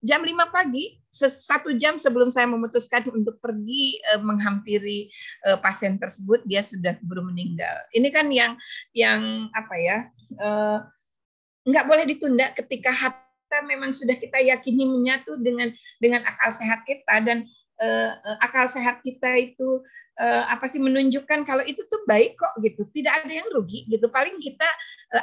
jam 0.04 0.20
5 0.20 0.36
pagi, 0.52 1.00
satu 1.08 1.72
jam 1.80 1.96
sebelum 1.96 2.28
saya 2.28 2.44
memutuskan 2.52 3.08
untuk 3.08 3.40
pergi 3.40 4.04
uh, 4.12 4.20
menghampiri 4.20 5.08
uh, 5.48 5.56
pasien 5.64 5.96
tersebut, 5.96 6.44
dia 6.44 6.60
sudah 6.60 7.00
keburu 7.00 7.24
meninggal. 7.24 7.74
Ini 7.96 8.12
kan 8.12 8.28
yang 8.28 8.60
yang 8.92 9.48
apa 9.56 9.76
ya, 9.80 9.98
uh, 10.44 10.84
nggak 11.64 11.88
boleh 11.88 12.04
ditunda 12.04 12.52
ketika 12.52 12.92
harta 12.92 13.58
memang 13.64 13.96
sudah 13.96 14.20
kita 14.20 14.44
yakini 14.44 14.84
menyatu 14.84 15.40
dengan 15.40 15.72
dengan 16.04 16.28
akal 16.28 16.52
sehat 16.52 16.84
kita 16.84 17.24
dan 17.24 17.48
akal 18.40 18.64
sehat 18.70 19.04
kita 19.04 19.30
itu 19.40 19.84
apa 20.48 20.70
sih 20.70 20.80
menunjukkan 20.80 21.44
kalau 21.44 21.66
itu 21.68 21.84
tuh 21.90 22.02
baik 22.08 22.38
kok 22.38 22.54
gitu, 22.64 22.88
tidak 22.96 23.24
ada 23.24 23.34
yang 23.44 23.48
rugi 23.52 23.86
gitu. 23.88 24.08
Paling 24.08 24.40
kita 24.40 24.68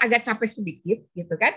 agak 0.01 0.25
capek 0.27 0.51
sedikit 0.51 0.99
gitu 1.13 1.35
kan. 1.41 1.57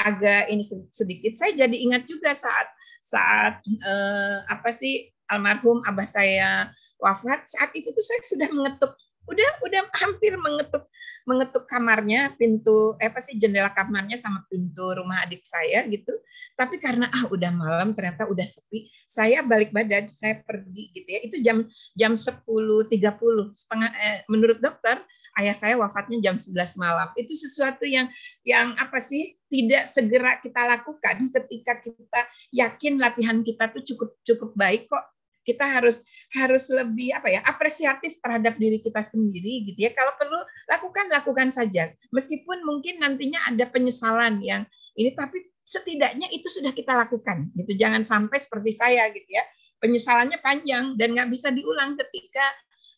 Agak 0.00 0.50
ini 0.50 0.64
sedikit 0.90 1.32
saya 1.38 1.54
jadi 1.54 1.76
ingat 1.76 2.08
juga 2.10 2.34
saat 2.34 2.68
saat 3.04 3.62
eh, 3.66 4.38
apa 4.50 4.70
sih 4.74 5.12
almarhum 5.30 5.84
abah 5.86 6.08
saya 6.08 6.72
wafat 6.98 7.46
saat 7.46 7.70
itu 7.76 7.92
tuh 7.92 8.04
saya 8.04 8.20
sudah 8.24 8.48
mengetuk 8.50 8.92
udah 9.24 9.50
udah 9.64 9.82
hampir 9.96 10.36
mengetuk 10.36 10.84
mengetuk 11.24 11.64
kamarnya 11.64 12.36
pintu 12.36 12.96
eh, 13.00 13.08
apa 13.08 13.20
sih 13.20 13.40
jendela 13.40 13.72
kamarnya 13.72 14.16
sama 14.20 14.44
pintu 14.48 14.92
rumah 14.92 15.24
adik 15.24 15.40
saya 15.44 15.84
gitu. 15.88 16.12
Tapi 16.54 16.76
karena 16.78 17.08
ah 17.10 17.24
udah 17.32 17.50
malam 17.50 17.96
ternyata 17.96 18.28
udah 18.28 18.44
sepi 18.44 18.92
saya 19.08 19.40
balik 19.40 19.72
badan 19.72 20.12
saya 20.12 20.44
pergi 20.44 20.92
gitu 20.92 21.08
ya. 21.08 21.20
Itu 21.24 21.36
jam 21.40 21.64
jam 21.96 22.12
sepuluh 22.14 22.84
tiga 22.86 23.16
puluh 23.16 23.50
setengah 23.56 23.90
eh, 23.96 24.18
menurut 24.28 24.60
dokter 24.60 25.00
ayah 25.40 25.56
saya 25.56 25.74
wafatnya 25.78 26.18
jam 26.22 26.36
11 26.38 26.78
malam. 26.78 27.08
Itu 27.18 27.34
sesuatu 27.34 27.82
yang 27.86 28.10
yang 28.46 28.74
apa 28.78 28.98
sih 29.02 29.34
tidak 29.50 29.86
segera 29.86 30.38
kita 30.38 30.62
lakukan 30.66 31.30
ketika 31.30 31.72
kita 31.82 32.20
yakin 32.54 32.98
latihan 32.98 33.42
kita 33.42 33.70
tuh 33.70 33.82
cukup 33.82 34.10
cukup 34.22 34.50
baik 34.54 34.86
kok. 34.86 35.04
Kita 35.44 35.60
harus 35.68 36.00
harus 36.32 36.72
lebih 36.72 37.12
apa 37.12 37.28
ya 37.28 37.44
apresiatif 37.44 38.16
terhadap 38.16 38.56
diri 38.56 38.80
kita 38.80 39.04
sendiri 39.04 39.68
gitu 39.68 39.78
ya. 39.84 39.92
Kalau 39.92 40.16
perlu 40.16 40.40
lakukan 40.70 41.06
lakukan 41.12 41.48
saja. 41.52 41.92
Meskipun 42.14 42.64
mungkin 42.64 43.02
nantinya 43.04 43.44
ada 43.52 43.68
penyesalan 43.68 44.40
yang 44.40 44.64
ini 44.96 45.12
tapi 45.12 45.42
setidaknya 45.64 46.28
itu 46.32 46.48
sudah 46.48 46.72
kita 46.72 46.96
lakukan 46.96 47.52
gitu. 47.56 47.76
Jangan 47.76 48.04
sampai 48.04 48.38
seperti 48.40 48.72
saya 48.76 49.12
gitu 49.12 49.28
ya. 49.28 49.44
Penyesalannya 49.84 50.40
panjang 50.40 50.96
dan 50.96 51.12
nggak 51.12 51.28
bisa 51.28 51.52
diulang 51.52 51.92
ketika 52.00 52.44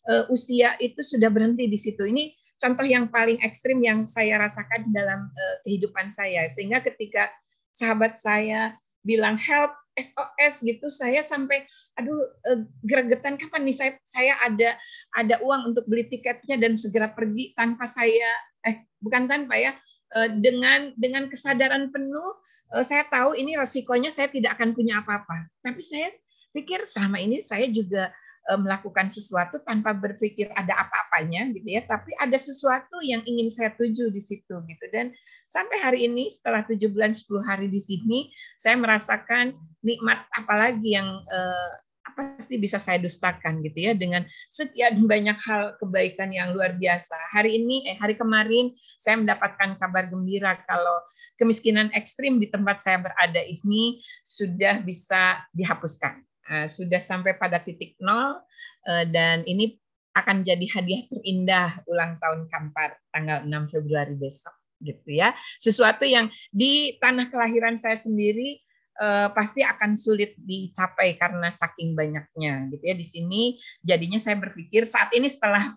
uh, 0.07 0.25
usia 0.33 0.79
itu 0.79 1.03
sudah 1.03 1.29
berhenti 1.29 1.67
di 1.67 1.79
situ. 1.79 2.07
Ini 2.07 2.33
contoh 2.57 2.87
yang 2.87 3.11
paling 3.11 3.43
ekstrim 3.43 3.83
yang 3.83 4.01
saya 4.01 4.41
rasakan 4.41 4.91
dalam 4.95 5.29
uh, 5.29 5.57
kehidupan 5.67 6.09
saya. 6.09 6.47
Sehingga 6.49 6.81
ketika 6.81 7.29
sahabat 7.75 8.17
saya 8.17 8.79
bilang 9.03 9.37
help 9.37 9.75
SOS 9.97 10.65
gitu, 10.67 10.89
saya 10.89 11.21
sampai 11.21 11.67
aduh 11.99 12.17
uh, 12.17 12.61
gregetan 12.87 13.37
kapan 13.37 13.63
nih 13.67 13.77
saya 13.77 13.93
saya 14.03 14.35
ada 14.43 14.71
ada 15.17 15.37
uang 15.43 15.75
untuk 15.75 15.85
beli 15.89 16.07
tiketnya 16.07 16.61
dan 16.61 16.77
segera 16.77 17.09
pergi 17.11 17.57
tanpa 17.57 17.89
saya 17.89 18.29
eh 18.67 18.85
bukan 19.01 19.31
tanpa 19.31 19.57
ya 19.57 19.73
dengan 20.43 20.95
dengan 20.95 21.27
kesadaran 21.27 21.91
penuh 21.91 22.31
saya 22.83 23.07
tahu 23.11 23.35
ini 23.35 23.59
resikonya 23.59 24.11
saya 24.11 24.31
tidak 24.31 24.59
akan 24.59 24.75
punya 24.75 25.03
apa-apa. 25.03 25.51
Tapi 25.63 25.83
saya 25.83 26.13
pikir 26.57 26.89
selama 26.89 27.21
ini 27.21 27.41
saya 27.45 27.69
juga 27.69 28.09
melakukan 28.55 29.11
sesuatu 29.11 29.59
tanpa 29.67 29.91
berpikir 29.91 30.47
ada 30.55 30.79
apa-apanya 30.87 31.51
gitu 31.51 31.67
ya, 31.67 31.83
tapi 31.83 32.15
ada 32.15 32.39
sesuatu 32.39 33.03
yang 33.03 33.27
ingin 33.27 33.51
saya 33.51 33.75
tuju 33.75 34.15
di 34.15 34.23
situ 34.23 34.55
gitu 34.55 34.85
dan 34.95 35.11
sampai 35.51 35.83
hari 35.83 35.99
ini 36.07 36.31
setelah 36.31 36.63
tujuh 36.63 36.95
bulan 36.95 37.11
10 37.11 37.27
hari 37.43 37.67
di 37.67 37.83
sini 37.83 38.31
saya 38.55 38.79
merasakan 38.79 39.59
nikmat 39.83 40.23
apalagi 40.31 40.95
yang 40.95 41.23
eh, 41.27 41.71
apa 42.07 42.39
sih 42.39 42.57
bisa 42.57 42.79
saya 42.79 43.03
dustakan 43.03 43.61
gitu 43.67 43.91
ya 43.91 43.93
dengan 43.93 44.23
sekian 44.47 45.05
banyak 45.05 45.37
hal 45.43 45.75
kebaikan 45.83 46.31
yang 46.31 46.55
luar 46.55 46.79
biasa. 46.79 47.19
Hari 47.35 47.59
ini 47.61 47.85
eh 47.93 47.99
hari 47.99 48.15
kemarin 48.15 48.73
saya 48.97 49.19
mendapatkan 49.19 49.75
kabar 49.77 50.07
gembira 50.07 50.55
kalau 50.65 51.03
kemiskinan 51.37 51.91
ekstrim 51.93 52.39
di 52.39 52.47
tempat 52.49 52.79
saya 52.81 53.03
berada 53.03 53.43
ini 53.43 54.01
sudah 54.23 54.81
bisa 54.81 55.43
dihapuskan. 55.51 56.23
Uh, 56.47 56.71
sudah 56.71 57.03
sampai 57.03 57.35
pada 57.35 57.59
titik 57.59 57.99
nol 57.99 58.39
uh, 58.87 59.05
dan 59.11 59.43
ini 59.51 59.75
akan 60.15 60.47
jadi 60.47 60.63
hadiah 60.79 61.03
terindah 61.11 61.83
ulang 61.91 62.23
tahun 62.23 62.47
Kampar 62.47 62.95
tanggal 63.11 63.43
6 63.43 63.75
Februari 63.75 64.15
besok 64.15 64.55
gitu 64.79 65.11
ya. 65.11 65.35
Sesuatu 65.59 66.07
yang 66.07 66.31
di 66.55 66.95
tanah 67.03 67.29
kelahiran 67.35 67.75
saya 67.77 67.99
sendiri 67.99 68.63
uh, 69.03 69.29
pasti 69.35 69.67
akan 69.67 69.99
sulit 69.99 70.39
dicapai 70.39 71.19
karena 71.19 71.51
saking 71.51 71.99
banyaknya 71.99 72.71
gitu 72.71 72.85
ya 72.87 72.95
di 72.95 73.07
sini 73.07 73.43
jadinya 73.83 74.17
saya 74.17 74.39
berpikir 74.39 74.87
saat 74.87 75.11
ini 75.13 75.29
setelah 75.29 75.75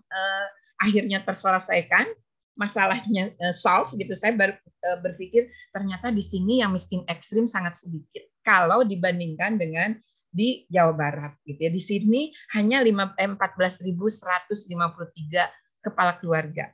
akhirnya 0.80 1.20
terselesaikan 1.26 2.07
masalahnya 2.55 3.36
solve 3.55 3.95
gitu 3.95 4.15
saya 4.15 4.36
ber, 4.36 4.55
berpikir 5.03 5.47
ternyata 5.72 6.11
di 6.11 6.24
sini 6.24 6.63
yang 6.63 6.72
miskin 6.72 7.03
ekstrim 7.07 7.47
sangat 7.47 7.76
sedikit 7.76 8.24
kalau 8.43 8.88
dibandingkan 8.88 9.59
dengan 9.59 9.99
di 10.30 10.66
Jawa 10.70 10.94
Barat 10.94 11.34
gitu 11.44 11.58
ya. 11.58 11.72
Di 11.74 11.82
sini 11.82 12.30
hanya 12.54 12.86
14.153 12.86 13.98
kepala 15.82 16.14
keluarga. 16.22 16.70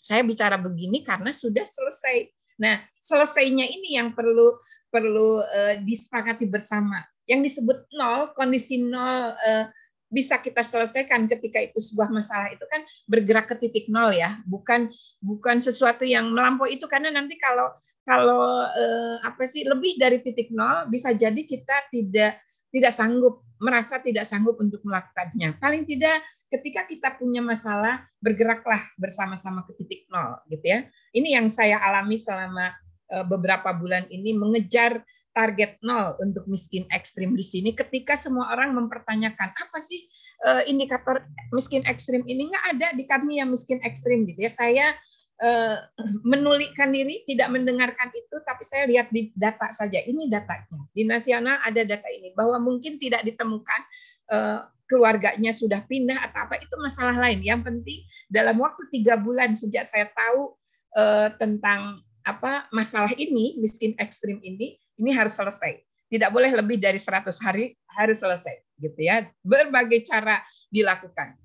Saya 0.00 0.20
bicara 0.24 0.60
begini 0.60 1.00
karena 1.04 1.32
sudah 1.32 1.64
selesai. 1.64 2.28
Nah 2.60 2.84
selesainya 3.00 3.64
ini 3.68 3.96
yang 3.96 4.12
perlu 4.12 4.56
perlu 4.88 5.40
uh, 5.42 5.74
disepakati 5.80 6.48
bersama. 6.48 7.02
Yang 7.24 7.40
disebut 7.52 7.78
nol, 7.96 8.36
kondisi 8.36 8.84
nol 8.84 9.32
uh, 9.32 9.64
bisa 10.12 10.38
kita 10.38 10.62
selesaikan 10.62 11.26
ketika 11.26 11.58
itu 11.58 11.82
sebuah 11.82 12.12
masalah 12.12 12.52
itu 12.54 12.62
kan 12.70 12.86
bergerak 13.10 13.50
ke 13.50 13.58
titik 13.58 13.90
nol 13.90 14.14
ya, 14.14 14.38
bukan 14.46 14.92
bukan 15.18 15.58
sesuatu 15.58 16.06
yang 16.06 16.30
melampaui 16.30 16.78
itu. 16.78 16.86
Karena 16.86 17.10
nanti 17.10 17.34
kalau 17.40 17.74
kalau 18.04 18.68
uh, 18.68 19.16
apa 19.24 19.48
sih 19.48 19.64
lebih 19.64 19.96
dari 19.96 20.20
titik 20.20 20.52
nol 20.52 20.86
bisa 20.92 21.10
jadi 21.16 21.40
kita 21.42 21.88
tidak 21.90 22.38
tidak 22.74 22.90
sanggup 22.90 23.46
merasa 23.62 24.02
tidak 24.02 24.26
sanggup 24.26 24.58
untuk 24.58 24.82
melakukannya. 24.82 25.54
Paling 25.62 25.86
tidak 25.86 26.18
ketika 26.50 26.82
kita 26.90 27.08
punya 27.14 27.38
masalah 27.38 28.02
bergeraklah 28.18 28.82
bersama-sama 28.98 29.62
ke 29.62 29.78
titik 29.78 30.10
nol 30.10 30.42
gitu 30.50 30.66
ya. 30.66 30.90
Ini 31.14 31.38
yang 31.38 31.46
saya 31.46 31.78
alami 31.78 32.18
selama 32.18 32.74
Eh, 33.14 33.26
beberapa 33.28 33.68
bulan 33.76 34.08
ini 34.08 34.32
mengejar 34.32 35.04
target 35.36 35.76
nol 35.84 36.16
untuk 36.24 36.48
miskin 36.48 36.88
ekstrim 36.88 37.36
di 37.36 37.44
sini 37.44 37.76
ketika 37.76 38.16
semua 38.16 38.48
orang 38.50 38.72
mempertanyakan 38.72 39.52
apa 39.52 39.78
sih 39.78 40.08
eh, 40.40 40.72
indikator 40.72 41.20
miskin 41.52 41.84
ekstrim 41.84 42.24
ini 42.24 42.48
nggak 42.48 42.64
ada 42.74 42.88
di 42.96 43.04
kami 43.04 43.44
yang 43.44 43.52
miskin 43.52 43.76
ekstrim 43.84 44.24
gitu 44.24 44.48
ya 44.48 44.48
saya 44.48 44.86
menulikkan 46.30 46.94
diri 46.94 47.26
tidak 47.26 47.50
mendengarkan 47.50 48.08
itu 48.14 48.36
tapi 48.46 48.62
saya 48.62 48.86
lihat 48.86 49.10
di 49.10 49.34
data 49.34 49.68
saja 49.74 49.98
ini 50.02 50.30
datanya. 50.30 50.78
Di 50.94 51.02
nasional 51.04 51.58
ada 51.60 51.82
data 51.82 52.08
ini 52.08 52.32
bahwa 52.32 52.62
mungkin 52.62 52.96
tidak 52.96 53.26
ditemukan 53.26 53.80
keluarganya 54.88 55.52
sudah 55.52 55.84
pindah 55.84 56.16
atau 56.16 56.48
apa 56.48 56.56
itu 56.60 56.72
masalah 56.80 57.16
lain. 57.18 57.44
Yang 57.44 57.60
penting 57.66 58.00
dalam 58.30 58.56
waktu 58.60 58.88
tiga 58.92 59.20
bulan 59.20 59.52
sejak 59.52 59.84
saya 59.84 60.08
tahu 60.12 60.54
tentang 61.36 62.00
apa 62.24 62.70
masalah 62.72 63.12
ini 63.20 63.60
miskin 63.60 63.92
ekstrim 64.00 64.40
ini 64.40 64.80
ini 64.96 65.10
harus 65.12 65.36
selesai. 65.36 65.82
Tidak 66.08 66.30
boleh 66.30 66.54
lebih 66.54 66.78
dari 66.78 66.96
100 66.96 67.26
hari 67.42 67.74
harus 67.90 68.22
selesai 68.22 68.64
gitu 68.78 69.00
ya. 69.02 69.26
Berbagai 69.42 70.06
cara 70.06 70.40
dilakukan. 70.70 71.36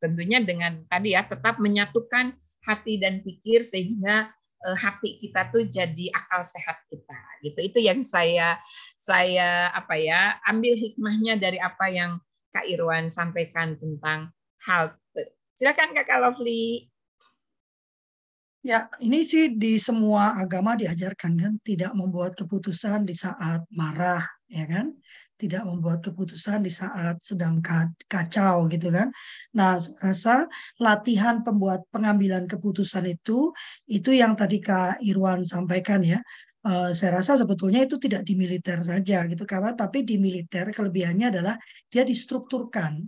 Tentunya 0.00 0.40
dengan 0.40 0.80
tadi 0.88 1.12
ya 1.12 1.26
tetap 1.26 1.60
menyatukan 1.60 2.32
hati 2.64 3.00
dan 3.00 3.24
pikir 3.24 3.64
sehingga 3.64 4.28
e, 4.60 4.68
hati 4.76 5.20
kita 5.20 5.48
tuh 5.48 5.64
jadi 5.68 6.06
akal 6.12 6.44
sehat 6.44 6.84
kita 6.88 7.18
gitu 7.40 7.60
itu 7.60 7.78
yang 7.80 8.04
saya 8.04 8.60
saya 8.96 9.72
apa 9.72 9.96
ya 9.96 10.36
ambil 10.48 10.76
hikmahnya 10.76 11.40
dari 11.40 11.58
apa 11.60 11.86
yang 11.88 12.20
Kak 12.50 12.66
Irwan 12.66 13.06
sampaikan 13.06 13.78
tentang 13.78 14.34
hal 14.66 14.98
silakan 15.54 15.94
Kak 15.96 16.20
Lovely 16.20 16.90
Ya, 18.60 18.92
ini 19.00 19.24
sih 19.24 19.56
di 19.56 19.80
semua 19.80 20.36
agama 20.36 20.76
diajarkan 20.76 21.32
kan, 21.32 21.52
tidak 21.64 21.96
membuat 21.96 22.36
keputusan 22.36 23.08
di 23.08 23.16
saat 23.16 23.64
marah, 23.72 24.20
ya 24.52 24.68
kan? 24.68 24.92
Tidak 25.40 25.64
membuat 25.64 26.04
keputusan 26.04 26.60
di 26.60 26.68
saat 26.68 27.16
sedang 27.24 27.64
kacau 28.04 28.68
gitu 28.68 28.92
kan. 28.92 29.08
Nah, 29.56 29.80
rasa 30.04 30.44
latihan 30.76 31.40
pembuat 31.40 31.88
pengambilan 31.88 32.44
keputusan 32.44 33.08
itu 33.08 33.48
itu 33.88 34.10
yang 34.12 34.36
tadi 34.36 34.60
Kak 34.60 35.00
Irwan 35.00 35.48
sampaikan 35.48 36.04
ya. 36.04 36.20
Uh, 36.60 36.92
saya 36.92 37.24
rasa 37.24 37.40
sebetulnya 37.40 37.88
itu 37.88 37.96
tidak 37.96 38.20
di 38.28 38.36
militer 38.36 38.84
saja 38.84 39.24
gitu 39.24 39.48
karena 39.48 39.72
tapi 39.72 40.04
di 40.04 40.20
militer 40.20 40.68
kelebihannya 40.76 41.32
adalah 41.32 41.56
dia 41.88 42.04
distrukturkan 42.04 43.00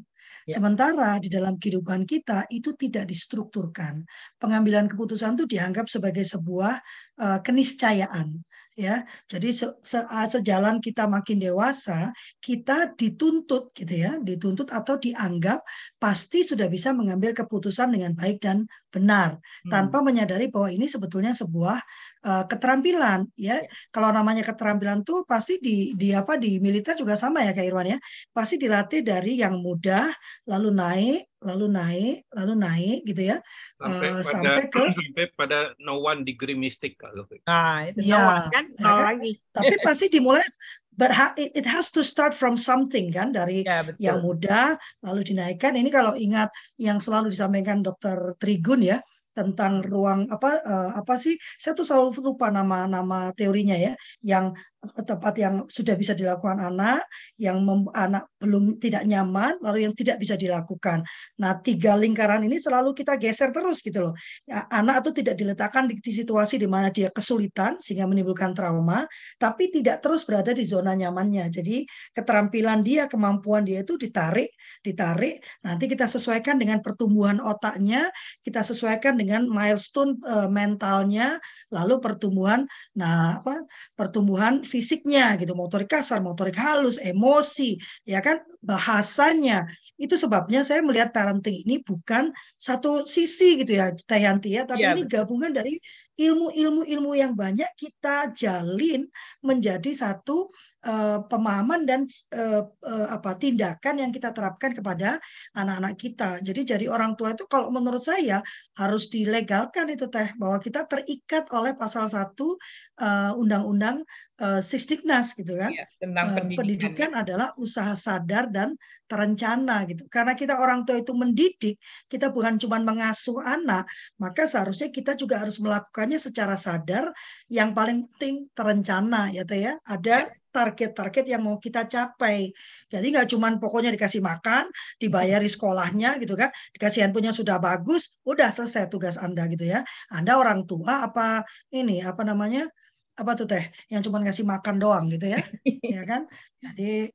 Ya. 0.43 0.59
Sementara 0.59 1.23
di 1.23 1.31
dalam 1.31 1.55
kehidupan 1.55 2.03
kita 2.03 2.51
itu 2.51 2.75
tidak 2.75 3.07
distrukturkan. 3.07 4.03
Pengambilan 4.43 4.91
keputusan 4.91 5.39
itu 5.39 5.47
dianggap 5.47 5.87
sebagai 5.87 6.27
sebuah 6.27 6.83
uh, 7.23 7.39
keniscayaan 7.47 8.43
ya. 8.77 9.05
Jadi 9.29 9.53
se 9.53 9.67
se 9.83 9.99
sejalan 10.07 10.81
kita 10.81 11.05
makin 11.09 11.39
dewasa, 11.41 12.13
kita 12.41 12.93
dituntut 12.97 13.73
gitu 13.77 13.95
ya, 13.95 14.17
dituntut 14.21 14.73
atau 14.73 14.97
dianggap 14.97 15.61
pasti 16.01 16.45
sudah 16.45 16.67
bisa 16.67 16.91
mengambil 16.97 17.37
keputusan 17.37 17.93
dengan 17.93 18.13
baik 18.17 18.43
dan 18.43 18.65
benar 18.93 19.41
hmm. 19.65 19.73
tanpa 19.73 20.05
menyadari 20.05 20.53
bahwa 20.53 20.69
ini 20.69 20.85
sebetulnya 20.85 21.33
sebuah 21.33 21.81
uh, 22.23 22.45
keterampilan 22.47 23.27
ya. 23.35 23.61
ya. 23.63 23.69
Kalau 23.91 24.11
namanya 24.15 24.47
keterampilan 24.47 25.03
tuh 25.03 25.27
pasti 25.27 25.59
di 25.59 25.93
di 25.99 26.15
apa 26.15 26.39
di 26.39 26.63
militer 26.63 26.95
juga 26.95 27.19
sama 27.19 27.43
ya 27.45 27.53
Kak 27.53 27.67
Irwan 27.67 27.95
ya. 27.95 27.99
Pasti 28.31 28.57
dilatih 28.57 29.03
dari 29.03 29.39
yang 29.39 29.59
mudah 29.59 30.09
lalu 30.49 30.71
naik, 30.73 31.21
lalu 31.43 31.67
naik, 31.69 32.17
lalu 32.33 32.53
naik 32.57 32.99
gitu 33.07 33.23
ya. 33.35 33.39
Sampai, 33.79 34.09
uh, 34.09 34.23
pada, 34.23 34.31
sampai 34.31 34.65
ke 34.71 34.81
sampai 34.99 35.25
pada 35.35 35.59
no 35.83 36.01
one 36.01 36.23
degree 36.23 36.57
mystic 36.57 36.97
Kak 36.99 37.13
Nah, 37.47 37.91
itu 37.91 38.01
ya, 38.07 38.19
no 38.19 38.29
one 38.31 38.47
kan 38.51 38.65
ya, 38.79 38.85
kan? 38.87 39.05
lagi. 39.15 39.33
Tapi 39.53 39.75
pasti 39.83 40.07
dimulai 40.09 40.47
but 40.93 41.09
it 41.41 41.65
has 41.65 41.89
to 41.89 42.05
start 42.05 42.37
from 42.37 42.53
something 42.53 43.09
kan 43.09 43.33
dari 43.33 43.65
ya, 43.65 43.81
betul. 43.81 44.01
yang 44.01 44.19
mudah 44.21 44.77
lalu 45.01 45.25
dinaikkan 45.25 45.73
ini 45.73 45.89
kalau 45.89 46.13
ingat 46.13 46.53
yang 46.77 47.01
selalu 47.01 47.33
disampaikan 47.33 47.81
dokter 47.81 48.37
Trigun 48.37 48.85
ya 48.85 49.01
tentang 49.37 49.81
ruang 49.93 50.21
apa 50.35 50.49
uh, 50.65 50.91
apa 51.01 51.15
sih? 51.17 51.35
Saya 51.61 51.73
tuh 51.79 51.87
selalu 51.89 52.09
lupa 52.33 52.47
nama 52.53 52.85
nama 52.89 53.17
teorinya 53.39 53.77
ya 53.77 53.93
yang 54.25 54.53
tempat 54.83 55.35
yang 55.39 55.55
sudah 55.71 55.95
bisa 55.95 56.11
dilakukan 56.13 56.59
anak 56.59 57.07
yang 57.39 57.63
mem, 57.63 57.87
anak 57.95 58.27
belum 58.43 58.83
tidak 58.83 59.07
nyaman 59.07 59.55
lalu 59.63 59.87
yang 59.87 59.95
tidak 59.95 60.19
bisa 60.19 60.35
dilakukan. 60.35 61.07
Nah 61.39 61.63
tiga 61.63 61.95
lingkaran 61.95 62.43
ini 62.43 62.59
selalu 62.59 62.91
kita 62.91 63.15
geser 63.15 63.55
terus 63.55 63.79
gitu 63.79 64.03
loh. 64.11 64.15
Ya, 64.43 64.67
anak 64.75 65.07
itu 65.07 65.23
tidak 65.23 65.39
diletakkan 65.39 65.87
di, 65.87 66.03
di 66.03 66.13
situasi 66.13 66.59
di 66.59 66.67
mana 66.67 66.91
dia 66.91 67.15
kesulitan 67.15 67.79
sehingga 67.79 68.11
menimbulkan 68.11 68.51
trauma 68.53 69.07
tapi 69.39 69.71
tidak 69.71 70.03
terus 70.03 70.27
berada 70.27 70.51
di 70.51 70.67
zona 70.67 70.99
nyamannya. 70.99 71.47
Jadi 71.47 71.87
keterampilan 72.11 72.83
dia 72.83 73.07
kemampuan 73.07 73.63
dia 73.63 73.87
itu 73.87 73.95
ditarik 73.95 74.51
ditarik. 74.83 75.39
Nanti 75.63 75.87
kita 75.87 76.11
sesuaikan 76.11 76.59
dengan 76.59 76.83
pertumbuhan 76.83 77.39
otaknya 77.39 78.11
kita 78.43 78.67
sesuaikan 78.67 79.15
dengan 79.15 79.47
milestone 79.47 80.19
uh, 80.27 80.51
mentalnya, 80.51 81.39
lalu 81.71 82.03
pertumbuhan, 82.03 82.67
nah 82.99 83.39
apa 83.39 83.63
pertumbuhan 83.95 84.67
fisiknya 84.73 85.37
gitu, 85.37 85.53
motorik 85.53 85.93
kasar, 85.93 86.25
motorik 86.25 86.57
halus, 86.57 86.97
emosi, 86.97 87.77
ya 88.09 88.25
kan 88.25 88.41
bahasanya. 88.65 89.69
Itu 90.01 90.17
sebabnya 90.17 90.65
saya 90.65 90.81
melihat 90.81 91.13
parenting 91.13 91.63
ini 91.69 91.85
bukan 91.85 92.33
satu 92.57 93.05
sisi 93.05 93.61
gitu 93.61 93.77
ya, 93.77 93.93
Teh 93.93 94.21
ya, 94.25 94.65
tapi 94.65 94.81
ya, 94.81 94.97
ini 94.97 95.05
gabungan 95.05 95.53
dari 95.53 95.77
ilmu-ilmu-ilmu 96.17 97.13
yang 97.17 97.33
banyak 97.37 97.69
kita 97.77 98.33
jalin 98.33 99.05
menjadi 99.45 99.93
satu 99.93 100.49
uh, 100.87 101.19
pemahaman 101.27 101.87
dan 101.87 102.05
uh, 102.35 102.67
uh, 102.67 103.09
apa 103.11 103.39
tindakan 103.39 104.03
yang 104.03 104.11
kita 104.11 104.35
terapkan 104.35 104.75
kepada 104.75 105.23
anak-anak 105.55 105.95
kita. 105.99 106.31
Jadi 106.43 106.61
jadi 106.75 106.87
orang 106.91 107.15
tua 107.15 107.35
itu 107.35 107.47
kalau 107.47 107.71
menurut 107.71 108.03
saya 108.03 108.43
harus 108.75 109.09
dilegalkan 109.09 109.91
itu 109.91 110.11
teh 110.11 110.35
bahwa 110.39 110.59
kita 110.59 110.87
terikat 110.87 111.47
oleh 111.55 111.75
pasal 111.79 112.11
satu 112.11 112.59
uh, 112.99 113.33
undang-undang 113.39 114.03
uh, 114.43 114.61
Sisdiknas 114.61 115.39
gitu 115.39 115.55
kan. 115.59 115.71
Ya, 115.71 115.87
tentang 116.03 116.35
pendidikan, 116.35 116.59
pendidikan 116.59 117.11
ya. 117.15 117.19
adalah 117.23 117.49
usaha 117.59 117.95
sadar 117.95 118.51
dan 118.51 118.75
terencana 119.07 119.85
gitu. 119.87 120.09
Karena 120.09 120.33
kita 120.33 120.57
orang 120.57 120.89
tua 120.89 120.99
itu 120.99 121.13
mendidik, 121.13 121.77
kita 122.09 122.33
bukan 122.33 122.57
cuma 122.57 122.81
mengasuh 122.81 123.45
anak, 123.45 123.85
maka 124.17 124.49
seharusnya 124.49 124.89
kita 124.89 125.13
juga 125.15 125.37
harus 125.37 125.61
melakukannya 125.61 126.17
secara 126.17 126.57
sadar. 126.57 127.13
Yang 127.53 127.71
paling 127.77 127.99
penting 128.09 128.35
terencana 128.57 129.29
ya 129.31 129.45
teh 129.45 129.61
ya. 129.69 129.77
Ada 129.85 130.33
ya 130.33 130.42
target-target 130.53 131.25
yang 131.33 131.43
mau 131.43 131.57
kita 131.57 131.89
capai. 131.89 132.53
Jadi 132.93 133.07
nggak 133.09 133.27
cuma 133.33 133.49
pokoknya 133.57 133.91
dikasih 133.97 134.21
makan, 134.21 134.69
dibayari 135.01 135.49
sekolahnya 135.49 136.21
gitu 136.21 136.37
kan, 136.37 136.53
dikasih 136.77 137.09
handphonenya 137.09 137.33
sudah 137.33 137.57
bagus, 137.57 138.15
udah 138.29 138.53
selesai 138.53 138.93
tugas 138.93 139.17
Anda 139.17 139.49
gitu 139.49 139.65
ya. 139.65 139.81
Anda 140.13 140.37
orang 140.37 140.69
tua 140.69 141.09
apa 141.09 141.43
ini 141.73 142.05
apa 142.05 142.23
namanya 142.23 142.69
apa 143.17 143.33
tuh 143.37 143.49
teh 143.49 143.65
yang 143.93 144.01
cuma 144.05 144.21
ngasih 144.21 144.45
makan 144.45 144.77
doang 144.77 145.05
gitu 145.09 145.33
ya, 145.33 145.41
ya 145.97 146.03
kan? 146.05 146.29
Jadi 146.61 147.09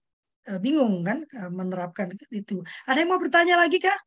eh, 0.49 0.59
bingung 0.59 1.05
kan 1.05 1.21
eh, 1.23 1.51
menerapkan 1.53 2.11
itu. 2.33 2.65
Ada 2.89 2.97
yang 3.05 3.09
mau 3.13 3.21
bertanya 3.21 3.61
lagi 3.61 3.77
kak? 3.77 3.97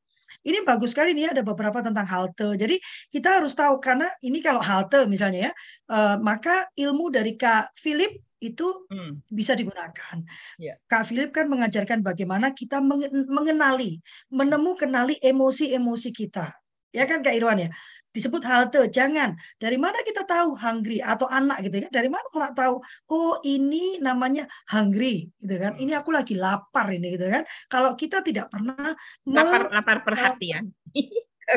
Ini 0.41 0.65
bagus 0.65 0.97
sekali 0.97 1.13
nih 1.13 1.37
ada 1.37 1.43
beberapa 1.45 1.85
tentang 1.85 2.07
halte. 2.09 2.57
Jadi 2.57 2.81
kita 3.13 3.43
harus 3.43 3.53
tahu 3.53 3.77
karena 3.77 4.09
ini 4.25 4.41
kalau 4.41 4.63
halte 4.65 5.05
misalnya 5.05 5.51
ya, 5.51 5.53
uh, 5.93 6.17
maka 6.17 6.65
ilmu 6.79 7.13
dari 7.13 7.37
Kak 7.37 7.77
Philip 7.77 8.17
itu 8.41 8.89
hmm. 8.89 9.25
bisa 9.29 9.53
digunakan. 9.53 10.17
Yeah. 10.57 10.81
Kak 10.89 11.07
Philip 11.07 11.31
kan 11.31 11.47
mengajarkan 11.47 12.01
bagaimana 12.01 12.57
kita 12.57 12.81
mengenali, 13.29 14.01
menemukanali 14.33 15.21
emosi-emosi 15.21 16.11
kita. 16.11 16.49
Ya 16.91 17.07
kan 17.07 17.23
Kak 17.23 17.37
Irwan 17.37 17.69
ya? 17.69 17.71
disebut 18.11 18.43
halte. 18.43 18.91
Jangan. 18.91 19.39
Dari 19.57 19.79
mana 19.79 20.03
kita 20.03 20.27
tahu 20.27 20.59
hungry 20.59 20.99
atau 20.99 21.31
anak 21.31 21.63
gitu 21.67 21.87
ya? 21.87 21.89
Dari 21.89 22.11
mana 22.11 22.27
anak 22.35 22.53
tahu? 22.59 22.83
Oh 23.11 23.39
ini 23.47 24.03
namanya 24.03 24.51
hungry 24.71 25.31
gitu 25.39 25.57
kan? 25.59 25.79
Ini 25.79 25.93
aku 25.99 26.11
lagi 26.11 26.35
lapar 26.35 26.91
ini 26.91 27.15
gitu 27.15 27.31
kan? 27.31 27.47
Kalau 27.71 27.95
kita 27.95 28.23
tidak 28.27 28.51
pernah 28.51 28.95
lapar 29.27 29.71
lapar 29.71 29.99
perhatian. 30.03 30.75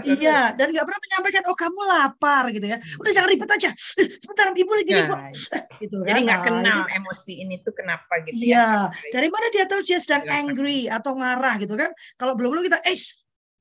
Iya, 0.02 0.40
dan 0.58 0.74
nggak 0.74 0.86
pernah 0.86 1.02
menyampaikan, 1.02 1.44
oh 1.50 1.58
kamu 1.58 1.80
lapar 1.86 2.44
gitu 2.50 2.66
ya. 2.66 2.78
Udah 2.98 3.12
jangan 3.14 3.30
ribet 3.30 3.50
aja. 3.50 3.70
Sebentar, 3.78 4.50
ibu 4.54 4.74
lagi. 4.74 4.92
Nah, 4.94 5.30
gitu 5.84 5.98
kan. 6.02 6.08
Jadi 6.10 6.20
nggak 6.26 6.40
nah, 6.40 6.46
kenal 6.48 6.80
nah, 6.86 6.96
emosi 6.98 7.34
ini 7.46 7.56
tuh 7.62 7.74
kenapa 7.76 8.24
gitu 8.26 8.42
iya. 8.42 8.90
ya. 8.90 9.12
dari 9.14 9.28
mana 9.30 9.46
dia 9.54 9.66
tahu 9.70 9.82
dia 9.86 10.00
sedang 10.02 10.26
angry 10.26 10.90
atau 10.90 11.14
marah 11.14 11.62
gitu 11.62 11.78
kan. 11.78 11.94
Kalau 12.18 12.34
belum-belum 12.34 12.66
kita, 12.66 12.80
eh, 12.84 12.98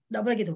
nggak 0.08 0.22
boleh 0.24 0.38
gitu 0.40 0.54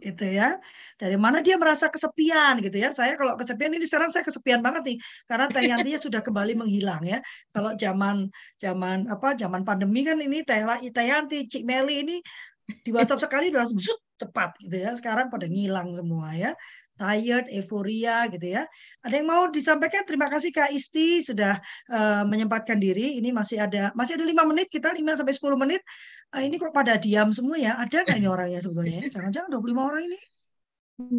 itu 0.00 0.24
ya 0.24 0.56
dari 0.96 1.16
mana 1.20 1.44
dia 1.44 1.60
merasa 1.60 1.92
kesepian 1.92 2.56
gitu 2.64 2.80
ya 2.80 2.90
saya 2.96 3.20
kalau 3.20 3.36
kesepian 3.36 3.76
ini 3.76 3.84
sekarang 3.84 4.08
saya 4.08 4.24
kesepian 4.24 4.64
banget 4.64 4.82
nih 4.94 4.98
karena 5.28 5.46
Teh 5.52 5.64
Yantinya 5.64 6.00
sudah 6.00 6.20
kembali 6.24 6.56
menghilang 6.56 7.04
ya 7.04 7.20
kalau 7.52 7.76
zaman 7.76 8.32
zaman 8.56 9.04
apa 9.12 9.36
zaman 9.36 9.60
pandemi 9.62 10.00
kan 10.08 10.16
ini 10.16 10.40
Teh 10.40 10.64
Teh 10.88 11.06
Yanti 11.06 11.44
Cik 11.44 11.68
Meli 11.68 12.00
ini 12.00 12.16
di 12.64 12.90
WhatsApp 12.96 13.28
sekali 13.28 13.52
udah 13.52 13.60
langsung 13.60 13.80
cepat 14.14 14.54
gitu 14.62 14.76
ya 14.78 14.94
sekarang 14.94 15.26
pada 15.28 15.50
ngilang 15.50 15.90
semua 15.94 16.30
ya 16.34 16.54
tired, 16.94 17.50
euforia 17.50 18.26
gitu 18.30 18.54
ya. 18.54 18.62
Ada 19.02 19.14
yang 19.20 19.28
mau 19.28 19.42
disampaikan? 19.50 20.06
Terima 20.06 20.30
kasih 20.30 20.54
Kak 20.54 20.70
Isti 20.70 21.20
sudah 21.22 21.58
uh, 21.90 22.22
menyempatkan 22.26 22.78
diri. 22.78 23.18
Ini 23.18 23.34
masih 23.34 23.62
ada 23.62 23.90
masih 23.98 24.14
ada 24.18 24.24
lima 24.26 24.46
menit 24.46 24.70
kita 24.70 24.94
lima 24.94 25.18
sampai 25.18 25.34
sepuluh 25.34 25.58
menit. 25.58 25.82
Uh, 26.30 26.42
ini 26.42 26.58
kok 26.58 26.70
pada 26.70 26.94
diam 26.94 27.34
semua 27.34 27.58
ya? 27.58 27.74
Ada 27.78 28.06
nggak 28.06 28.18
ini 28.18 28.28
orangnya 28.30 28.60
sebetulnya? 28.62 29.10
Jangan-jangan 29.10 29.50
25 29.50 29.90
orang 29.90 30.02
ini 30.06 30.18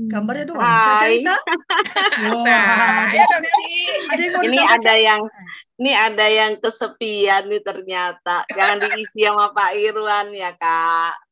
gambarnya 0.08 0.46
doang. 0.48 0.64
Saya 0.64 0.96
cerita. 1.04 1.36
Wah, 2.32 3.12
ada 3.12 4.22
yang 4.24 4.32
mau 4.32 4.44
ini 4.48 4.60
ada 4.64 4.94
yang 4.96 5.22
ini 5.76 5.92
ada 5.92 6.26
yang 6.32 6.52
kesepian 6.64 7.52
nih 7.52 7.60
ternyata. 7.60 8.48
Jangan 8.48 8.80
diisi 8.80 9.28
sama 9.28 9.52
Pak 9.52 9.76
Irwan 9.76 10.32
ya, 10.32 10.56
Kak 10.56 11.25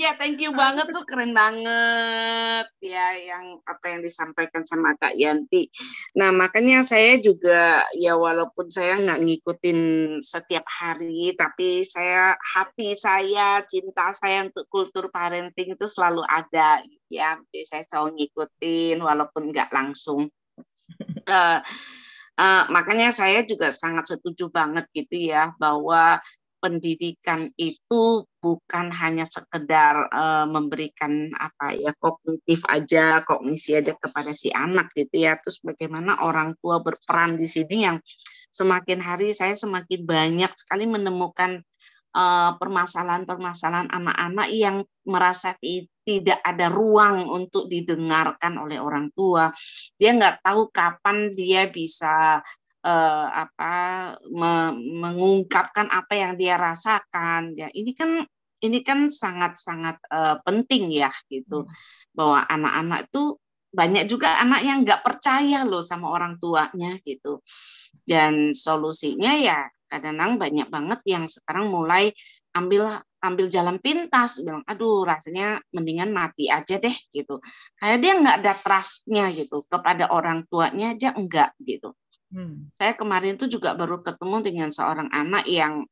ya 0.00 0.14
thank 0.18 0.42
you 0.42 0.50
banget 0.50 0.90
tuh 0.90 1.06
keren 1.06 1.30
banget 1.30 2.66
ya 2.82 3.14
yang 3.14 3.62
apa 3.62 3.84
yang 3.94 4.00
disampaikan 4.02 4.66
sama 4.66 4.98
Kak 4.98 5.14
Yanti. 5.14 5.70
Nah 6.18 6.34
makanya 6.34 6.82
saya 6.82 7.18
juga 7.22 7.86
ya 7.94 8.18
walaupun 8.18 8.66
saya 8.70 8.98
nggak 8.98 9.22
ngikutin 9.22 9.80
setiap 10.22 10.66
hari 10.66 11.34
tapi 11.38 11.86
saya 11.86 12.34
hati 12.42 12.98
saya 12.98 13.62
cinta 13.66 14.10
saya 14.14 14.50
untuk 14.50 14.66
kultur 14.66 15.10
parenting 15.14 15.78
itu 15.78 15.86
selalu 15.86 16.26
ada 16.26 16.82
ya. 17.06 17.38
Jadi 17.54 17.62
saya 17.66 17.82
selalu 17.86 18.18
ngikutin 18.18 18.98
walaupun 18.98 19.54
nggak 19.54 19.70
langsung. 19.70 20.26
Uh, 21.28 21.60
uh, 22.38 22.62
makanya 22.72 23.14
saya 23.14 23.46
juga 23.46 23.70
sangat 23.70 24.16
setuju 24.16 24.50
banget 24.50 24.88
gitu 24.94 25.30
ya 25.30 25.54
bahwa 25.60 26.18
pendidikan 26.58 27.50
itu 27.58 28.26
bukan 28.38 28.90
hanya 28.94 29.26
sekedar 29.26 30.10
uh, 30.10 30.46
memberikan 30.46 31.30
apa 31.34 31.74
ya 31.74 31.90
kognitif 31.98 32.62
aja 32.70 33.22
kognisi 33.26 33.78
aja 33.78 33.94
kepada 33.94 34.30
si 34.34 34.50
anak 34.50 34.90
gitu 34.94 35.26
ya. 35.26 35.38
Terus 35.38 35.62
bagaimana 35.62 36.22
orang 36.22 36.54
tua 36.62 36.82
berperan 36.82 37.38
di 37.38 37.46
sini 37.46 37.86
yang 37.86 37.98
semakin 38.58 38.98
hari 38.98 39.30
saya 39.30 39.54
semakin 39.54 40.02
banyak 40.02 40.50
sekali 40.56 40.88
menemukan 40.88 41.62
eh, 42.16 42.50
permasalahan-permasalahan 42.58 43.92
anak-anak 43.92 44.48
yang 44.50 44.82
merasa 45.06 45.54
tidak 46.08 46.40
ada 46.42 46.66
ruang 46.72 47.28
untuk 47.28 47.68
didengarkan 47.68 48.56
oleh 48.58 48.80
orang 48.80 49.12
tua. 49.12 49.52
Dia 50.00 50.16
nggak 50.16 50.40
tahu 50.42 50.72
kapan 50.72 51.30
dia 51.30 51.68
bisa 51.68 52.42
uh, 52.84 53.26
apa 53.46 53.74
me, 54.30 54.74
mengungkapkan 54.74 55.90
apa 55.90 56.14
yang 56.14 56.32
dia 56.38 56.54
rasakan. 56.54 57.54
Ya 57.58 57.68
ini 57.74 57.94
kan 57.96 58.22
ini 58.58 58.82
kan 58.82 59.06
sangat-sangat 59.10 59.96
uh, 60.10 60.36
penting 60.42 60.90
ya 60.92 61.10
gitu. 61.30 61.66
Hmm. 61.66 61.74
bahwa 62.14 62.42
anak-anak 62.50 63.00
itu 63.10 63.38
banyak 63.68 64.04
juga 64.10 64.42
anak 64.42 64.60
yang 64.64 64.82
nggak 64.82 65.04
percaya 65.06 65.62
loh 65.62 65.84
sama 65.84 66.10
orang 66.10 66.40
tuanya 66.42 66.98
gitu. 67.06 67.42
Dan 68.02 68.56
solusinya 68.56 69.36
ya 69.38 69.68
kadang-kadang 69.88 70.36
banyak 70.40 70.68
banget 70.68 71.00
yang 71.08 71.24
sekarang 71.30 71.72
mulai 71.72 72.12
ambil 72.56 73.00
ambil 73.18 73.46
jalan 73.50 73.78
pintas 73.82 74.40
bilang 74.40 74.62
aduh 74.66 75.02
rasanya 75.02 75.58
mendingan 75.74 76.10
mati 76.10 76.50
aja 76.50 76.80
deh 76.80 76.96
gitu. 77.14 77.38
Kayak 77.78 77.98
dia 78.02 78.12
nggak 78.18 78.36
ada 78.42 78.54
trustnya 78.56 79.24
gitu 79.30 79.62
kepada 79.70 80.10
orang 80.10 80.42
tuanya 80.50 80.96
aja 80.96 81.14
enggak 81.14 81.54
gitu 81.62 81.94
Hmm. 82.28 82.68
Saya 82.76 82.92
kemarin 82.92 83.40
tuh 83.40 83.48
juga 83.48 83.72
baru 83.72 84.04
ketemu 84.04 84.36
dengan 84.44 84.68
seorang 84.68 85.08
anak 85.08 85.48
yang 85.48 85.88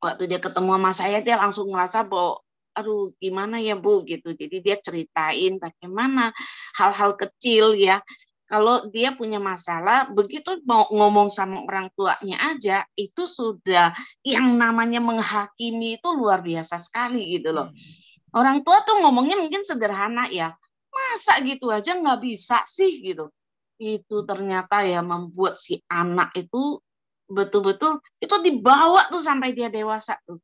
waktu 0.00 0.24
dia 0.28 0.40
ketemu 0.40 0.76
sama 0.76 0.92
saya 0.92 1.18
dia 1.20 1.36
langsung 1.36 1.68
merasa 1.68 2.04
bahwa 2.04 2.40
aduh 2.74 3.12
gimana 3.20 3.60
ya 3.60 3.76
Bu 3.76 4.02
gitu. 4.08 4.32
Jadi 4.32 4.64
dia 4.64 4.76
ceritain 4.80 5.60
bagaimana 5.60 6.32
hal-hal 6.80 7.14
kecil 7.14 7.76
ya. 7.76 8.00
Kalau 8.44 8.92
dia 8.92 9.16
punya 9.16 9.40
masalah, 9.40 10.04
begitu 10.12 10.60
mau 10.68 10.84
ngomong 10.92 11.32
sama 11.32 11.64
orang 11.64 11.88
tuanya 11.96 12.36
aja, 12.52 12.84
itu 12.92 13.24
sudah 13.24 13.88
yang 14.20 14.60
namanya 14.60 15.00
menghakimi 15.00 15.96
itu 15.96 16.08
luar 16.12 16.44
biasa 16.44 16.76
sekali 16.76 17.24
gitu 17.40 17.56
loh. 17.56 17.72
Hmm. 17.72 18.36
Orang 18.36 18.60
tua 18.60 18.84
tuh 18.84 19.00
ngomongnya 19.00 19.40
mungkin 19.40 19.64
sederhana 19.64 20.28
ya, 20.28 20.52
masa 20.92 21.40
gitu 21.40 21.72
aja 21.72 21.96
nggak 21.96 22.20
bisa 22.20 22.62
sih 22.68 23.00
gitu 23.00 23.32
itu 23.78 24.16
ternyata 24.26 24.86
ya 24.86 25.02
membuat 25.02 25.58
si 25.58 25.82
anak 25.90 26.30
itu 26.38 26.78
betul-betul 27.24 27.98
itu 28.20 28.34
dibawa 28.44 29.08
tuh 29.08 29.22
sampai 29.22 29.56
dia 29.56 29.72
dewasa 29.72 30.18
tuh 30.28 30.38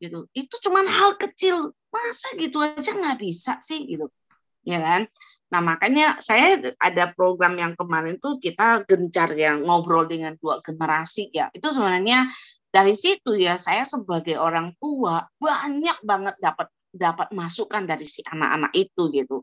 gitu. 0.00 0.26
Itu 0.32 0.56
cuman 0.64 0.88
hal 0.88 1.20
kecil. 1.20 1.70
Masa 1.90 2.38
gitu 2.38 2.62
aja 2.62 2.94
nggak 2.94 3.18
bisa 3.18 3.58
sih 3.60 3.82
gitu. 3.82 4.06
Ya 4.62 4.78
kan? 4.78 5.02
Nah 5.50 5.60
makanya 5.60 6.22
saya 6.22 6.62
ada 6.78 7.10
program 7.10 7.58
yang 7.58 7.74
kemarin 7.74 8.16
tuh 8.22 8.38
kita 8.38 8.86
gencar 8.86 9.34
ya 9.34 9.58
ngobrol 9.58 10.06
dengan 10.06 10.38
dua 10.38 10.62
generasi 10.62 11.34
ya. 11.34 11.50
Itu 11.50 11.74
sebenarnya 11.74 12.30
dari 12.70 12.94
situ 12.94 13.34
ya 13.34 13.58
saya 13.58 13.82
sebagai 13.82 14.38
orang 14.38 14.70
tua 14.78 15.26
banyak 15.42 15.98
banget 16.06 16.38
dapat 16.38 16.70
dapat 16.94 17.34
masukan 17.34 17.86
dari 17.86 18.06
si 18.06 18.22
anak-anak 18.22 18.70
itu 18.78 19.02
gitu. 19.10 19.42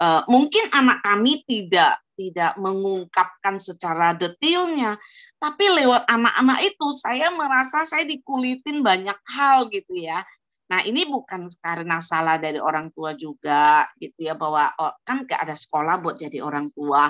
Uh, 0.00 0.24
mungkin 0.30 0.72
anak 0.72 1.04
kami 1.04 1.44
tidak 1.44 2.00
tidak 2.18 2.58
mengungkapkan 2.58 3.62
secara 3.62 4.18
detailnya, 4.18 4.98
tapi 5.38 5.70
lewat 5.70 6.02
anak-anak 6.10 6.66
itu 6.66 6.86
saya 6.98 7.30
merasa 7.30 7.86
saya 7.86 8.02
dikulitin 8.02 8.82
banyak 8.82 9.18
hal 9.30 9.70
gitu 9.70 9.94
ya. 9.94 10.26
Nah 10.68 10.84
ini 10.84 11.06
bukan 11.08 11.48
karena 11.62 12.02
salah 12.02 12.36
dari 12.36 12.58
orang 12.58 12.92
tua 12.92 13.14
juga 13.16 13.86
gitu 13.96 14.28
ya 14.28 14.34
bahwa 14.36 14.68
oh, 14.82 14.92
kan 15.06 15.24
gak 15.24 15.46
ada 15.46 15.56
sekolah 15.56 16.02
buat 16.02 16.20
jadi 16.20 16.44
orang 16.44 16.68
tua 16.76 17.08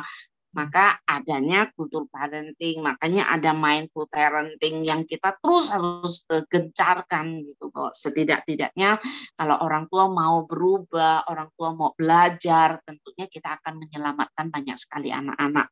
maka 0.59 0.99
adanya 1.07 1.71
kultur 1.71 2.11
parenting, 2.11 2.83
makanya 2.83 3.31
ada 3.31 3.55
mindful 3.55 4.11
parenting 4.11 4.83
yang 4.83 5.07
kita 5.07 5.39
terus 5.39 5.71
harus 5.71 6.27
uh, 6.35 6.43
gencarkan 6.51 7.47
gitu 7.47 7.71
bahwa 7.71 7.95
setidak-tidaknya 7.95 8.99
kalau 9.39 9.57
orang 9.63 9.87
tua 9.87 10.11
mau 10.11 10.43
berubah, 10.43 11.31
orang 11.31 11.55
tua 11.55 11.71
mau 11.79 11.95
belajar, 11.95 12.83
tentunya 12.83 13.31
kita 13.31 13.63
akan 13.63 13.87
menyelamatkan 13.87 14.51
banyak 14.51 14.75
sekali 14.75 15.15
anak-anak. 15.15 15.71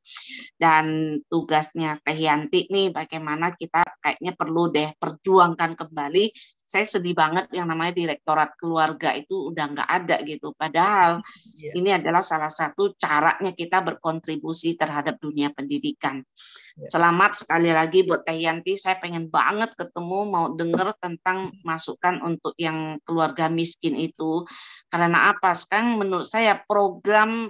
Dan 0.55 1.19
tugasnya 1.27 1.99
Teh 2.07 2.15
Yanti 2.15 2.71
nih 2.71 2.95
bagaimana 2.95 3.59
kita 3.59 3.83
kayaknya 3.99 4.39
perlu 4.39 4.71
deh 4.71 4.95
perjuangkan 4.95 5.75
kembali 5.75 6.31
saya 6.67 6.83
sedih 6.83 7.15
banget 7.15 7.47
yang 7.55 7.71
namanya 7.71 7.95
direktorat 7.95 8.59
keluarga 8.59 9.15
itu 9.15 9.55
udah 9.55 9.65
nggak 9.71 9.87
ada 9.87 10.17
gitu. 10.27 10.51
Padahal 10.51 11.23
yeah. 11.63 11.79
ini 11.79 11.95
adalah 11.95 12.27
salah 12.27 12.51
satu 12.51 12.99
caranya 12.99 13.55
kita 13.55 13.87
berkontribusi 13.87 14.75
terhadap 14.75 15.23
dunia 15.23 15.55
pendidikan. 15.55 16.27
Yeah. 16.75 16.91
Selamat 16.91 17.39
sekali 17.39 17.71
lagi 17.71 18.03
buat 18.03 18.27
Teh 18.27 18.43
Yanti. 18.43 18.75
Saya 18.75 18.99
pengen 18.99 19.31
banget 19.31 19.79
ketemu 19.79 20.19
mau 20.27 20.51
dengar 20.51 20.91
tentang 20.99 21.55
masukan 21.63 22.19
untuk 22.27 22.59
yang 22.59 22.99
keluarga 23.07 23.47
miskin 23.47 23.95
itu. 23.95 24.43
Karena 24.91 25.31
apa? 25.31 25.55
Sekarang 25.55 26.03
menurut 26.03 26.27
saya 26.27 26.59
program 26.67 27.47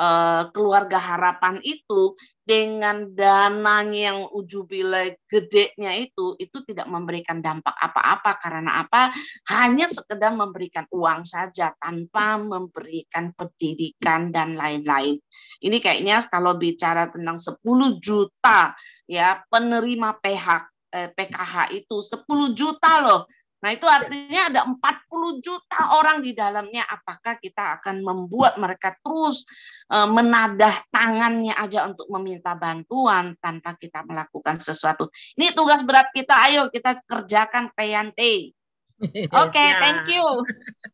uh, 0.00 0.42
keluarga 0.54 0.96
harapan 0.96 1.58
itu 1.66 2.16
dengan 2.50 3.06
dananya 3.14 4.10
yang 4.10 4.26
ujubile 4.34 5.22
gedenya 5.30 5.94
itu 5.94 6.34
itu 6.34 6.66
tidak 6.66 6.90
memberikan 6.90 7.38
dampak 7.38 7.78
apa-apa. 7.78 8.42
Karena 8.42 8.82
apa? 8.82 9.14
Hanya 9.54 9.86
sekedar 9.86 10.34
memberikan 10.34 10.82
uang 10.90 11.22
saja 11.22 11.70
tanpa 11.78 12.42
memberikan 12.42 13.30
pendidikan 13.38 14.34
dan 14.34 14.58
lain-lain. 14.58 15.22
Ini 15.62 15.78
kayaknya 15.78 16.26
kalau 16.26 16.58
bicara 16.58 17.06
tentang 17.06 17.38
10 17.38 17.62
juta 18.02 18.74
ya 19.06 19.38
penerima 19.46 20.18
PH 20.18 20.46
eh, 20.90 21.08
PKH 21.14 21.54
itu 21.70 22.02
10 22.02 22.58
juta 22.58 22.92
loh. 22.98 23.30
Nah, 23.60 23.70
itu 23.76 23.84
artinya 23.84 24.48
ada 24.50 24.60
40 24.66 25.44
juta 25.44 25.80
orang 26.00 26.24
di 26.24 26.32
dalamnya. 26.32 26.82
Apakah 26.88 27.36
kita 27.36 27.78
akan 27.78 28.00
membuat 28.00 28.56
mereka 28.56 28.96
terus 29.04 29.44
menadah 29.90 30.86
tangannya 30.94 31.50
aja 31.58 31.90
untuk 31.90 32.06
meminta 32.14 32.54
bantuan 32.54 33.34
tanpa 33.42 33.74
kita 33.74 34.06
melakukan 34.06 34.62
sesuatu? 34.62 35.10
Ini 35.34 35.50
tugas 35.50 35.82
berat 35.82 36.06
kita. 36.14 36.30
Ayo 36.46 36.70
kita 36.70 36.94
kerjakan 37.10 37.74
PNT. 37.74 38.54
Oke, 39.00 39.50
okay, 39.50 39.68
ya. 39.74 39.80
thank 39.82 40.06
you. 40.12 40.22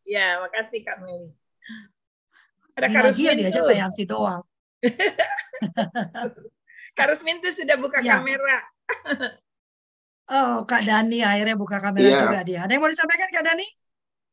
Ya, 0.07 0.38
makasih 0.38 0.86
Kak 0.86 1.03
Meli. 1.03 1.34
Ada 2.78 2.86
Karusmin 2.94 3.42
diajak 3.42 3.66
PNT 3.66 3.99
doang. 4.07 4.47
Karusmin 6.99 7.42
tuh 7.42 7.51
sudah 7.51 7.74
buka 7.74 7.99
ya. 8.07 8.22
kamera. 8.22 8.59
Oh, 10.30 10.62
Kak 10.62 10.86
Dani 10.86 11.26
akhirnya 11.26 11.59
buka 11.59 11.82
kamera 11.82 12.07
yeah. 12.07 12.22
juga 12.22 12.40
dia. 12.47 12.59
Ada 12.62 12.78
yang 12.78 12.82
mau 12.86 12.90
disampaikan 12.90 13.34
Kak 13.34 13.44
Dani? 13.51 13.66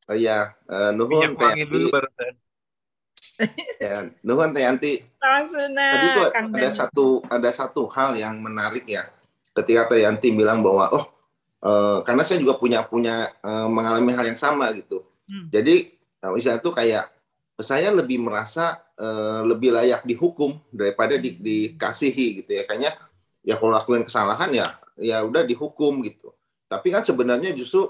Oh 0.04 0.16
iya, 0.16 0.52
uh, 0.68 0.92
nuhun 0.92 1.32
Teh 1.32 1.64
dulu 1.64 1.88
barusan. 1.88 2.36
Ya, 3.82 4.08
nuhun 4.22 4.54
Teh 4.54 4.62
Yanti. 4.62 5.02
Tadi 5.98 6.06
tuh 6.14 6.28
ada 6.30 6.68
satu 6.70 7.06
ada 7.26 7.50
satu 7.50 7.82
hal 7.90 8.14
yang 8.14 8.38
menarik 8.38 8.86
ya. 8.86 9.10
Ketika 9.54 9.90
Teh 9.90 10.06
Yanti 10.06 10.30
bilang 10.34 10.62
bahwa 10.62 10.90
oh 10.94 11.04
uh, 11.64 11.98
karena 12.06 12.22
saya 12.22 12.38
juga 12.38 12.54
punya 12.58 12.86
punya 12.86 13.32
uh, 13.42 13.66
mengalami 13.66 14.14
hal 14.14 14.24
yang 14.30 14.38
sama 14.38 14.70
gitu. 14.76 15.02
Hmm. 15.26 15.50
Jadi 15.50 15.94
uh, 16.22 16.32
misalnya 16.34 16.60
tuh 16.62 16.74
kayak 16.74 17.10
saya 17.58 17.90
lebih 17.94 18.22
merasa 18.22 18.82
uh, 18.98 19.46
lebih 19.46 19.70
layak 19.74 20.02
dihukum 20.02 20.58
daripada 20.70 21.18
di, 21.18 21.34
dikasihi 21.38 22.42
gitu 22.42 22.50
ya. 22.54 22.62
Kayaknya 22.66 22.92
ya 23.42 23.54
kalau 23.58 23.74
lakuin 23.74 24.06
kesalahan 24.06 24.50
ya 24.54 24.66
ya 24.98 25.22
udah 25.26 25.42
dihukum 25.42 26.02
gitu. 26.06 26.30
Tapi 26.70 26.94
kan 26.94 27.02
sebenarnya 27.02 27.54
justru 27.54 27.86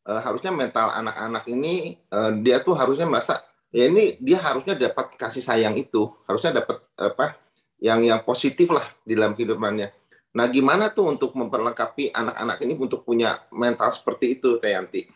harusnya 0.00 0.50
mental 0.50 0.90
anak-anak 0.90 1.44
ini 1.52 1.94
dia 2.42 2.58
tuh 2.58 2.74
harusnya 2.74 3.06
merasa 3.06 3.38
ya 3.70 3.90
ini 3.90 4.18
dia 4.18 4.38
harusnya 4.42 4.74
dapat 4.76 5.14
kasih 5.16 5.42
sayang 5.42 5.74
itu, 5.78 6.10
harusnya 6.26 6.62
dapat 6.62 6.82
apa 6.98 7.38
yang 7.80 8.04
yang 8.04 8.20
positif 8.22 8.68
lah 8.70 8.84
di 9.02 9.16
dalam 9.16 9.32
kehidupannya. 9.34 9.88
Nah, 10.30 10.46
gimana 10.46 10.94
tuh 10.94 11.10
untuk 11.10 11.34
memperlengkapi 11.34 12.14
anak-anak 12.14 12.58
ini 12.62 12.78
untuk 12.78 13.02
punya 13.02 13.42
mental 13.50 13.90
seperti 13.90 14.38
itu, 14.38 14.62
Tayanti? 14.62 15.10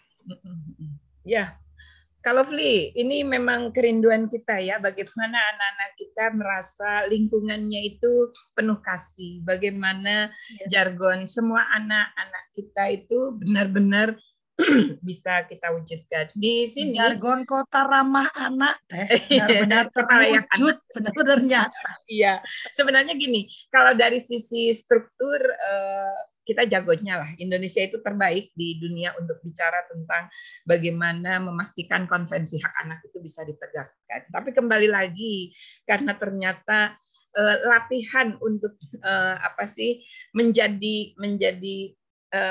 Ya, 1.23 1.55
kalau 2.25 2.41
Fli, 2.41 2.89
ini 2.97 3.21
memang 3.21 3.69
kerinduan 3.69 4.33
kita 4.33 4.57
ya, 4.57 4.81
bagaimana 4.81 5.37
anak-anak 5.39 5.91
kita 6.01 6.25
merasa 6.33 6.91
lingkungannya 7.05 7.95
itu 7.95 8.33
penuh 8.57 8.81
kasih, 8.81 9.45
bagaimana 9.45 10.33
yes. 10.57 10.73
jargon 10.73 11.29
semua 11.29 11.63
anak-anak 11.77 12.45
kita 12.57 12.85
itu 12.97 13.37
benar-benar 13.37 14.17
bisa 15.07 15.43
kita 15.51 15.75
wujudkan 15.75 16.31
di 16.35 16.67
sini. 16.71 16.95
Jargon 16.95 17.43
kota 17.43 17.83
ramah 17.91 18.31
anak 18.39 18.79
teh 18.87 19.09
benar-benar 19.31 19.91
terwujud, 19.95 20.77
benar-benar 20.95 21.41
nyata. 21.51 21.93
Iya, 22.07 22.39
sebenarnya 22.71 23.19
gini, 23.19 23.51
kalau 23.67 23.99
dari 23.99 24.23
sisi 24.23 24.71
struktur 24.71 25.43
eh, 25.43 26.19
kita 26.45 26.69
jagonya 26.69 27.25
lah. 27.25 27.31
Indonesia 27.41 27.81
itu 27.81 27.99
terbaik 28.05 28.53
di 28.53 28.77
dunia 28.77 29.17
untuk 29.17 29.41
bicara 29.41 29.81
tentang 29.89 30.29
bagaimana 30.69 31.41
memastikan 31.41 32.05
konvensi 32.05 32.61
hak 32.61 32.75
anak 32.85 33.01
itu 33.09 33.19
bisa 33.19 33.43
ditegakkan. 33.49 34.29
Tapi 34.29 34.53
kembali 34.53 34.93
lagi 34.93 35.57
karena 35.89 36.13
ternyata 36.21 36.93
uh, 37.33 37.57
latihan 37.65 38.37
untuk 38.45 38.77
uh, 39.01 39.41
apa 39.41 39.65
sih 39.65 40.05
menjadi 40.37 41.17
menjadi 41.17 41.97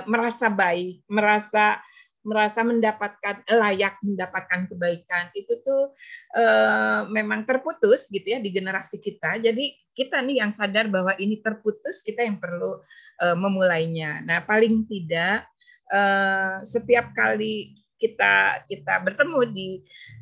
merasa 0.07 0.47
baik, 0.47 1.03
merasa 1.11 1.75
merasa 2.23 2.63
mendapatkan 2.63 3.43
layak 3.51 3.99
mendapatkan 3.99 4.71
kebaikan 4.71 5.27
itu 5.35 5.53
tuh 5.61 5.91
uh, 6.39 7.05
memang 7.11 7.43
terputus 7.43 8.07
gitu 8.07 8.35
ya 8.35 8.39
di 8.39 8.49
generasi 8.49 9.03
kita. 9.03 9.43
Jadi 9.43 9.75
kita 9.93 10.23
nih 10.25 10.41
yang 10.41 10.51
sadar 10.51 10.89
bahwa 10.89 11.13
ini 11.21 11.37
terputus, 11.43 12.01
kita 12.01 12.25
yang 12.25 12.41
perlu 12.41 12.81
uh, 13.21 13.37
memulainya. 13.37 14.25
Nah, 14.25 14.41
paling 14.41 14.87
tidak 14.89 15.45
uh, 15.93 16.63
setiap 16.65 17.13
kali 17.13 17.82
kita 17.97 18.65
kita 18.67 18.93
bertemu 19.05 19.39
di 19.49 19.69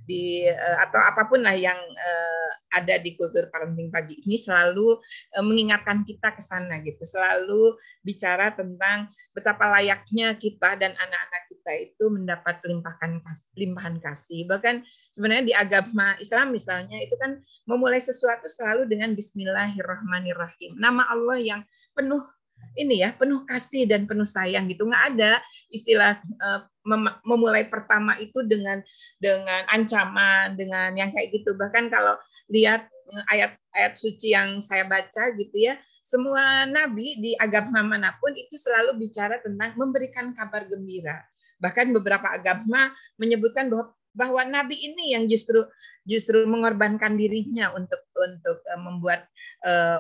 di 0.06 0.46
uh, 0.46 0.78
atau 0.86 1.00
apa 1.00 1.26
pun 1.26 1.42
lah 1.42 1.56
yang 1.56 1.78
uh, 1.78 2.50
ada 2.78 3.00
di 3.00 3.16
kultur 3.16 3.48
parenting 3.48 3.90
pagi 3.90 4.20
ini 4.24 4.36
selalu 4.36 5.00
uh, 5.36 5.44
mengingatkan 5.46 6.04
kita 6.04 6.36
ke 6.36 6.42
sana 6.44 6.80
gitu. 6.84 7.02
Selalu 7.02 7.76
bicara 8.04 8.54
tentang 8.54 9.10
betapa 9.32 9.72
layaknya 9.80 10.36
kita 10.36 10.78
dan 10.78 10.94
anak-anak 10.96 11.44
kita 11.50 11.72
itu 11.78 12.06
mendapat 12.12 12.60
limpahan 12.66 13.22
limpahan 13.56 13.96
kasih. 14.00 14.46
Bahkan 14.48 14.84
sebenarnya 15.16 15.46
di 15.46 15.54
agama 15.56 16.16
Islam 16.20 16.54
misalnya 16.54 16.98
itu 17.02 17.16
kan 17.18 17.40
memulai 17.68 18.02
sesuatu 18.02 18.48
selalu 18.48 18.88
dengan 18.88 19.14
Bismillahirrahmanirrahim. 19.16 20.78
Nama 20.80 21.04
Allah 21.12 21.38
yang 21.40 21.62
penuh 21.92 22.24
ini 22.78 23.04
ya 23.04 23.12
penuh 23.12 23.44
kasih 23.44 23.84
dan 23.90 24.08
penuh 24.08 24.28
sayang 24.28 24.70
gitu. 24.72 24.88
Nggak 24.88 25.04
ada 25.16 25.32
istilah 25.68 26.20
uh, 26.40 26.71
memulai 27.26 27.70
pertama 27.70 28.18
itu 28.18 28.42
dengan 28.46 28.82
dengan 29.22 29.66
ancaman 29.70 30.58
dengan 30.58 30.94
yang 30.98 31.14
kayak 31.14 31.30
gitu. 31.34 31.54
Bahkan 31.54 31.90
kalau 31.94 32.18
lihat 32.50 32.90
eh, 32.90 33.24
ayat-ayat 33.38 33.94
suci 33.96 34.34
yang 34.34 34.58
saya 34.60 34.86
baca 34.86 35.32
gitu 35.38 35.56
ya 35.56 35.78
semua 36.02 36.66
nabi 36.66 37.14
di 37.22 37.32
agama 37.38 37.86
mana 37.86 38.18
pun 38.18 38.34
itu 38.34 38.58
selalu 38.58 38.98
bicara 39.06 39.38
tentang 39.38 39.78
memberikan 39.78 40.34
kabar 40.34 40.66
gembira. 40.66 41.22
Bahkan 41.62 41.94
beberapa 41.94 42.26
agama 42.26 42.90
menyebutkan 43.22 43.70
bahwa 43.70 43.94
bahwa 44.12 44.44
nabi 44.44 44.76
ini 44.76 45.16
yang 45.16 45.24
justru 45.24 45.64
justru 46.04 46.44
mengorbankan 46.44 47.16
dirinya 47.16 47.72
untuk 47.78 48.02
untuk 48.18 48.58
eh, 48.66 48.82
membuat 48.82 49.22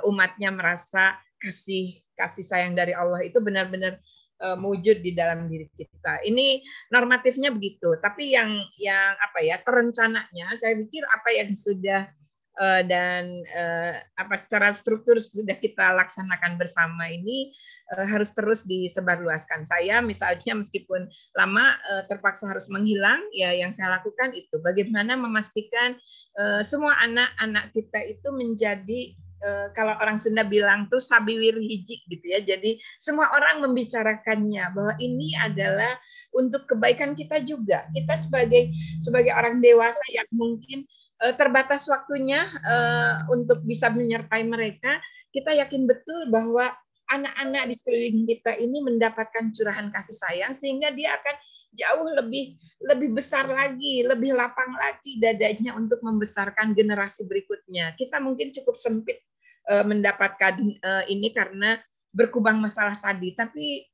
umatnya 0.03 0.49
merasa 0.49 1.15
kasih 1.37 2.01
kasih 2.17 2.45
sayang 2.45 2.73
dari 2.77 2.93
Allah. 2.93 3.25
Itu 3.25 3.41
benar-benar 3.41 3.97
uh, 4.41 4.57
di 4.77 5.11
dalam 5.13 5.45
diri 5.45 5.69
kita. 5.77 6.25
Ini 6.25 6.61
normatifnya 6.89 7.53
begitu, 7.53 7.95
tapi 8.01 8.33
yang 8.33 8.49
yang 8.81 9.13
apa 9.21 9.39
ya 9.45 9.61
terencananya 9.61 10.57
saya 10.57 10.73
pikir 10.75 11.05
apa 11.05 11.29
yang 11.31 11.53
sudah 11.53 12.09
uh, 12.57 12.81
dan 12.83 13.29
uh, 13.53 14.01
apa 14.17 14.35
secara 14.35 14.73
struktur 14.73 15.21
sudah 15.21 15.55
kita 15.61 15.93
laksanakan 15.93 16.57
bersama 16.57 17.07
ini 17.07 17.53
harus 17.91 18.31
terus 18.31 18.63
disebarluaskan. 18.63 19.67
Saya 19.67 19.99
misalnya 19.99 20.55
meskipun 20.55 21.11
lama 21.35 21.75
terpaksa 22.07 22.47
harus 22.47 22.71
menghilang, 22.71 23.19
ya 23.35 23.51
yang 23.51 23.75
saya 23.75 23.99
lakukan 23.99 24.31
itu 24.31 24.63
bagaimana 24.63 25.19
memastikan 25.19 25.99
semua 26.63 26.95
anak-anak 27.03 27.75
kita 27.75 27.99
itu 28.07 28.31
menjadi 28.31 29.11
Eh, 29.41 29.67
kalau 29.73 29.97
orang 29.97 30.21
Sunda 30.21 30.45
bilang 30.45 30.85
tuh 30.85 31.01
sabiwir 31.01 31.57
hijik 31.57 32.05
gitu 32.05 32.25
ya. 32.29 32.45
Jadi 32.45 32.77
semua 33.01 33.33
orang 33.33 33.65
membicarakannya 33.65 34.69
bahwa 34.69 34.93
ini 35.01 35.33
adalah 35.33 35.97
untuk 36.29 36.69
kebaikan 36.69 37.17
kita 37.17 37.41
juga. 37.41 37.89
Kita 37.89 38.13
sebagai 38.13 38.69
sebagai 39.01 39.33
orang 39.33 39.57
dewasa 39.57 40.05
yang 40.13 40.29
mungkin 40.29 40.85
uh, 41.25 41.33
terbatas 41.33 41.89
waktunya 41.89 42.45
uh, 42.61 43.33
untuk 43.33 43.65
bisa 43.65 43.89
menyertai 43.89 44.45
mereka, 44.45 45.01
kita 45.33 45.57
yakin 45.57 45.89
betul 45.89 46.29
bahwa 46.29 46.69
anak-anak 47.09 47.65
di 47.65 47.73
sekeliling 47.73 48.29
kita 48.29 48.61
ini 48.61 48.77
mendapatkan 48.85 49.49
curahan 49.57 49.89
kasih 49.89 50.21
sayang 50.21 50.53
sehingga 50.53 50.93
dia 50.93 51.17
akan 51.17 51.35
jauh 51.73 52.13
lebih 52.13 52.61
lebih 52.83 53.17
besar 53.17 53.49
lagi, 53.49 54.05
lebih 54.05 54.37
lapang 54.37 54.69
lagi 54.77 55.17
dadanya 55.17 55.73
untuk 55.73 55.97
membesarkan 56.05 56.77
generasi 56.77 57.25
berikutnya. 57.25 57.97
Kita 57.97 58.21
mungkin 58.21 58.53
cukup 58.53 58.77
sempit 58.77 59.30
mendapatkan 59.69 60.57
ini 61.07 61.29
karena 61.31 61.77
berkubang 62.11 62.59
masalah 62.59 62.97
tadi, 62.99 63.31
tapi 63.37 63.85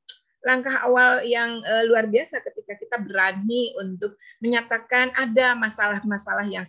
langkah 0.42 0.86
awal 0.86 1.22
yang 1.26 1.58
uh, 1.62 1.82
luar 1.86 2.06
biasa 2.06 2.40
ketika 2.46 2.78
kita 2.78 2.96
berani 3.02 3.74
untuk 3.78 4.14
menyatakan 4.38 5.10
ada 5.18 5.58
masalah-masalah 5.58 6.46
yang 6.46 6.66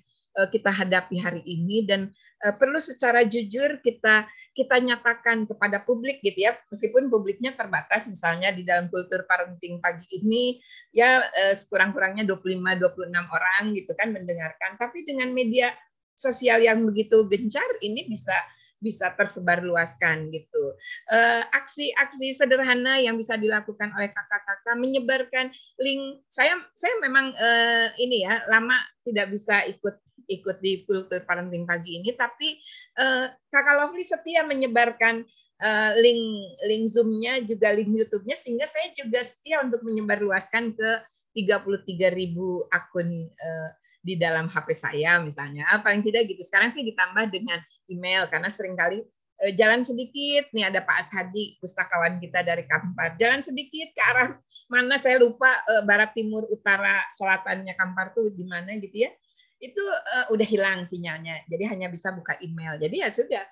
kita 0.54 0.72
hadapi 0.72 1.20
hari 1.20 1.43
ini. 1.43 1.84
Dan 1.84 2.14
perlu 2.39 2.80
secara 2.80 3.28
jujur 3.28 3.84
kita 3.84 4.24
kita 4.56 4.76
nyatakan 4.80 5.43
kepada 5.43 5.84
publik 5.84 6.24
gitu 6.24 6.47
ya. 6.47 6.56
Meskipun 6.72 7.12
publiknya 7.12 7.52
terbatas 7.58 8.08
misalnya 8.08 8.56
di 8.56 8.64
dalam 8.64 8.88
kultur 8.88 9.28
parenting 9.28 9.84
pagi 9.84 10.08
ini 10.22 10.56
ya 10.95 11.20
sekurang-kurangnya 11.52 12.24
25 12.24 12.56
26 12.56 13.36
orang 13.36 13.64
gitu 13.76 13.91
kan 13.97 14.16
mendengarkan. 14.16 14.80
Tapi 14.80 15.04
dengan 15.04 15.34
media 15.36 15.76
sosial 16.16 16.64
yang 16.64 16.84
begitu 16.88 17.28
gencar 17.28 17.68
ini 17.84 18.08
bisa 18.08 18.36
bisa 18.80 19.11
tersebar 19.13 19.59
luaskan 19.61 20.32
gitu. 20.32 20.63
Eh, 21.11 21.43
aksi-aksi 21.51 22.32
sederhana 22.32 22.97
yang 22.97 23.19
bisa 23.19 23.36
dilakukan 23.36 23.91
oleh 23.93 24.09
kakak-kakak 24.11 24.75
menyebarkan 24.80 25.51
link. 25.77 26.23
Saya 26.32 26.55
saya 26.73 26.95
memang 27.03 27.36
uh, 27.36 27.88
ini 27.99 28.23
ya 28.23 28.43
lama 28.47 28.80
tidak 29.03 29.36
bisa 29.36 29.67
ikut 29.67 29.99
ikut 30.30 30.57
di 30.61 30.88
kultur 30.88 31.25
parenting 31.27 31.67
pagi 31.67 31.99
ini, 31.99 32.15
tapi 32.15 32.55
uh, 33.01 33.27
kakak 33.51 33.75
Lovely 33.82 34.05
setia 34.05 34.45
menyebarkan 34.47 35.27
uh, 35.59 35.91
link 35.99 36.23
link 36.69 36.86
Zoom-nya 36.88 37.43
juga 37.43 37.75
link 37.75 37.91
YouTube-nya 37.91 38.38
sehingga 38.38 38.65
saya 38.69 38.93
juga 38.95 39.19
setia 39.25 39.59
untuk 39.65 39.84
menyebarluaskan 39.84 40.73
ke 40.73 40.89
33 41.36 42.09
ribu 42.13 42.65
akun 42.71 43.09
uh, 43.30 43.69
di 44.00 44.16
dalam 44.16 44.47
HP 44.47 44.72
saya 44.72 45.20
misalnya. 45.20 45.68
Ah, 45.68 45.84
paling 45.84 46.00
tidak 46.04 46.28
gitu. 46.32 46.41
Sekarang 46.43 46.72
sih 46.72 46.88
ditambah 46.88 47.28
dengan 47.30 47.60
email 47.91 48.28
karena 48.32 48.47
sering 48.47 48.74
kali 48.74 49.04
eh, 49.43 49.54
jalan 49.56 49.84
sedikit 49.84 50.47
nih 50.56 50.72
ada 50.72 50.80
Pak 50.84 50.97
Ashadi 51.04 51.60
pustakawan 51.60 52.18
kita 52.24 52.43
dari 52.43 52.64
Kampar. 52.64 53.20
Jalan 53.20 53.43
sedikit 53.43 53.91
ke 53.91 54.02
arah 54.02 54.39
mana 54.72 54.95
saya 54.95 55.20
lupa 55.20 55.52
eh, 55.68 55.84
barat 55.84 56.16
timur 56.16 56.47
utara 56.47 57.04
selatannya 57.12 57.76
Kampar 57.76 58.16
tuh 58.16 58.32
di 58.32 58.43
mana 58.47 58.72
gitu 58.80 59.04
ya. 59.08 59.12
Itu 59.60 59.84
eh, 59.84 60.26
udah 60.32 60.47
hilang 60.47 60.88
sinyalnya. 60.88 61.43
Jadi 61.52 61.64
hanya 61.68 61.91
bisa 61.91 62.16
buka 62.16 62.39
email. 62.39 62.80
Jadi 62.80 63.04
ya 63.04 63.10
sudah 63.12 63.43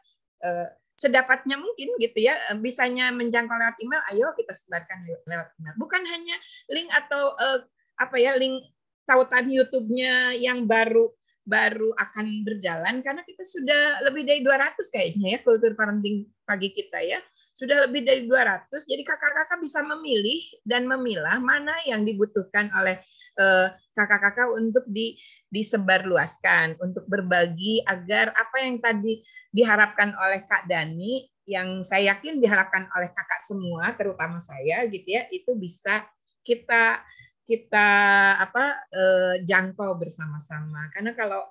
sedapatnya 0.94 1.58
mungkin 1.58 1.98
gitu 1.98 2.22
ya 2.22 2.38
bisanya 2.62 3.10
menjangkau 3.10 3.58
lewat 3.58 3.82
email 3.82 4.02
ayo 4.14 4.30
kita 4.38 4.54
sebarkan 4.54 5.02
lewat 5.26 5.50
email 5.58 5.74
bukan 5.82 5.98
hanya 6.06 6.38
link 6.70 6.94
atau 6.94 7.34
apa 7.98 8.16
ya 8.22 8.38
link 8.38 8.62
tautan 9.08 9.48
YouTube-nya 9.48 10.36
yang 10.36 10.68
baru 10.68 11.08
baru 11.48 11.96
akan 11.96 12.44
berjalan 12.44 13.00
karena 13.00 13.24
kita 13.24 13.40
sudah 13.48 14.04
lebih 14.04 14.28
dari 14.28 14.44
200 14.44 14.84
kayaknya 14.92 15.28
ya 15.32 15.40
kultur 15.48 15.72
parenting 15.80 16.28
pagi 16.44 16.76
kita 16.76 17.00
ya. 17.00 17.24
Sudah 17.56 17.88
lebih 17.88 18.04
dari 18.04 18.28
200. 18.28 18.70
Jadi 18.84 19.02
kakak-kakak 19.02 19.64
bisa 19.64 19.82
memilih 19.82 20.44
dan 20.68 20.86
memilah 20.86 21.40
mana 21.40 21.74
yang 21.88 22.04
dibutuhkan 22.04 22.68
oleh 22.76 23.00
eh, 23.40 23.68
kakak-kakak 23.96 24.52
untuk 24.54 24.84
di 24.92 25.16
disebarluaskan, 25.48 26.84
untuk 26.84 27.08
berbagi 27.08 27.80
agar 27.88 28.36
apa 28.36 28.68
yang 28.68 28.84
tadi 28.84 29.24
diharapkan 29.56 30.12
oleh 30.20 30.44
Kak 30.44 30.68
Dani 30.68 31.24
yang 31.48 31.80
saya 31.80 32.12
yakin 32.14 32.44
diharapkan 32.44 32.92
oleh 32.92 33.08
kakak 33.16 33.40
semua 33.40 33.96
terutama 33.96 34.36
saya 34.36 34.84
gitu 34.92 35.08
ya 35.08 35.32
itu 35.32 35.56
bisa 35.56 36.04
kita 36.44 37.00
kita 37.48 37.90
apa 38.44 38.86
eh, 38.92 39.36
jangkau 39.48 39.96
bersama-sama. 39.96 40.92
Karena 40.92 41.16
kalau 41.16 41.48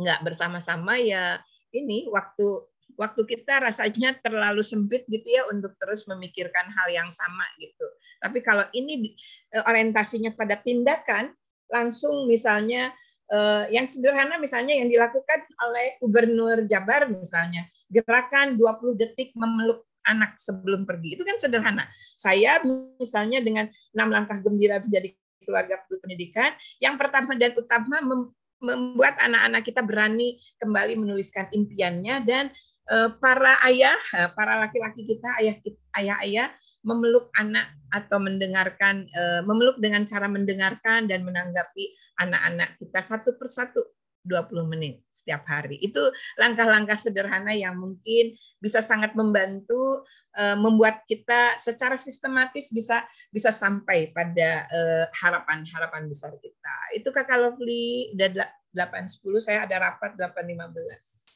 nggak 0.00 0.24
bersama-sama 0.24 0.96
ya 0.96 1.36
ini 1.76 2.08
waktu 2.08 2.72
waktu 2.96 3.22
kita 3.28 3.60
rasanya 3.60 4.16
terlalu 4.20 4.64
sempit 4.64 5.04
gitu 5.08 5.24
ya 5.24 5.44
untuk 5.52 5.76
terus 5.76 6.08
memikirkan 6.08 6.72
hal 6.72 6.88
yang 6.88 7.08
sama 7.12 7.44
gitu. 7.60 7.84
Tapi 8.18 8.40
kalau 8.40 8.64
ini 8.72 9.12
eh, 9.52 9.62
orientasinya 9.68 10.32
pada 10.32 10.56
tindakan 10.56 11.36
langsung 11.68 12.24
misalnya 12.24 12.92
eh, 13.28 13.64
yang 13.72 13.84
sederhana 13.84 14.40
misalnya 14.40 14.76
yang 14.76 14.88
dilakukan 14.88 15.44
oleh 15.60 16.00
Gubernur 16.00 16.64
Jabar 16.64 17.08
misalnya 17.12 17.68
gerakan 17.92 18.56
20 18.56 18.96
detik 18.96 19.36
memeluk 19.36 19.84
anak 20.06 20.38
sebelum 20.38 20.84
pergi. 20.84 21.18
Itu 21.18 21.22
kan 21.22 21.36
sederhana. 21.38 21.84
Saya 22.18 22.62
misalnya 22.98 23.42
dengan 23.42 23.66
enam 23.94 24.08
langkah 24.10 24.38
gembira 24.42 24.82
menjadi 24.82 25.14
keluarga 25.42 25.82
pendidikan, 25.88 26.54
yang 26.78 26.94
pertama 26.94 27.34
dan 27.34 27.50
utama 27.58 27.98
membuat 28.62 29.18
anak-anak 29.18 29.62
kita 29.66 29.82
berani 29.82 30.38
kembali 30.62 30.94
menuliskan 30.94 31.50
impiannya 31.50 32.22
dan 32.22 32.44
eh, 32.86 33.10
para 33.18 33.58
ayah, 33.66 33.98
eh, 34.22 34.30
para 34.38 34.62
laki-laki 34.62 35.02
kita, 35.02 35.28
ayah 35.42 35.56
ayah-ayah 35.98 36.48
memeluk 36.86 37.30
anak 37.34 37.74
atau 37.90 38.22
mendengarkan, 38.22 39.10
eh, 39.10 39.42
memeluk 39.42 39.82
dengan 39.82 40.06
cara 40.06 40.30
mendengarkan 40.30 41.10
dan 41.10 41.26
menanggapi 41.26 41.98
anak-anak 42.22 42.78
kita 42.78 43.00
satu 43.02 43.34
persatu 43.34 43.82
20 44.24 44.70
menit 44.70 45.02
setiap 45.10 45.42
hari. 45.46 45.78
Itu 45.82 46.10
langkah-langkah 46.38 46.96
sederhana 46.98 47.52
yang 47.54 47.78
mungkin 47.78 48.34
bisa 48.62 48.78
sangat 48.78 49.14
membantu 49.18 50.06
uh, 50.38 50.56
membuat 50.58 51.04
kita 51.06 51.58
secara 51.58 51.98
sistematis 51.98 52.70
bisa 52.70 53.04
bisa 53.34 53.50
sampai 53.50 54.14
pada 54.14 54.66
harapan-harapan 55.12 56.06
uh, 56.06 56.08
besar 56.08 56.32
kita. 56.38 56.76
Itu 56.96 57.10
Kakak 57.10 57.38
Lovely 57.38 58.14
udah 58.14 58.48
8.10, 58.72 59.44
saya 59.44 59.68
ada 59.68 59.92
rapat 59.92 60.16
8.15. 60.16 61.31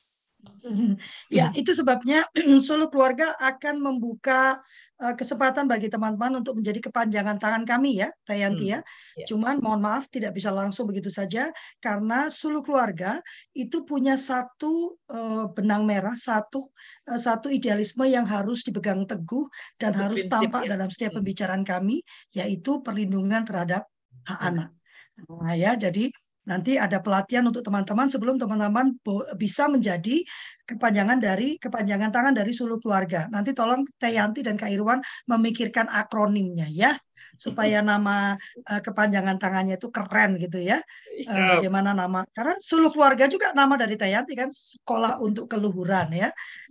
Ya, 1.30 1.51
itu 1.55 1.72
sebabnya 1.72 2.26
seluruh 2.66 2.91
keluarga 2.91 3.34
akan 3.39 3.82
membuka 3.82 4.61
uh, 5.01 5.14
kesempatan 5.14 5.66
bagi 5.70 5.87
teman-teman 5.87 6.43
untuk 6.43 6.59
menjadi 6.59 6.91
kepanjangan 6.91 7.39
tangan 7.39 7.62
kami 7.62 8.03
ya, 8.03 8.09
Tayanti 8.26 8.66
hmm. 8.66 8.72
ya. 8.74 8.80
Yeah. 9.16 9.26
Cuman 9.30 9.62
mohon 9.62 9.82
maaf 9.82 10.11
tidak 10.11 10.37
bisa 10.37 10.51
langsung 10.53 10.91
begitu 10.91 11.09
saja 11.09 11.51
karena 11.78 12.28
seluruh 12.28 12.62
keluarga 12.66 13.20
itu 13.55 13.82
punya 13.87 14.18
satu 14.18 14.99
uh, 15.11 15.47
benang 15.53 15.87
merah, 15.87 16.14
satu 16.14 16.70
uh, 17.11 17.20
satu 17.20 17.51
idealisme 17.51 18.05
yang 18.07 18.26
harus 18.26 18.66
dipegang 18.66 19.07
teguh 19.07 19.47
dan 19.78 19.95
satu 19.95 20.03
harus 20.03 20.20
tampak 20.26 20.62
ya. 20.66 20.70
dalam 20.76 20.89
setiap 20.91 21.16
hmm. 21.16 21.18
pembicaraan 21.22 21.64
kami 21.64 22.03
yaitu 22.34 22.82
perlindungan 22.82 23.47
terhadap 23.47 23.87
hak 24.26 24.41
hmm. 24.41 24.49
anak. 24.53 24.70
Nah 25.16 25.57
ya, 25.57 25.72
jadi 25.80 26.12
Nanti 26.47 26.78
ada 26.78 27.03
pelatihan 27.03 27.42
untuk 27.47 27.66
teman-teman 27.66 28.07
sebelum 28.07 28.38
teman-teman 28.38 28.94
bisa 29.34 29.66
menjadi 29.66 30.22
kepanjangan 30.62 31.18
dari 31.18 31.59
kepanjangan 31.59 32.11
tangan 32.14 32.34
dari 32.34 32.55
seluruh 32.55 32.78
keluarga. 32.78 33.26
Nanti 33.30 33.51
tolong 33.51 33.82
Tayanti 33.99 34.47
dan 34.47 34.55
Kak 34.55 34.70
Irwan 34.70 35.03
memikirkan 35.26 35.90
akronimnya 35.90 36.70
ya 36.70 36.94
supaya 37.36 37.84
nama 37.84 38.38
uh, 38.64 38.80
kepanjangan 38.80 39.36
tangannya 39.36 39.76
itu 39.76 39.92
keren 39.92 40.40
gitu 40.40 40.62
ya. 40.62 40.80
Uh, 41.28 41.59
bagaimana 41.59 41.92
nama? 41.92 42.24
Karena 42.32 42.57
seluruh 42.57 42.94
keluarga 42.94 43.26
juga 43.28 43.53
nama 43.53 43.76
dari 43.76 43.99
Tayanti 43.99 44.32
kan 44.38 44.49
sekolah 44.49 45.20
untuk 45.20 45.51
keluhuran 45.51 46.14
ya. 46.14 46.30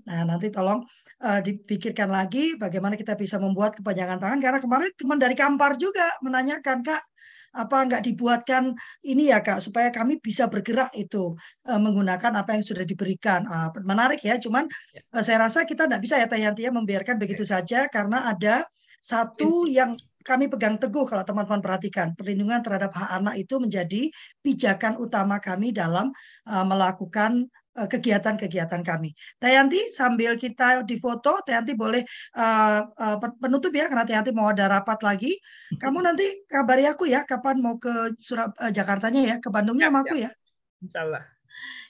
Nah, 0.09 0.25
nanti 0.25 0.49
tolong 0.49 0.81
uh, 1.21 1.39
dipikirkan 1.43 2.09
lagi 2.09 2.57
bagaimana 2.57 2.97
kita 2.97 3.13
bisa 3.13 3.37
membuat 3.37 3.77
kepanjangan 3.77 4.17
tangan 4.17 4.39
karena 4.41 4.59
kemarin 4.59 4.91
teman 4.97 5.19
dari 5.21 5.35
Kampar 5.37 5.77
juga 5.77 6.15
menanyakan 6.25 6.81
Kak 6.81 7.01
apa 7.55 7.87
nggak 7.87 8.03
dibuatkan 8.03 8.75
ini 9.07 9.31
ya 9.31 9.39
kak 9.39 9.63
supaya 9.63 9.87
kami 9.89 10.19
bisa 10.19 10.51
bergerak 10.51 10.91
itu 10.91 11.33
uh, 11.71 11.79
menggunakan 11.79 12.35
apa 12.35 12.59
yang 12.59 12.63
sudah 12.67 12.83
diberikan. 12.83 13.47
Uh, 13.47 13.71
menarik 13.87 14.19
ya 14.21 14.35
cuman 14.35 14.67
uh, 15.15 15.23
saya 15.23 15.47
rasa 15.47 15.63
kita 15.63 15.87
tidak 15.87 16.03
bisa 16.03 16.19
ya 16.19 16.27
Tayanti 16.27 16.67
ya 16.67 16.71
membiarkan 16.75 17.15
begitu 17.15 17.47
ya. 17.47 17.57
saja 17.57 17.79
karena 17.87 18.27
ada 18.27 18.67
satu 18.99 19.65
yang 19.71 19.95
kami 20.25 20.49
pegang 20.49 20.81
teguh 20.81 21.05
kalau 21.05 21.21
teman-teman 21.21 21.61
perhatikan. 21.61 22.17
Perlindungan 22.17 22.59
terhadap 22.65 22.91
hak 22.97 23.09
anak 23.23 23.35
itu 23.37 23.61
menjadi 23.61 24.09
pijakan 24.41 24.97
utama 24.97 25.37
kami 25.37 25.69
dalam 25.71 26.09
uh, 26.49 26.65
melakukan 26.65 27.45
kegiatan-kegiatan 27.75 28.81
kami. 28.87 29.11
Tayanti 29.35 29.91
sambil 29.91 30.39
kita 30.39 30.87
difoto, 30.87 31.43
Tayanti 31.43 31.75
boleh 31.75 32.07
uh, 32.39 32.87
uh, 32.87 33.17
penutup 33.35 33.75
ya 33.75 33.91
karena 33.91 34.07
Tayanti 34.07 34.31
mau 34.31 34.47
ada 34.47 34.71
rapat 34.71 35.03
lagi. 35.03 35.35
Kamu 35.75 35.99
nanti 35.99 36.47
kabari 36.47 36.87
aku 36.87 37.11
ya 37.11 37.27
kapan 37.27 37.59
mau 37.59 37.75
ke 37.75 38.15
Surab 38.15 38.55
uh, 38.55 38.71
Jakartanya 38.71 39.21
ya, 39.21 39.35
ke 39.43 39.51
Bandungnya 39.51 39.91
sama 39.91 40.07
aku 40.07 40.15
ya. 40.15 40.31
Insya 40.79 41.03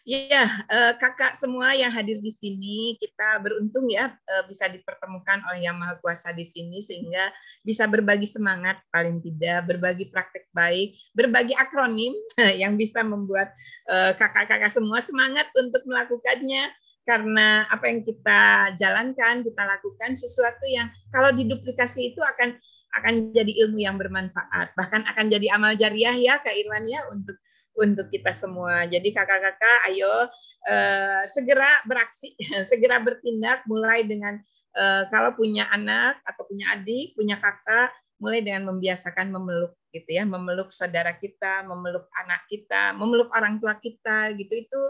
Eh, 0.06 0.94
kakak 1.02 1.34
semua 1.34 1.74
yang 1.74 1.90
hadir 1.90 2.22
di 2.22 2.30
sini, 2.30 2.94
kita 3.02 3.42
beruntung 3.42 3.90
ya 3.90 4.14
eh, 4.14 4.44
bisa 4.46 4.70
dipertemukan 4.70 5.42
oleh 5.50 5.66
Yang 5.66 5.78
Maha 5.82 5.96
Kuasa 5.98 6.30
di 6.30 6.46
sini 6.46 6.78
sehingga 6.78 7.34
bisa 7.66 7.90
berbagi 7.90 8.30
semangat 8.30 8.86
paling 8.94 9.18
tidak, 9.26 9.66
berbagi 9.66 10.06
praktek 10.14 10.46
baik, 10.54 10.94
berbagi 11.10 11.58
akronim 11.58 12.14
yang 12.62 12.78
bisa 12.78 13.02
membuat 13.02 13.50
eh, 13.90 14.14
kakak-kakak 14.14 14.70
semua 14.70 15.02
semangat 15.02 15.50
untuk 15.58 15.82
melakukannya. 15.90 16.70
Karena 17.06 17.66
apa 17.70 17.86
yang 17.90 18.02
kita 18.02 18.74
jalankan, 18.78 19.46
kita 19.46 19.62
lakukan 19.62 20.18
sesuatu 20.18 20.66
yang 20.70 20.90
kalau 21.14 21.34
diduplikasi 21.34 22.14
itu 22.14 22.22
akan 22.22 22.58
akan 22.98 23.14
jadi 23.34 23.54
ilmu 23.66 23.82
yang 23.82 23.98
bermanfaat, 23.98 24.74
bahkan 24.78 25.02
akan 25.06 25.30
jadi 25.30 25.54
amal 25.54 25.74
jariah 25.78 26.14
ya 26.14 26.42
Kak 26.42 26.54
Irwan 26.54 26.86
ya 26.90 27.06
untuk 27.10 27.38
untuk 27.76 28.08
kita 28.08 28.32
semua. 28.32 28.88
Jadi 28.88 29.12
kakak-kakak, 29.12 29.80
ayo 29.92 30.28
uh, 30.68 31.22
segera 31.28 31.84
beraksi, 31.84 32.34
segera 32.72 33.04
bertindak, 33.04 33.68
mulai 33.68 34.08
dengan 34.08 34.40
uh, 34.76 35.04
kalau 35.12 35.36
punya 35.36 35.68
anak 35.70 36.20
atau 36.24 36.48
punya 36.48 36.72
adik, 36.74 37.14
punya 37.14 37.36
kakak, 37.36 37.92
mulai 38.20 38.40
dengan 38.40 38.72
membiasakan 38.72 39.28
memeluk 39.32 39.76
gitu 39.96 40.10
ya, 40.12 40.28
memeluk 40.28 40.76
saudara 40.76 41.16
kita, 41.16 41.64
memeluk 41.64 42.12
anak 42.20 42.44
kita, 42.52 42.92
memeluk 42.92 43.32
orang 43.32 43.56
tua 43.64 43.80
kita 43.80 44.36
gitu 44.36 44.52
itu 44.52 44.82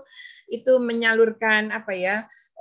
itu 0.50 0.74
menyalurkan 0.82 1.70
apa 1.70 1.94
ya 1.94 2.16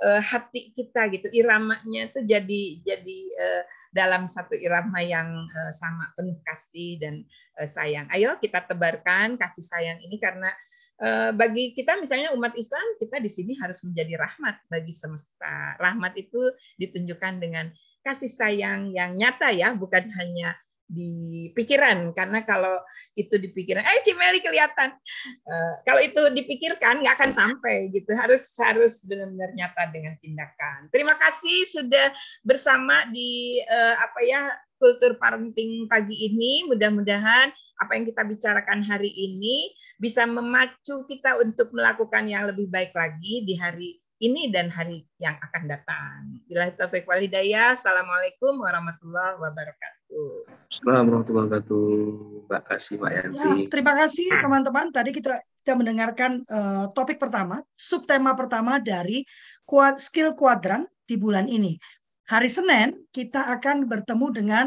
uh, 0.05 0.21
hati 0.21 0.69
kita 0.77 1.09
gitu 1.09 1.27
iramanya 1.33 2.13
itu 2.13 2.21
jadi 2.21 2.63
jadi 2.85 3.19
uh, 3.41 3.63
dalam 3.89 4.29
satu 4.29 4.53
irama 4.53 5.01
yang 5.01 5.27
uh, 5.49 5.73
sama 5.73 6.13
penuh 6.13 6.37
kasih 6.45 7.01
dan 7.01 7.25
sayang. 7.55 8.11
Ayo 8.11 8.35
kita 8.43 8.67
tebarkan 8.67 9.39
kasih 9.39 9.63
sayang 9.63 10.03
ini 10.03 10.19
karena 10.19 10.51
bagi 11.35 11.75
kita 11.75 11.99
misalnya 11.99 12.31
umat 12.35 12.55
Islam 12.55 12.83
kita 12.99 13.19
di 13.19 13.27
sini 13.27 13.55
harus 13.59 13.83
menjadi 13.83 14.15
rahmat 14.15 14.59
bagi 14.67 14.91
semesta. 14.91 15.75
Rahmat 15.79 16.19
itu 16.19 16.39
ditunjukkan 16.79 17.39
dengan 17.39 17.71
kasih 18.05 18.29
sayang 18.29 18.93
yang 18.93 19.17
nyata 19.17 19.49
ya, 19.49 19.73
bukan 19.73 20.05
hanya 20.13 20.53
di 20.85 21.49
pikiran 21.57 22.13
karena 22.13 22.45
kalau 22.45 22.77
itu 23.17 23.35
di 23.41 23.49
pikiran 23.49 23.81
eh 23.81 24.01
Cimeli 24.05 24.37
kelihatan 24.37 24.93
uh, 25.45 25.73
kalau 25.81 25.97
itu 25.97 26.29
dipikirkan 26.29 27.01
nggak 27.01 27.15
akan 27.17 27.31
sampai 27.33 27.89
gitu 27.89 28.13
harus 28.13 28.53
harus 28.61 29.01
benar-benar 29.09 29.49
nyata 29.57 29.89
dengan 29.89 30.13
tindakan 30.21 30.85
terima 30.93 31.17
kasih 31.17 31.65
sudah 31.65 32.13
bersama 32.45 33.09
di 33.09 33.57
uh, 33.65 33.95
apa 33.97 34.19
ya 34.21 34.41
kultur 34.77 35.17
parenting 35.17 35.89
pagi 35.89 36.29
ini 36.29 36.69
mudah-mudahan 36.69 37.49
apa 37.75 37.91
yang 37.97 38.05
kita 38.07 38.23
bicarakan 38.23 38.85
hari 38.85 39.11
ini 39.11 39.73
bisa 39.99 40.23
memacu 40.23 41.03
kita 41.09 41.35
untuk 41.41 41.73
melakukan 41.75 42.23
yang 42.29 42.47
lebih 42.47 42.71
baik 42.71 42.95
lagi 42.95 43.43
di 43.43 43.57
hari 43.57 43.99
ini 44.23 44.47
dan 44.47 44.71
hari 44.71 45.03
yang 45.19 45.35
akan 45.43 45.63
datang. 45.67 46.39
Bila 46.47 46.71
taufik 46.71 47.03
wal. 47.03 47.19
Assalamualaikum 47.19 48.55
warahmatullahi 48.63 49.35
wabarakatuh. 49.43 49.94
Assalamualaikum 50.69 51.09
warahmatullahi 51.09 51.47
wabarakatuh. 51.49 51.85
Mbak 52.45 52.61
kasih 52.69 52.95
Mbak 53.01 53.11
Yanti. 53.11 53.37
Ya, 53.41 53.69
terima 53.73 53.93
kasih 53.97 54.25
teman-teman. 54.37 54.85
Tadi 54.93 55.09
kita 55.09 55.33
kita 55.65 55.73
mendengarkan 55.73 56.31
uh, 56.45 56.85
topik 56.93 57.17
pertama, 57.17 57.57
subtema 57.73 58.37
pertama 58.37 58.77
dari 58.77 59.25
skill 59.97 60.37
kuadran 60.37 60.85
di 61.09 61.17
bulan 61.17 61.49
ini. 61.49 61.73
Hari 62.29 62.49
Senin 62.53 63.09
kita 63.09 63.49
akan 63.57 63.89
bertemu 63.89 64.27
dengan 64.29 64.65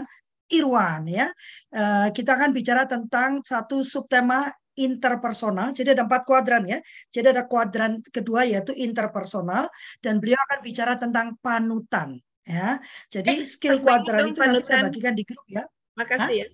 Irwan 0.51 1.07
ya. 1.07 1.31
Uh, 1.71 2.11
kita 2.11 2.35
akan 2.35 2.51
bicara 2.51 2.91
tentang 2.91 3.47
satu 3.47 3.87
subtema 3.87 4.51
interpersonal. 4.75 5.71
Jadi 5.71 5.95
ada 5.95 6.03
empat 6.03 6.27
kuadran 6.27 6.67
ya. 6.67 6.83
Jadi 7.15 7.31
ada 7.31 7.47
kuadran 7.47 8.03
kedua 8.11 8.43
yaitu 8.43 8.75
interpersonal 8.75 9.71
dan 10.03 10.19
beliau 10.19 10.39
akan 10.51 10.59
bicara 10.67 10.99
tentang 10.99 11.39
panutan 11.39 12.19
ya. 12.49 12.81
Jadi 13.13 13.45
eh, 13.45 13.47
skill 13.47 13.77
kuadran 13.85 14.33
itu 14.33 14.41
nanti 14.41 14.65
saya 14.65 14.89
bagikan 14.89 15.13
di 15.13 15.25
grup 15.29 15.45
ya. 15.47 15.69
Makasih 15.95 16.25
Hah? 16.25 16.43
ya. 16.43 16.47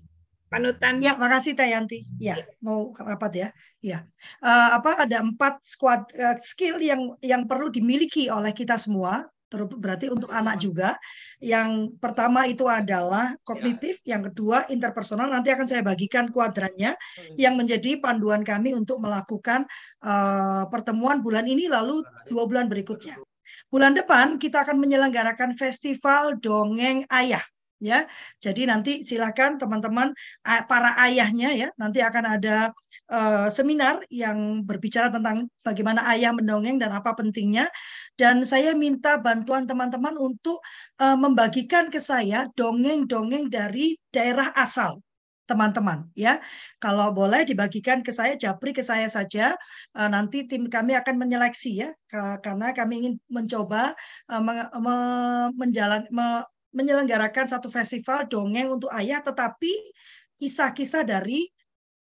Panutan. 0.50 1.02
Ya, 1.02 1.18
makasih 1.18 1.58
Tayanti. 1.58 2.06
Ya, 2.22 2.38
ya. 2.38 2.46
mau 2.62 2.94
rapat 2.94 3.32
ya. 3.34 3.48
Ya. 3.82 3.98
Uh, 4.38 4.78
apa 4.78 5.02
ada 5.02 5.18
empat 5.22 5.58
squad 5.66 6.06
uh, 6.14 6.38
skill 6.38 6.78
yang 6.78 7.18
yang 7.18 7.42
perlu 7.50 7.74
dimiliki 7.74 8.30
oleh 8.30 8.54
kita 8.54 8.78
semua 8.78 9.26
berarti 9.54 10.10
untuk 10.10 10.30
anak 10.34 10.58
juga. 10.58 10.98
Yang 11.38 11.94
pertama 12.02 12.48
itu 12.50 12.66
adalah 12.66 13.38
kognitif, 13.46 14.02
yang 14.02 14.26
kedua 14.26 14.66
interpersonal. 14.66 15.30
Nanti 15.30 15.54
akan 15.54 15.66
saya 15.68 15.82
bagikan 15.86 16.30
kuadrannya 16.34 16.96
hmm. 16.98 17.36
yang 17.38 17.54
menjadi 17.54 18.02
panduan 18.02 18.42
kami 18.42 18.74
untuk 18.74 18.98
melakukan 18.98 19.68
uh, 20.02 20.66
pertemuan 20.66 21.22
bulan 21.22 21.46
ini 21.46 21.70
lalu 21.70 22.02
dua 22.26 22.50
bulan 22.50 22.66
berikutnya. 22.66 23.14
Bulan 23.74 23.90
depan 23.90 24.38
kita 24.38 24.62
akan 24.62 24.78
menyelenggarakan 24.78 25.58
festival 25.58 26.38
dongeng 26.38 27.02
ayah 27.10 27.42
ya. 27.82 28.06
Jadi 28.38 28.70
nanti 28.70 29.02
silakan 29.02 29.58
teman-teman 29.58 30.14
para 30.70 30.94
ayahnya 31.02 31.50
ya 31.50 31.68
nanti 31.74 31.98
akan 31.98 32.38
ada 32.38 32.70
uh, 33.10 33.50
seminar 33.50 33.98
yang 34.14 34.62
berbicara 34.62 35.10
tentang 35.10 35.50
bagaimana 35.66 36.06
ayah 36.14 36.30
mendongeng 36.30 36.78
dan 36.78 36.94
apa 36.94 37.18
pentingnya 37.18 37.66
dan 38.14 38.46
saya 38.46 38.78
minta 38.78 39.18
bantuan 39.18 39.66
teman-teman 39.66 40.14
untuk 40.22 40.62
uh, 41.02 41.18
membagikan 41.18 41.90
ke 41.90 41.98
saya 41.98 42.46
dongeng-dongeng 42.54 43.50
dari 43.50 43.98
daerah 44.14 44.54
asal 44.54 45.02
teman-teman 45.44 46.08
ya. 46.16 46.40
Kalau 46.80 47.12
boleh 47.12 47.44
dibagikan 47.44 48.00
ke 48.00 48.10
saya, 48.10 48.34
japri 48.34 48.72
ke 48.72 48.80
saya 48.80 49.06
saja. 49.12 49.52
Uh, 49.92 50.08
nanti 50.08 50.48
tim 50.48 50.66
kami 50.72 50.96
akan 50.96 51.20
menyeleksi 51.20 51.84
ya, 51.84 51.90
karena 52.40 52.72
kami 52.72 53.04
ingin 53.04 53.14
mencoba 53.28 53.92
me, 54.40 54.54
me, 54.80 54.96
menjalan, 55.52 56.08
me, 56.08 56.42
menyelenggarakan 56.74 57.46
satu 57.46 57.68
festival 57.70 58.26
dongeng 58.26 58.72
untuk 58.72 58.90
ayah, 58.90 59.22
tetapi 59.22 59.72
kisah-kisah 60.40 61.06
dari 61.06 61.46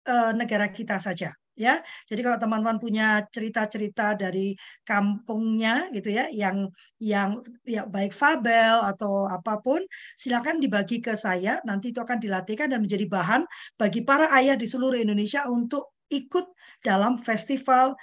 uh, 0.08 0.32
negara 0.32 0.72
kita 0.72 1.02
saja 1.02 1.36
ya. 1.62 1.76
Jadi 2.10 2.20
kalau 2.26 2.38
teman-teman 2.42 2.78
punya 2.82 3.22
cerita-cerita 3.30 4.18
dari 4.18 4.58
kampungnya 4.82 5.94
gitu 5.94 6.10
ya 6.10 6.26
yang 6.34 6.68
yang 6.98 7.40
ya 7.64 7.86
baik 7.86 8.12
fabel 8.12 8.82
atau 8.82 9.30
apa 9.30 9.62
pun 9.62 9.82
silakan 10.18 10.58
dibagi 10.58 10.98
ke 11.00 11.14
saya 11.14 11.62
nanti 11.64 11.94
itu 11.94 12.02
akan 12.02 12.18
dilatihkan 12.18 12.74
dan 12.74 12.82
menjadi 12.82 13.06
bahan 13.06 13.42
bagi 13.78 14.02
para 14.02 14.34
ayah 14.38 14.58
di 14.58 14.66
seluruh 14.66 14.98
Indonesia 14.98 15.46
untuk 15.46 15.94
ikut 16.12 16.44
dalam 16.84 17.22
festival 17.24 17.96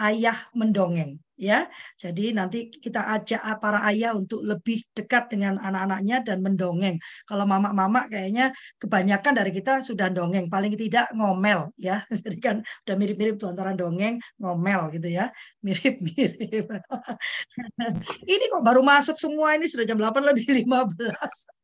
ayah 0.00 0.36
mendongeng 0.52 1.16
ya. 1.36 1.68
Jadi 2.00 2.32
nanti 2.32 2.72
kita 2.72 3.04
ajak 3.16 3.40
para 3.60 3.84
ayah 3.92 4.16
untuk 4.16 4.40
lebih 4.42 4.80
dekat 4.96 5.28
dengan 5.28 5.60
anak-anaknya 5.60 6.24
dan 6.24 6.40
mendongeng. 6.40 6.96
Kalau 7.28 7.44
mama-mama 7.44 8.08
kayaknya 8.08 8.50
kebanyakan 8.80 9.32
dari 9.36 9.52
kita 9.52 9.84
sudah 9.84 10.08
dongeng, 10.08 10.48
paling 10.48 10.72
tidak 10.74 11.12
ngomel 11.12 11.70
ya. 11.76 12.02
Jadi 12.24 12.38
kan 12.40 12.56
udah 12.88 12.94
mirip-mirip 12.96 13.36
tuh 13.36 13.52
antara 13.52 13.76
dongeng 13.76 14.16
ngomel 14.40 14.88
gitu 14.96 15.08
ya. 15.12 15.30
Mirip-mirip. 15.60 16.66
ini 18.32 18.44
kok 18.50 18.64
baru 18.64 18.80
masuk 18.80 19.20
semua 19.20 19.54
ini 19.54 19.68
sudah 19.68 19.84
jam 19.84 20.00
8 20.00 20.24
lebih 20.24 20.48
15. 20.48 21.56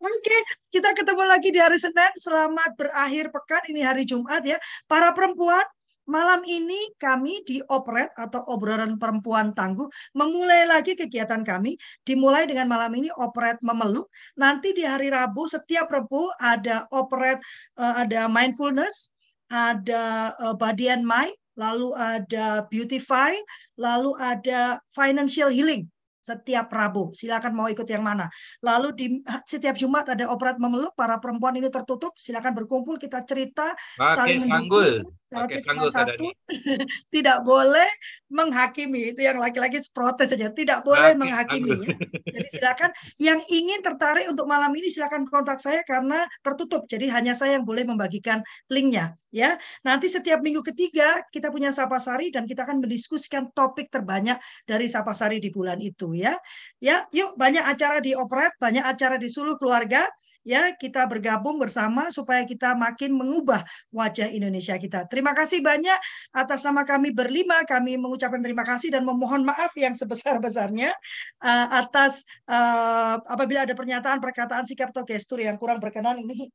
Oke, 0.00 0.38
kita 0.72 0.96
ketemu 0.96 1.24
lagi 1.28 1.52
di 1.52 1.60
hari 1.60 1.76
Senin. 1.76 2.12
Selamat 2.16 2.72
berakhir 2.80 3.28
pekan. 3.28 3.60
Ini 3.68 3.80
hari 3.84 4.08
Jumat 4.08 4.40
ya. 4.40 4.56
Para 4.88 5.12
perempuan, 5.12 5.60
Malam 6.04 6.44
ini 6.44 6.92
kami 7.00 7.40
di 7.48 7.64
Operet 7.64 8.12
atau 8.12 8.44
obrolan 8.52 9.00
perempuan 9.00 9.56
tangguh 9.56 9.88
memulai 10.12 10.68
lagi 10.68 10.92
kegiatan 10.92 11.40
kami. 11.40 11.80
Dimulai 12.04 12.44
dengan 12.44 12.68
malam 12.68 12.92
ini 12.92 13.08
Operet 13.16 13.56
memeluk. 13.64 14.12
Nanti 14.36 14.76
di 14.76 14.84
hari 14.84 15.08
Rabu 15.08 15.48
setiap 15.48 15.88
Rabu 15.88 16.28
ada 16.36 16.84
Operet, 16.92 17.40
eh, 17.80 17.94
ada 18.04 18.28
mindfulness, 18.28 19.16
ada 19.48 20.36
eh, 20.36 20.54
body 20.60 20.92
and 20.92 21.08
mind, 21.08 21.32
lalu 21.56 21.96
ada 21.96 22.68
beautify, 22.68 23.32
lalu 23.80 24.12
ada 24.20 24.76
financial 24.92 25.48
healing 25.48 25.88
setiap 26.24 26.72
Rabu. 26.72 27.12
Silakan 27.12 27.52
mau 27.52 27.68
ikut 27.68 27.84
yang 27.84 28.00
mana. 28.00 28.32
Lalu 28.64 28.88
di 28.96 29.06
setiap 29.44 29.76
Jumat 29.76 30.08
ada 30.08 30.32
operat 30.32 30.56
memeluk 30.56 30.96
para 30.96 31.20
perempuan 31.20 31.52
ini 31.60 31.68
tertutup. 31.68 32.16
Silakan 32.16 32.64
berkumpul 32.64 32.96
kita 32.96 33.20
cerita 33.28 33.76
Pakai 34.00 34.16
saling 34.16 34.48
mendukung. 34.48 35.12
Pakai 35.34 35.90
satu 35.90 36.30
tidak 37.14 37.42
boleh 37.42 37.90
menghakimi. 38.30 39.10
Itu 39.10 39.26
yang 39.26 39.42
laki-laki 39.42 39.82
protes 39.90 40.30
saja. 40.30 40.54
Tidak 40.54 40.86
boleh 40.86 41.18
menghakimi. 41.18 41.74
Ya. 41.82 41.94
Jadi 42.30 42.48
silakan 42.54 42.90
yang 43.18 43.40
ingin 43.50 43.82
tertarik 43.82 44.30
untuk 44.30 44.46
malam 44.46 44.70
ini 44.78 44.86
silakan 44.86 45.26
kontak 45.26 45.58
saya 45.58 45.82
karena 45.82 46.24
tertutup. 46.46 46.86
Jadi 46.86 47.10
hanya 47.10 47.34
saya 47.34 47.58
yang 47.58 47.66
boleh 47.66 47.82
membagikan 47.82 48.40
linknya 48.70 49.18
ya. 49.34 49.58
Nanti 49.82 50.06
setiap 50.06 50.38
minggu 50.38 50.62
ketiga 50.62 51.26
kita 51.34 51.50
punya 51.50 51.74
Sapasari 51.74 52.30
dan 52.30 52.46
kita 52.46 52.62
akan 52.62 52.78
mendiskusikan 52.78 53.50
topik 53.50 53.90
terbanyak 53.90 54.38
dari 54.62 54.86
Sapasari 54.86 55.42
di 55.42 55.50
bulan 55.50 55.82
itu 55.82 56.14
ya. 56.14 56.38
Ya, 56.78 57.10
yuk 57.10 57.34
banyak 57.34 57.66
acara 57.66 57.98
di 57.98 58.14
Operet, 58.14 58.54
banyak 58.62 58.86
acara 58.86 59.18
di 59.18 59.26
seluruh 59.26 59.58
keluarga 59.58 60.06
ya 60.44 60.76
kita 60.76 61.08
bergabung 61.08 61.56
bersama 61.56 62.12
supaya 62.12 62.44
kita 62.44 62.76
makin 62.76 63.16
mengubah 63.16 63.64
wajah 63.90 64.28
Indonesia 64.30 64.76
kita. 64.76 65.08
Terima 65.08 65.32
kasih 65.32 65.64
banyak 65.64 65.96
atas 66.30 66.62
nama 66.68 66.84
kami 66.84 67.10
berlima. 67.10 67.64
Kami 67.64 67.96
mengucapkan 67.96 68.44
terima 68.44 68.62
kasih 68.62 68.92
dan 68.92 69.02
memohon 69.02 69.42
maaf 69.42 69.72
yang 69.74 69.96
sebesar-besarnya 69.96 70.92
uh, 71.40 71.66
atas 71.80 72.28
uh, 72.46 73.18
apabila 73.24 73.64
ada 73.64 73.72
pernyataan, 73.72 74.20
perkataan, 74.20 74.68
sikap 74.68 74.92
atau 74.92 75.02
gestur 75.08 75.40
yang 75.40 75.56
kurang 75.56 75.80
berkenan. 75.80 76.20
Ini 76.20 76.52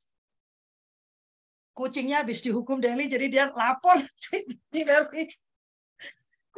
kucingnya 1.73 2.21
habis 2.21 2.45
dihukum 2.45 2.77
Deli. 2.77 3.09
Jadi 3.09 3.25
dia 3.33 3.49
lapor 3.49 3.97
di 4.71 4.85
Delhi 4.85 5.48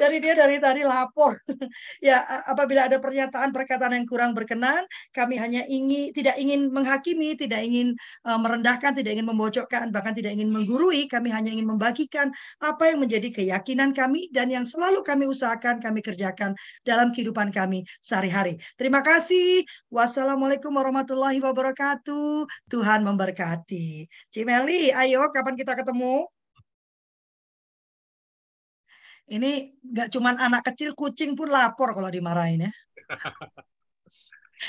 dari 0.01 0.17
dia 0.17 0.33
dari 0.33 0.57
tadi 0.57 0.81
lapor. 0.81 1.37
ya, 2.01 2.25
apabila 2.49 2.89
ada 2.89 2.97
pernyataan 2.97 3.53
perkataan 3.53 3.93
yang 3.93 4.09
kurang 4.09 4.33
berkenan, 4.33 4.81
kami 5.13 5.37
hanya 5.37 5.61
ingin 5.69 6.09
tidak 6.17 6.41
ingin 6.41 6.73
menghakimi, 6.73 7.37
tidak 7.37 7.61
ingin 7.61 7.93
uh, 8.25 8.41
merendahkan, 8.41 8.97
tidak 8.97 9.13
ingin 9.13 9.29
membocokkan, 9.29 9.93
bahkan 9.93 10.17
tidak 10.17 10.33
ingin 10.33 10.49
menggurui, 10.49 11.05
kami 11.05 11.29
hanya 11.29 11.53
ingin 11.53 11.69
membagikan 11.69 12.33
apa 12.57 12.89
yang 12.89 13.05
menjadi 13.05 13.29
keyakinan 13.29 13.93
kami 13.93 14.33
dan 14.33 14.49
yang 14.49 14.65
selalu 14.65 15.05
kami 15.05 15.29
usahakan 15.29 15.77
kami 15.77 16.01
kerjakan 16.01 16.57
dalam 16.81 17.13
kehidupan 17.13 17.53
kami 17.53 17.85
sehari-hari. 18.01 18.57
Terima 18.73 19.05
kasih. 19.05 19.61
Wassalamualaikum 19.93 20.73
warahmatullahi 20.73 21.37
wabarakatuh. 21.37 22.49
Tuhan 22.73 23.05
memberkati. 23.05 24.09
Cimeli, 24.33 24.89
ayo 24.89 25.29
kapan 25.29 25.53
kita 25.53 25.77
ketemu? 25.77 26.40
Ini 29.27 29.77
nggak 29.81 30.07
cuma 30.15 30.33
anak 30.33 30.71
kecil, 30.71 30.95
kucing 30.97 31.35
pun 31.37 31.51
lapor 31.51 31.93
kalau 31.93 32.09
dimarahin 32.09 32.67
ya. 32.67 32.71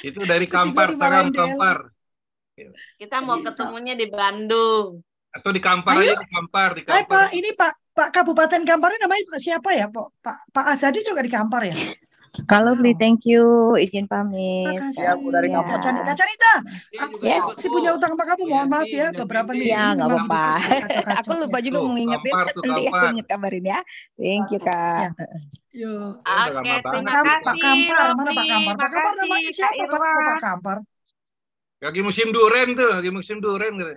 Itu 0.09 0.25
dari 0.25 0.49
Kampar, 0.49 0.97
Saram 0.97 1.33
Kampar. 1.33 1.93
Kita 3.01 3.25
mau 3.25 3.41
ketemunya 3.41 3.97
di 3.97 4.07
Bandung. 4.09 5.01
Atau 5.33 5.49
di 5.49 5.61
Kampar 5.65 5.97
Ayo. 5.97 6.13
aja, 6.13 6.21
di 6.21 6.29
Kampar. 6.29 6.69
Di 6.77 6.83
Kampar. 6.85 6.97
Hai, 7.01 7.09
Pak, 7.09 7.29
ini 7.33 7.51
Pak 7.57 7.73
Pak 7.93 8.09
Kabupaten 8.09 8.65
Kamparnya 8.65 9.05
namanya 9.05 9.37
siapa 9.37 9.77
ya, 9.77 9.89
Pak? 9.89 10.25
Pak, 10.25 10.37
Pak 10.49 10.67
Azadi 10.73 11.05
juga 11.05 11.21
di 11.21 11.33
Kampar 11.33 11.69
ya? 11.69 11.77
Kalau 12.49 12.73
beli 12.73 12.97
thank 12.97 13.29
you, 13.29 13.77
izin 13.77 14.09
pamit. 14.09 14.73
Makasih. 14.73 15.05
Ya, 15.05 15.13
dari 15.21 15.53
ya. 15.53 15.61
Kak 15.69 15.85
Canita. 15.85 16.09
Kak 16.09 16.17
Canita, 16.17 16.53
aku 17.05 17.17
yes. 17.21 17.45
masih 17.45 17.69
punya 17.69 17.91
utang 17.93 18.17
sama 18.17 18.25
kamu, 18.25 18.45
mohon 18.49 18.69
maaf 18.73 18.89
ya, 18.89 19.13
beberapa 19.13 19.53
nih. 19.53 19.69
Ya, 19.69 19.93
nggak 19.93 20.09
apa-apa. 20.09 20.49
aku 21.21 21.31
lupa 21.45 21.59
juga 21.61 21.79
mau 21.85 21.93
ngingetin, 21.93 22.33
nanti 22.33 22.83
aku 22.89 23.05
inget 23.13 23.27
kabarin 23.29 23.65
ya. 23.69 23.81
Thank 24.17 24.49
you, 24.49 24.61
Kak. 24.65 25.13
Ya. 25.13 25.85
Yuk. 25.85 26.25
Oke, 26.25 26.73
terima 26.81 27.11
kasih. 27.21 27.37
Pak 27.45 27.57
Kampar, 27.61 28.09
mana 28.17 28.31
Pak 28.33 28.45
Kampar? 28.49 28.75
Pak 28.81 28.91
Kampar 28.97 29.13
namanya 29.21 29.51
siapa, 29.53 29.83
Pak? 29.93 30.01
Pak 30.01 30.41
Kampar. 30.41 30.77
Lagi 31.85 32.01
musim 32.01 32.29
duren 32.33 32.69
tuh, 32.73 32.91
lagi 32.97 33.11
musim 33.13 33.37
duren 33.45 33.73
gitu. 33.77 33.93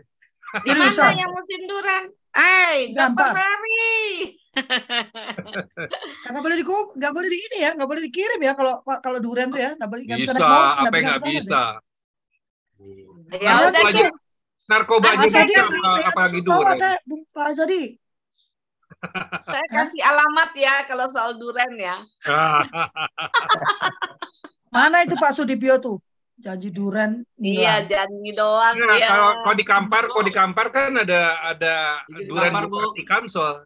Di 0.59 0.71
mana 0.75 1.11
yang 1.15 1.31
musim 1.31 1.61
duren? 1.71 2.03
Eh, 2.35 2.91
Dokter 2.91 3.31
Ferry. 3.31 3.95
Nggak 6.31 6.43
boleh 6.43 6.57
di 6.57 6.65
nggak 6.65 7.11
boleh 7.11 7.29
di 7.29 7.39
ini 7.39 7.57
ya, 7.59 7.71
nggak 7.75 7.89
boleh 7.89 8.01
dikirim 8.07 8.39
ya 8.39 8.53
kalau 8.55 8.81
kalau 9.03 9.19
durian 9.19 9.51
tuh 9.51 9.59
ya, 9.59 9.75
nggak 9.75 9.89
boleh 9.89 10.03
bisa, 10.07 10.33
bisa 10.33 10.45
apa 10.79 10.95
nggak 10.95 11.23
bisa. 11.23 11.61
Ya 13.35 13.53
udah 13.69 13.83
tuh. 13.91 14.09
Narkoba 14.65 15.13
aja 15.13 15.23
bisa 15.23 15.39
apa 16.07 16.19
lagi 16.25 16.39
durian. 16.41 16.77
Pak 17.35 17.45
Azadi. 17.53 17.83
Saya 19.45 19.65
kasih 19.69 20.01
alamat 20.01 20.49
ya 20.57 20.73
kalau 20.89 21.05
soal 21.11 21.37
durian 21.37 21.71
ya. 21.77 21.95
Mana 24.75 25.07
itu 25.07 25.15
Pak 25.15 25.31
Sudipyo 25.31 25.79
tuh? 25.79 25.99
janji 26.35 26.67
duren 26.67 27.23
iya 27.39 27.79
janji 27.87 28.35
doang 28.35 28.75
nah, 28.75 28.99
ya. 28.99 29.07
kalau 29.07 29.29
kalau 29.39 29.55
di 29.55 29.65
kampar 29.65 30.03
kalau 30.11 30.25
di 30.27 30.35
kampar 30.35 30.67
kan 30.67 30.91
ada 30.99 31.39
ada 31.47 31.75
duren 32.11 32.51
di 32.91 33.03
kamsol 33.07 33.63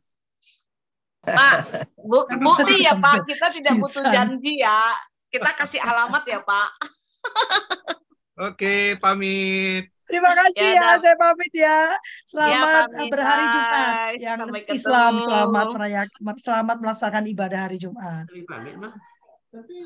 Pak, 1.36 1.56
bu, 2.00 2.20
bukti 2.42 2.86
ya 2.86 2.94
Pak, 2.98 3.26
kita 3.26 3.48
tidak 3.54 3.74
butuh 3.82 4.06
janji 4.10 4.62
ya. 4.62 4.80
Kita 5.30 5.50
kasih 5.54 5.82
alamat 5.82 6.24
ya 6.26 6.40
Pak. 6.42 6.70
Oke, 8.50 8.98
pamit. 8.98 9.92
Terima 10.10 10.34
kasih 10.34 10.74
ya, 10.74 10.98
ya 10.98 10.98
saya 10.98 11.16
pamit 11.22 11.54
ya. 11.54 11.80
Selamat 12.26 12.50
ya, 12.50 12.62
pamit, 12.66 13.10
berhari 13.14 13.46
Jumat 13.54 14.14
yang 14.18 14.40
Islam, 14.74 15.14
selamat 15.22 15.66
merayakan, 15.78 16.36
selamat 16.42 16.78
melaksanakan 16.82 17.26
ibadah 17.30 17.60
hari 17.70 17.78
Jumat. 17.78 18.26
Tapi 18.26 18.42
pamit 18.50 18.74
mah. 18.82 18.98
Tapi 19.54 19.78